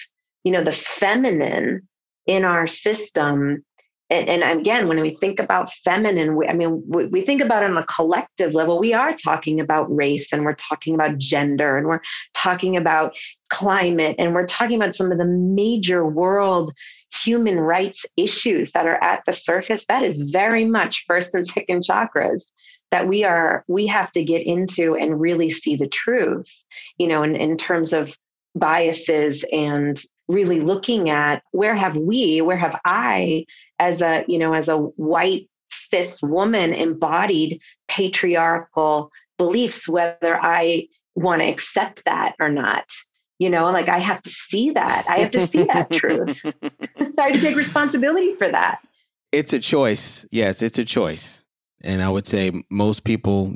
You 0.44 0.52
know 0.52 0.64
the 0.64 0.72
feminine 0.72 1.88
in 2.26 2.44
our 2.44 2.66
system 2.66 3.64
and, 4.10 4.28
and 4.28 4.60
again 4.60 4.86
when 4.88 5.00
we 5.00 5.16
think 5.16 5.40
about 5.40 5.72
feminine 5.84 6.36
we, 6.36 6.46
i 6.46 6.52
mean 6.52 6.82
we, 6.86 7.06
we 7.06 7.22
think 7.22 7.40
about 7.40 7.62
it 7.62 7.70
on 7.70 7.76
a 7.76 7.86
collective 7.86 8.52
level. 8.52 8.78
We 8.78 8.92
are 8.92 9.14
talking 9.14 9.60
about 9.60 9.94
race 9.94 10.32
and 10.32 10.44
we're 10.44 10.54
talking 10.54 10.94
about 10.94 11.18
gender 11.18 11.76
and 11.76 11.86
we're 11.86 12.02
talking 12.34 12.76
about 12.76 13.16
climate 13.50 14.16
and 14.18 14.34
we're 14.34 14.46
talking 14.46 14.76
about 14.76 14.94
some 14.94 15.10
of 15.10 15.18
the 15.18 15.24
major 15.24 16.06
world 16.06 16.72
human 17.12 17.60
rights 17.60 18.04
issues 18.16 18.72
that 18.72 18.86
are 18.86 19.02
at 19.02 19.22
the 19.26 19.32
surface 19.32 19.84
that 19.86 20.02
is 20.02 20.30
very 20.30 20.64
much 20.64 21.04
first 21.06 21.34
and 21.34 21.46
second 21.46 21.82
chakras 21.82 22.42
that 22.90 23.06
we 23.06 23.24
are 23.24 23.64
we 23.68 23.86
have 23.86 24.10
to 24.12 24.24
get 24.24 24.46
into 24.46 24.94
and 24.94 25.20
really 25.20 25.50
see 25.50 25.76
the 25.76 25.88
truth 25.88 26.46
you 26.98 27.06
know 27.06 27.22
in, 27.22 27.36
in 27.36 27.56
terms 27.56 27.92
of 27.92 28.16
biases 28.54 29.44
and 29.52 30.00
really 30.28 30.60
looking 30.60 31.10
at 31.10 31.42
where 31.52 31.74
have 31.74 31.96
we 31.96 32.40
where 32.40 32.56
have 32.56 32.78
i 32.84 33.44
as 33.78 34.00
a 34.00 34.24
you 34.28 34.38
know 34.38 34.54
as 34.54 34.68
a 34.68 34.76
white 34.76 35.48
cis 35.90 36.20
woman 36.22 36.72
embodied 36.72 37.60
patriarchal 37.88 39.10
beliefs 39.38 39.86
whether 39.88 40.38
i 40.40 40.86
want 41.14 41.42
to 41.42 41.48
accept 41.48 42.02
that 42.06 42.34
or 42.40 42.48
not 42.48 42.84
you 43.42 43.50
know 43.50 43.64
like 43.70 43.88
i 43.88 43.98
have 43.98 44.22
to 44.22 44.30
see 44.30 44.70
that 44.70 45.04
i 45.08 45.18
have 45.18 45.32
to 45.32 45.46
see 45.46 45.64
that 45.64 45.90
truth 45.90 46.40
i 47.18 47.22
have 47.24 47.32
to 47.32 47.40
take 47.40 47.56
responsibility 47.56 48.34
for 48.36 48.50
that 48.50 48.78
it's 49.32 49.52
a 49.52 49.58
choice 49.58 50.24
yes 50.30 50.62
it's 50.62 50.78
a 50.78 50.84
choice 50.84 51.42
and 51.82 52.02
i 52.02 52.08
would 52.08 52.26
say 52.26 52.52
most 52.70 53.02
people 53.02 53.52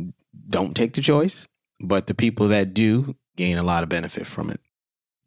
don't 0.49 0.75
take 0.75 0.95
the 0.95 1.01
choice 1.01 1.47
but 1.81 2.09
the 2.09 2.15
people 2.15 2.49
that 2.49 2.75
do 2.75 3.15
gain 3.37 3.59
a 3.59 3.63
lot 3.63 3.83
of 3.83 3.89
benefit 3.89 4.27
from 4.27 4.51
it 4.51 4.61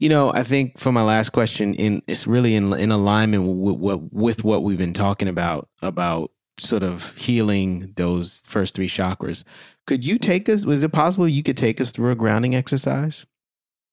you 0.01 0.07
know, 0.07 0.31
I 0.33 0.43
think 0.43 0.79
for 0.79 0.93
my 0.93 1.01
last 1.01 1.31
question, 1.31 1.75
in 1.75 2.01
it's 2.07 2.25
really 2.25 2.55
in 2.55 2.71
in 2.73 2.89
alignment 2.89 3.43
with 3.43 3.75
what 3.75 4.13
with 4.13 4.43
what 4.45 4.63
we've 4.63 4.77
been 4.77 4.93
talking 4.93 5.27
about 5.27 5.67
about 5.81 6.31
sort 6.57 6.83
of 6.83 7.13
healing 7.17 7.91
those 7.97 8.43
first 8.47 8.75
three 8.75 8.87
chakras. 8.87 9.43
Could 9.87 10.05
you 10.05 10.17
take 10.17 10.47
us? 10.47 10.65
Was 10.65 10.83
it 10.83 10.93
possible 10.93 11.27
you 11.27 11.43
could 11.43 11.57
take 11.57 11.81
us 11.81 11.91
through 11.91 12.11
a 12.11 12.15
grounding 12.15 12.55
exercise? 12.55 13.25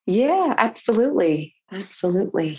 Yeah, 0.07 0.55
absolutely, 0.57 1.55
absolutely. 1.73 2.59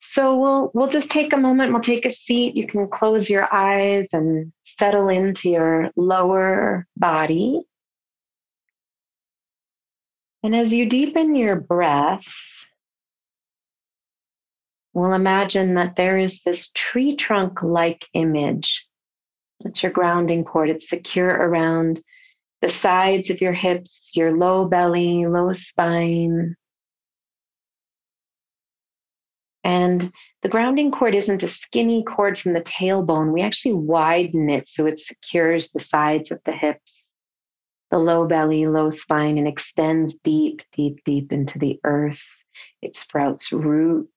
So 0.00 0.38
we'll 0.38 0.70
we'll 0.74 0.90
just 0.90 1.10
take 1.10 1.32
a 1.32 1.36
moment. 1.36 1.72
We'll 1.72 1.82
take 1.82 2.04
a 2.04 2.10
seat. 2.10 2.56
You 2.56 2.66
can 2.66 2.88
close 2.88 3.30
your 3.30 3.48
eyes 3.52 4.08
and 4.12 4.52
settle 4.78 5.08
into 5.08 5.48
your 5.48 5.90
lower 5.96 6.86
body. 6.96 7.62
And 10.42 10.56
as 10.56 10.72
you 10.72 10.88
deepen 10.88 11.36
your 11.36 11.56
breath, 11.56 12.24
We'll 14.94 15.14
imagine 15.14 15.74
that 15.74 15.96
there 15.96 16.18
is 16.18 16.42
this 16.42 16.70
tree 16.72 17.16
trunk 17.16 17.62
like 17.62 18.06
image. 18.12 18.86
It's 19.60 19.82
your 19.82 19.92
grounding 19.92 20.44
cord. 20.44 20.68
It's 20.68 20.88
secure 20.88 21.30
around 21.30 22.02
the 22.60 22.68
sides 22.68 23.30
of 23.30 23.40
your 23.40 23.54
hips, 23.54 24.10
your 24.14 24.36
low 24.36 24.66
belly, 24.66 25.26
low 25.26 25.52
spine. 25.54 26.56
And 29.64 30.10
the 30.42 30.48
grounding 30.48 30.90
cord 30.90 31.14
isn't 31.14 31.42
a 31.42 31.48
skinny 31.48 32.02
cord 32.02 32.38
from 32.38 32.52
the 32.52 32.62
tailbone. 32.62 33.32
We 33.32 33.42
actually 33.42 33.74
widen 33.74 34.50
it 34.50 34.66
so 34.68 34.86
it 34.86 34.98
secures 34.98 35.70
the 35.70 35.80
sides 35.80 36.30
of 36.30 36.40
the 36.44 36.52
hips, 36.52 37.02
the 37.90 37.98
low 37.98 38.26
belly, 38.26 38.66
low 38.66 38.90
spine, 38.90 39.38
and 39.38 39.46
extends 39.46 40.14
deep, 40.24 40.62
deep, 40.72 41.04
deep 41.04 41.32
into 41.32 41.58
the 41.58 41.78
earth. 41.84 42.20
It 42.80 42.96
sprouts 42.96 43.52
roots 43.52 44.08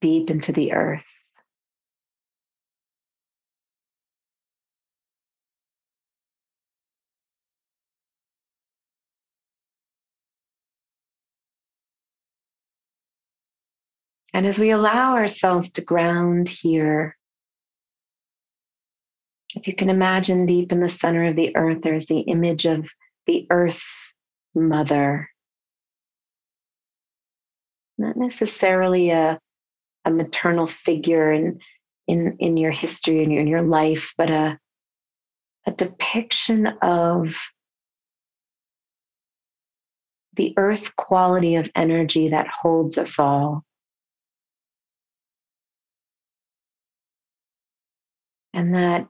deep 0.00 0.30
into 0.30 0.52
the 0.52 0.72
earth. 0.72 1.04
And 14.34 14.46
as 14.46 14.58
we 14.58 14.70
allow 14.70 15.14
ourselves 15.14 15.72
to 15.72 15.82
ground 15.82 16.48
here, 16.48 17.16
if 19.54 19.66
you 19.66 19.74
can 19.74 19.88
imagine 19.88 20.46
deep 20.46 20.72
in 20.72 20.80
the 20.80 20.90
center 20.90 21.26
of 21.26 21.36
the 21.36 21.56
earth, 21.56 21.78
there's 21.82 22.06
the 22.06 22.20
image 22.20 22.66
of 22.66 22.88
the 23.26 23.46
earth 23.50 23.82
mother. 24.54 25.28
Not 27.96 28.16
necessarily 28.16 29.10
a 29.10 29.38
a 30.04 30.10
maternal 30.10 30.66
figure 30.66 31.32
in 31.32 31.60
in 32.06 32.36
in 32.38 32.56
your 32.56 32.70
history 32.70 33.22
and 33.22 33.32
in, 33.32 33.46
your 33.46 33.62
life, 33.62 34.12
but 34.16 34.30
a 34.30 34.58
a 35.66 35.72
depiction 35.72 36.66
of 36.80 37.34
the 40.34 40.54
earth 40.56 40.94
quality 40.96 41.56
of 41.56 41.68
energy 41.74 42.28
that 42.28 42.46
holds 42.46 42.96
us 42.96 43.18
all. 43.18 43.64
And 48.54 48.74
that 48.74 49.06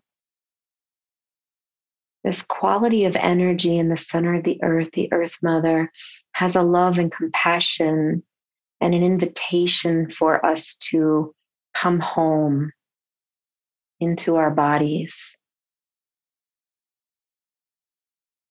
this 2.24 2.42
quality 2.42 3.04
of 3.04 3.16
energy 3.16 3.78
in 3.78 3.88
the 3.88 3.96
center 3.96 4.34
of 4.34 4.44
the 4.44 4.58
earth, 4.62 4.90
the 4.92 5.12
earth 5.12 5.34
mother, 5.42 5.90
has 6.32 6.56
a 6.56 6.62
love 6.62 6.98
and 6.98 7.10
compassion 7.10 8.22
and 8.80 8.94
an 8.94 9.02
invitation 9.02 10.10
for 10.10 10.44
us 10.44 10.76
to 10.90 11.34
come 11.74 12.00
home 12.00 12.70
into 14.00 14.36
our 14.36 14.50
bodies. 14.50 15.14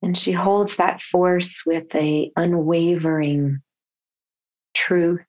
And 0.02 0.18
she 0.18 0.32
holds 0.32 0.78
that 0.78 1.02
force 1.02 1.64
with 1.66 1.94
a 1.96 2.32
unwavering 2.36 3.60
truth 4.76 5.26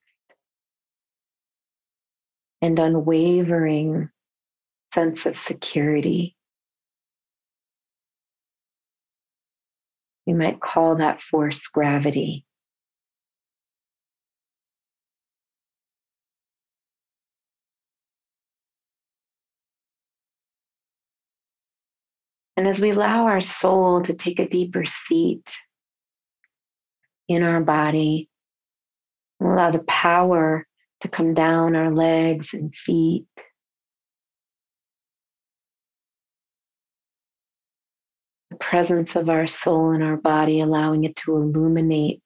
and 2.61 2.77
unwavering 2.77 4.09
sense 4.93 5.25
of 5.25 5.37
security. 5.37 6.35
We 10.25 10.33
might 10.33 10.61
call 10.61 10.97
that 10.97 11.21
force 11.21 11.65
gravity. 11.67 12.45
And 22.59 22.67
as 22.67 22.77
we 22.77 22.89
allow 22.89 23.27
our 23.27 23.39
soul 23.39 24.03
to 24.03 24.13
take 24.13 24.37
a 24.37 24.49
deeper 24.49 24.83
seat 24.85 25.45
in 27.29 27.41
our 27.41 27.61
body, 27.61 28.29
allow 29.41 29.71
the 29.71 29.79
power 29.79 30.67
to 30.99 31.07
come 31.07 31.33
down 31.33 31.77
our 31.77 31.89
legs 31.89 32.49
and 32.53 32.75
feet. 32.75 33.27
Presence 38.59 39.15
of 39.15 39.29
our 39.29 39.47
soul 39.47 39.91
in 39.91 40.01
our 40.01 40.17
body, 40.17 40.59
allowing 40.59 41.03
it 41.03 41.15
to 41.17 41.35
illuminate. 41.37 42.23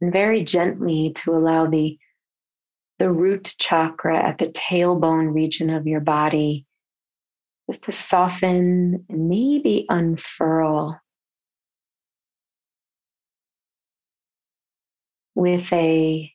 And 0.00 0.12
very 0.12 0.44
gently 0.44 1.12
to 1.24 1.32
allow 1.34 1.66
the 1.66 1.98
the 2.98 3.10
root 3.10 3.54
chakra 3.58 4.18
at 4.18 4.38
the 4.38 4.48
tailbone 4.48 5.32
region 5.32 5.70
of 5.70 5.86
your 5.86 6.00
body, 6.00 6.66
just 7.70 7.84
to 7.84 7.92
soften 7.92 9.06
and 9.08 9.28
maybe 9.28 9.86
unfurl 9.88 11.00
with 15.34 15.72
a 15.72 16.32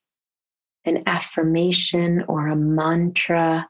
an 0.86 1.04
affirmation 1.06 2.24
or 2.28 2.48
a 2.48 2.56
mantra 2.56 3.68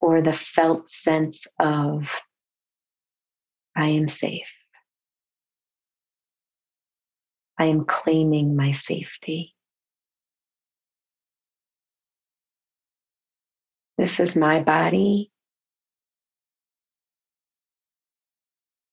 or 0.00 0.22
the 0.22 0.32
felt 0.32 0.90
sense 0.90 1.46
of 1.58 2.08
I 3.76 3.88
am 3.88 4.08
safe. 4.08 4.48
I 7.58 7.66
am 7.66 7.84
claiming 7.84 8.56
my 8.56 8.72
safety. 8.72 9.54
This 13.98 14.20
is 14.20 14.36
my 14.36 14.62
body. 14.62 15.30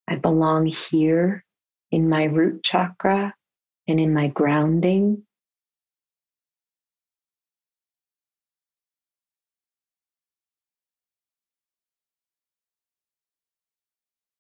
I 0.07 0.15
belong 0.15 0.65
here 0.65 1.43
in 1.91 2.07
my 2.07 2.25
root 2.25 2.63
chakra 2.63 3.33
and 3.87 3.99
in 3.99 4.13
my 4.13 4.27
grounding. 4.27 5.23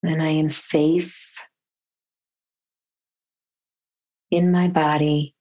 And 0.03 0.21
I 0.21 0.31
am 0.31 0.49
safe 0.49 1.17
in 4.31 4.51
my 4.51 4.67
body, 4.67 5.33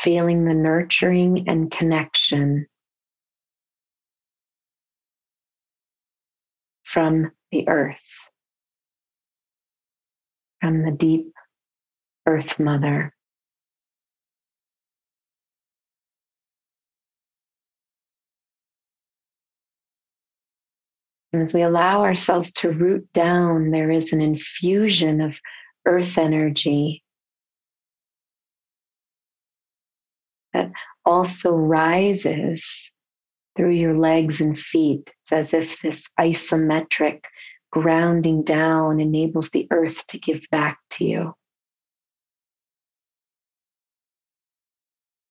feeling 0.00 0.46
the 0.46 0.54
nurturing 0.54 1.48
and 1.48 1.70
connection 1.70 2.66
from 6.84 7.32
the 7.52 7.68
earth, 7.68 7.96
from 10.60 10.82
the 10.82 10.92
deep 10.92 11.32
earth 12.26 12.58
mother. 12.58 13.13
As 21.34 21.52
we 21.52 21.62
allow 21.62 22.02
ourselves 22.02 22.52
to 22.54 22.70
root 22.70 23.12
down, 23.12 23.70
there 23.70 23.90
is 23.90 24.12
an 24.12 24.20
infusion 24.20 25.20
of 25.20 25.34
earth 25.84 26.16
energy 26.16 27.02
that 30.52 30.70
also 31.04 31.56
rises 31.56 32.64
through 33.56 33.72
your 33.72 33.98
legs 33.98 34.40
and 34.40 34.58
feet. 34.58 35.10
It's 35.30 35.52
as 35.52 35.54
if 35.54 35.80
this 35.82 36.02
isometric 36.18 37.24
grounding 37.72 38.44
down 38.44 39.00
enables 39.00 39.50
the 39.50 39.66
earth 39.72 40.06
to 40.08 40.18
give 40.18 40.42
back 40.50 40.78
to 40.90 41.04
you. 41.04 41.34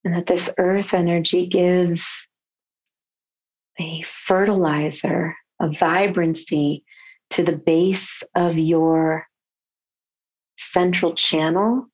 And 0.04 0.14
that 0.16 0.28
this 0.28 0.50
earth 0.58 0.94
energy 0.94 1.48
gives 1.48 2.06
a 3.80 4.04
fertilizer, 4.26 5.36
a 5.64 5.70
vibrancy 5.70 6.84
to 7.30 7.44
the 7.44 7.58
base 7.58 8.22
of 8.36 8.58
your 8.58 9.26
central 10.58 11.14
channel, 11.14 11.88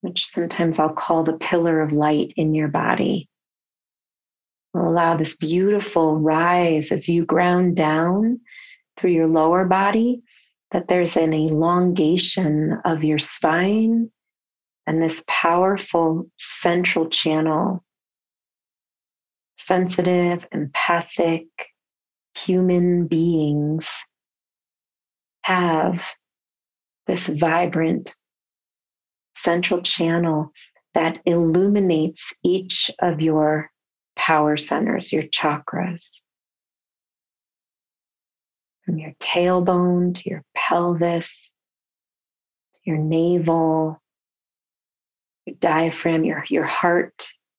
which 0.00 0.26
sometimes 0.26 0.78
I'll 0.78 0.92
call 0.92 1.22
the 1.22 1.34
pillar 1.34 1.80
of 1.80 1.92
light 1.92 2.32
in 2.36 2.54
your 2.54 2.68
body. 2.68 3.28
We'll 4.74 4.88
allow 4.88 5.16
this 5.16 5.36
beautiful 5.36 6.16
rise 6.16 6.90
as 6.90 7.08
you 7.08 7.24
ground 7.24 7.76
down 7.76 8.40
through 8.96 9.12
your 9.12 9.28
lower 9.28 9.64
body, 9.64 10.22
that 10.72 10.88
there's 10.88 11.16
an 11.16 11.32
elongation 11.32 12.78
of 12.84 13.04
your 13.04 13.18
spine 13.18 14.10
and 14.88 15.00
this 15.00 15.22
powerful 15.28 16.26
central 16.36 17.08
channel. 17.08 17.84
Sensitive, 19.56 20.44
empathic 20.50 21.46
human 22.34 23.06
beings 23.06 23.88
have 25.42 26.02
this 27.06 27.26
vibrant 27.26 28.14
central 29.36 29.82
channel 29.82 30.52
that 30.94 31.18
illuminates 31.24 32.32
each 32.44 32.90
of 33.00 33.20
your 33.20 33.70
power 34.16 34.56
centers, 34.56 35.12
your 35.12 35.24
chakras. 35.24 36.06
From 38.84 38.98
your 38.98 39.12
tailbone 39.20 40.14
to 40.16 40.30
your 40.30 40.44
pelvis, 40.56 41.30
your 42.84 42.98
navel, 42.98 44.00
your 45.46 45.56
diaphragm, 45.60 46.24
your, 46.24 46.44
your 46.48 46.64
heart 46.64 47.14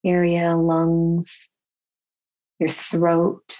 area, 0.05 0.55
lungs, 0.55 1.49
your 2.59 2.71
throat, 2.71 3.55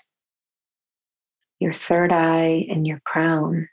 your 1.63 1.73
third 1.73 2.11
eye, 2.11 2.67
and 2.69 2.85
your 2.85 2.99
crown. 3.05 3.69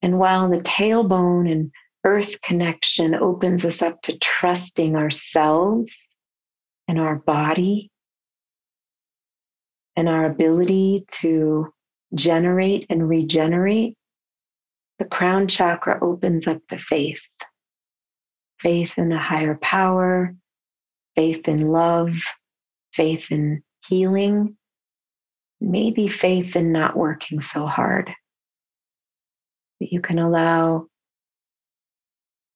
And 0.00 0.20
while 0.20 0.48
the 0.48 0.60
tailbone 0.60 1.50
and 1.50 1.72
earth 2.04 2.40
connection 2.42 3.14
opens 3.14 3.64
us 3.64 3.82
up 3.82 4.00
to 4.02 4.16
trusting 4.18 4.94
ourselves 4.94 5.96
and 6.86 7.00
our 7.00 7.16
body 7.16 7.90
and 9.96 10.08
our 10.08 10.26
ability 10.26 11.04
to 11.20 11.72
generate 12.14 12.86
and 12.88 13.08
regenerate, 13.08 13.96
the 15.00 15.06
crown 15.06 15.48
chakra 15.48 15.98
opens 16.00 16.46
up 16.46 16.60
to 16.68 16.78
faith 16.78 17.20
faith 18.60 18.92
in 18.96 19.12
a 19.12 19.18
higher 19.18 19.58
power, 19.60 20.34
faith 21.16 21.48
in 21.48 21.68
love, 21.68 22.14
faith 22.94 23.26
in 23.30 23.62
healing, 23.86 24.56
maybe 25.60 26.08
faith 26.08 26.56
in 26.56 26.72
not 26.72 26.96
working 26.96 27.40
so 27.40 27.66
hard. 27.66 28.10
That 29.80 29.92
you 29.92 30.00
can 30.00 30.18
allow 30.18 30.86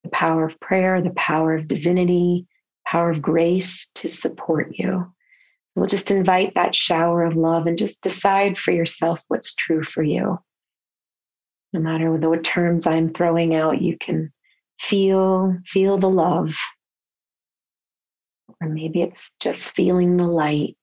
the 0.04 0.10
power 0.10 0.46
of 0.46 0.60
prayer, 0.60 1.02
the 1.02 1.10
power 1.10 1.54
of 1.54 1.68
divinity, 1.68 2.46
power 2.86 3.10
of 3.10 3.20
grace 3.20 3.90
to 3.96 4.08
support 4.08 4.76
you. 4.78 5.12
We'll 5.74 5.88
just 5.88 6.10
invite 6.10 6.54
that 6.54 6.74
shower 6.74 7.24
of 7.24 7.36
love 7.36 7.66
and 7.66 7.78
just 7.78 8.02
decide 8.02 8.58
for 8.58 8.72
yourself 8.72 9.20
what's 9.28 9.54
true 9.54 9.84
for 9.84 10.02
you. 10.02 10.38
No 11.72 11.80
matter 11.80 12.10
what 12.10 12.44
terms 12.44 12.86
I'm 12.86 13.12
throwing 13.12 13.54
out, 13.54 13.82
you 13.82 13.96
can 13.98 14.32
feel 14.80 15.56
feel 15.66 15.98
the 15.98 16.08
love. 16.08 16.54
Or 18.60 18.68
maybe 18.68 19.02
it's 19.02 19.30
just 19.40 19.62
feeling 19.62 20.16
the 20.16 20.26
light, 20.26 20.76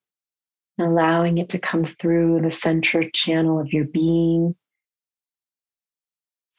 and 0.78 0.88
allowing 0.88 1.38
it 1.38 1.50
to 1.50 1.60
come 1.60 1.86
through 1.86 2.42
the 2.42 2.52
central 2.52 3.10
channel 3.14 3.60
of 3.60 3.74
your 3.74 3.86
being 3.86 4.56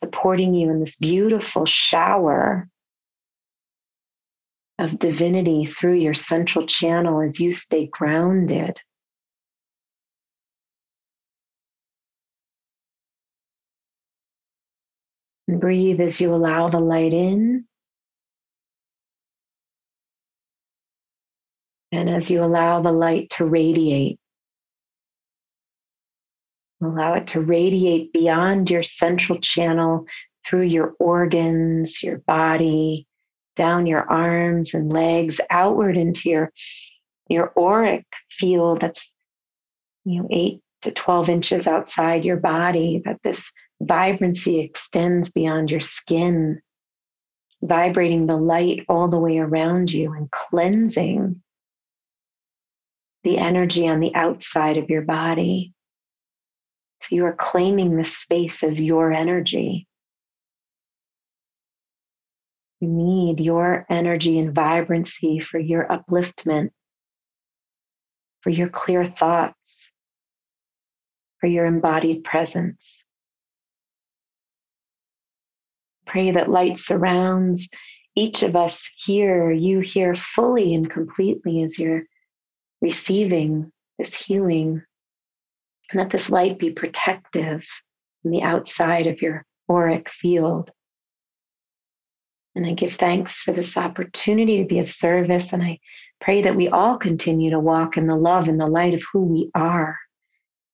supporting 0.02 0.54
you 0.54 0.70
in 0.70 0.80
this 0.80 0.96
beautiful 0.96 1.66
shower 1.66 2.68
of 4.78 4.98
divinity 4.98 5.66
through 5.66 5.94
your 5.94 6.14
central 6.14 6.66
channel 6.66 7.22
as 7.22 7.40
you 7.40 7.52
stay 7.52 7.86
grounded. 7.86 8.78
And 15.48 15.61
breathe 15.61 16.00
as 16.00 16.20
you 16.20 16.34
allow 16.34 16.68
the 16.68 16.80
light 16.80 17.12
in. 17.12 17.66
And 21.93 22.11
as 22.11 22.30
you 22.30 22.43
allow 22.43 22.82
the 22.82 22.93
light 22.93 23.30
to 23.37 23.47
radiate. 23.47 24.18
Allow 26.82 27.14
it 27.14 27.28
to 27.28 27.41
radiate 27.41 28.12
beyond 28.12 28.68
your 28.68 28.82
central 28.82 29.39
channel 29.41 30.07
through 30.47 30.62
your 30.62 30.95
organs, 30.99 32.03
your 32.03 32.18
body, 32.18 33.07
down 33.55 33.87
your 33.87 34.03
arms 34.11 34.74
and 34.74 34.93
legs, 34.93 35.41
outward 35.51 35.97
into 35.97 36.28
your, 36.28 36.53
your 37.28 37.53
auric 37.59 38.05
field 38.30 38.80
that's 38.80 39.11
you 40.05 40.20
know 40.20 40.28
eight 40.30 40.61
to 40.82 40.93
12 40.93 41.28
inches 41.30 41.66
outside 41.66 42.24
your 42.24 42.37
body, 42.37 43.01
that 43.05 43.18
this 43.24 43.43
vibrancy 43.80 44.61
extends 44.61 45.30
beyond 45.30 45.70
your 45.70 45.80
skin, 45.80 46.61
vibrating 47.62 48.26
the 48.26 48.37
light 48.37 48.84
all 48.89 49.09
the 49.09 49.18
way 49.18 49.39
around 49.39 49.91
you 49.91 50.12
and 50.12 50.30
cleansing 50.30 51.43
the 53.26 53.38
energy 53.38 53.88
on 53.88 53.98
the 53.98 54.14
outside 54.14 54.76
of 54.76 54.88
your 54.88 55.02
body. 55.02 55.74
So 57.02 57.16
you 57.16 57.24
are 57.24 57.34
claiming 57.34 57.96
this 57.96 58.16
space 58.16 58.62
as 58.62 58.80
your 58.80 59.12
energy. 59.12 59.88
You 62.78 62.86
need 62.86 63.40
your 63.40 63.84
energy 63.90 64.38
and 64.38 64.54
vibrancy 64.54 65.40
for 65.40 65.58
your 65.58 65.88
upliftment, 65.88 66.70
for 68.42 68.50
your 68.50 68.68
clear 68.68 69.12
thoughts, 69.18 69.90
for 71.40 71.48
your 71.48 71.66
embodied 71.66 72.22
presence. 72.22 72.80
Pray 76.06 76.30
that 76.30 76.48
light 76.48 76.78
surrounds 76.78 77.68
each 78.14 78.44
of 78.44 78.54
us 78.54 78.80
here, 79.04 79.50
you 79.50 79.80
here 79.80 80.14
fully 80.14 80.76
and 80.76 80.88
completely 80.88 81.64
as 81.64 81.76
you're 81.76 82.04
receiving 82.80 83.72
this 83.98 84.14
healing 84.14 84.82
and 85.90 86.00
let 86.00 86.10
this 86.10 86.30
light 86.30 86.58
be 86.58 86.70
protective 86.70 87.62
on 88.24 88.30
the 88.30 88.42
outside 88.42 89.06
of 89.06 89.22
your 89.22 89.44
auric 89.70 90.10
field. 90.10 90.70
And 92.54 92.66
I 92.66 92.72
give 92.72 92.94
thanks 92.94 93.40
for 93.40 93.52
this 93.52 93.76
opportunity 93.76 94.58
to 94.58 94.68
be 94.68 94.78
of 94.78 94.90
service. 94.90 95.52
And 95.52 95.62
I 95.62 95.78
pray 96.20 96.42
that 96.42 96.56
we 96.56 96.68
all 96.68 96.96
continue 96.96 97.50
to 97.50 97.60
walk 97.60 97.96
in 97.96 98.06
the 98.06 98.16
love 98.16 98.48
and 98.48 98.58
the 98.58 98.66
light 98.66 98.94
of 98.94 99.02
who 99.12 99.20
we 99.20 99.50
are 99.54 99.98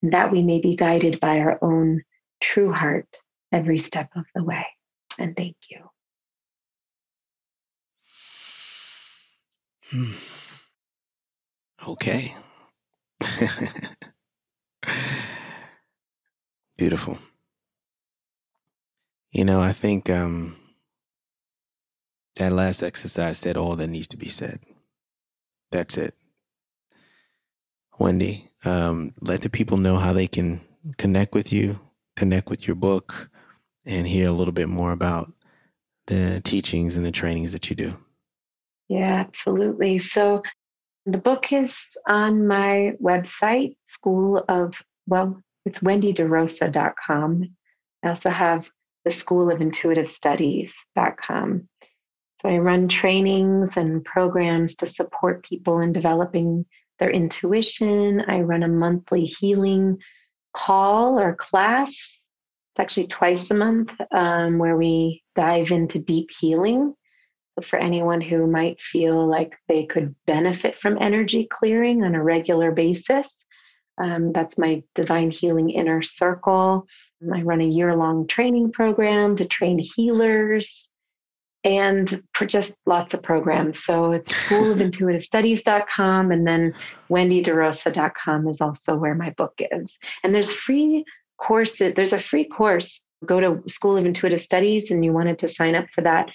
and 0.02 0.12
that 0.12 0.32
we 0.32 0.42
may 0.42 0.60
be 0.60 0.76
guided 0.76 1.20
by 1.20 1.38
our 1.40 1.58
own 1.62 2.02
true 2.40 2.72
heart 2.72 3.08
every 3.52 3.78
step 3.78 4.08
of 4.16 4.24
the 4.34 4.42
way. 4.42 4.66
And 5.18 5.36
thank 5.36 5.56
you. 5.70 5.78
Hmm. 9.90 10.41
Okay. 11.86 12.34
Beautiful. 16.76 17.18
You 19.32 19.44
know, 19.44 19.60
I 19.60 19.72
think 19.72 20.08
um, 20.10 20.56
that 22.36 22.52
last 22.52 22.82
exercise 22.82 23.38
said 23.38 23.56
all 23.56 23.76
that 23.76 23.88
needs 23.88 24.08
to 24.08 24.16
be 24.16 24.28
said. 24.28 24.60
That's 25.70 25.96
it. 25.96 26.14
Wendy, 27.98 28.48
um, 28.64 29.14
let 29.20 29.42
the 29.42 29.50
people 29.50 29.76
know 29.76 29.96
how 29.96 30.12
they 30.12 30.26
can 30.26 30.60
connect 30.98 31.34
with 31.34 31.52
you, 31.52 31.78
connect 32.16 32.48
with 32.48 32.66
your 32.66 32.76
book, 32.76 33.30
and 33.84 34.06
hear 34.06 34.28
a 34.28 34.32
little 34.32 34.52
bit 34.52 34.68
more 34.68 34.92
about 34.92 35.32
the 36.06 36.40
teachings 36.44 36.96
and 36.96 37.06
the 37.06 37.12
trainings 37.12 37.52
that 37.52 37.70
you 37.70 37.76
do. 37.76 37.96
Yeah, 38.88 39.14
absolutely. 39.14 39.98
So 39.98 40.42
the 41.06 41.18
book 41.18 41.52
is 41.52 41.74
on 42.06 42.46
my 42.46 42.92
website, 43.02 43.74
School 43.88 44.44
of, 44.48 44.74
well, 45.06 45.40
it's 45.64 45.80
wendyderosa.com. 45.80 47.56
I 48.04 48.08
also 48.08 48.30
have 48.30 48.68
the 49.04 49.10
School 49.10 49.50
of 49.50 49.60
Intuitive 49.60 50.10
Studies.com. 50.10 51.68
So 52.40 52.48
I 52.48 52.58
run 52.58 52.88
trainings 52.88 53.70
and 53.76 54.04
programs 54.04 54.74
to 54.76 54.88
support 54.88 55.44
people 55.44 55.80
in 55.80 55.92
developing 55.92 56.66
their 56.98 57.10
intuition. 57.10 58.20
I 58.26 58.40
run 58.40 58.62
a 58.62 58.68
monthly 58.68 59.24
healing 59.24 59.98
call 60.54 61.18
or 61.18 61.34
class. 61.34 61.90
It's 61.90 62.80
actually 62.80 63.08
twice 63.08 63.50
a 63.50 63.54
month 63.54 63.92
um, 64.12 64.58
where 64.58 64.76
we 64.76 65.22
dive 65.36 65.70
into 65.70 65.98
deep 65.98 66.30
healing. 66.40 66.94
For 67.64 67.78
anyone 67.78 68.20
who 68.20 68.46
might 68.46 68.80
feel 68.80 69.26
like 69.26 69.54
they 69.68 69.84
could 69.84 70.14
benefit 70.26 70.78
from 70.78 70.98
energy 71.00 71.46
clearing 71.50 72.02
on 72.02 72.14
a 72.14 72.22
regular 72.22 72.72
basis, 72.72 73.28
um, 73.98 74.32
that's 74.32 74.56
my 74.56 74.82
Divine 74.94 75.30
Healing 75.30 75.70
Inner 75.70 76.02
Circle. 76.02 76.86
I 77.32 77.42
run 77.42 77.60
a 77.60 77.66
year 77.66 77.94
long 77.94 78.26
training 78.26 78.72
program 78.72 79.36
to 79.36 79.46
train 79.46 79.78
healers 79.78 80.88
and 81.64 82.22
just 82.46 82.72
lots 82.86 83.14
of 83.14 83.22
programs. 83.22 83.84
So 83.84 84.12
it's 84.12 84.32
schoolofintuitivestudies.com 84.32 86.32
and 86.32 86.46
then 86.46 86.74
wendyderosa.com 87.08 88.48
is 88.48 88.60
also 88.60 88.96
where 88.96 89.14
my 89.14 89.30
book 89.30 89.54
is. 89.58 89.96
And 90.24 90.34
there's 90.34 90.50
free 90.50 91.04
courses. 91.38 91.94
There's 91.94 92.12
a 92.12 92.18
free 92.18 92.44
course. 92.44 93.00
Go 93.24 93.38
to 93.38 93.62
School 93.68 93.96
of 93.96 94.04
Intuitive 94.04 94.42
Studies 94.42 94.90
and 94.90 95.04
you 95.04 95.12
wanted 95.12 95.38
to 95.40 95.48
sign 95.48 95.76
up 95.76 95.86
for 95.94 96.00
that. 96.00 96.30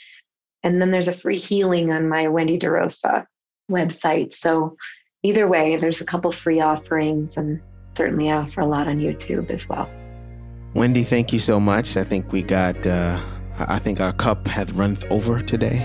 And 0.68 0.82
then 0.82 0.92
there's 0.92 1.08
a 1.08 1.14
free 1.14 1.38
healing 1.38 1.94
on 1.94 2.10
my 2.10 2.28
Wendy 2.28 2.60
DeRosa 2.60 3.26
website. 3.72 4.36
So 4.36 4.76
either 5.24 5.48
way, 5.48 5.78
there's 5.78 6.02
a 6.02 6.06
couple 6.06 6.30
free 6.34 6.60
offerings 6.60 7.38
and 7.38 7.62
certainly 7.96 8.30
I 8.30 8.36
offer 8.36 8.60
a 8.60 8.66
lot 8.66 8.86
on 8.86 9.00
YouTube 9.00 9.50
as 9.50 9.70
well. 9.70 9.90
Wendy, 10.74 11.06
thank 11.06 11.32
you 11.32 11.40
so 11.40 11.58
much. 11.58 11.96
I 11.96 12.04
think 12.04 12.34
we 12.34 12.44
got 12.44 12.86
uh 12.86 13.18
I 13.58 13.80
think 13.80 14.02
our 14.02 14.12
cup 14.12 14.46
hath 14.46 14.72
runneth 14.74 15.06
over 15.10 15.42
today. 15.42 15.80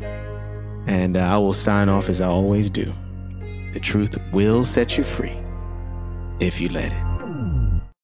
and 0.86 1.18
uh, 1.18 1.20
I 1.20 1.36
will 1.36 1.52
sign 1.52 1.90
off 1.90 2.08
as 2.08 2.22
I 2.22 2.28
always 2.28 2.70
do. 2.70 2.90
The 3.74 3.80
truth 3.80 4.16
will 4.32 4.64
set 4.64 4.96
you 4.96 5.04
free 5.04 5.36
if 6.40 6.62
you 6.62 6.70
let 6.70 6.92
it. 6.92 7.05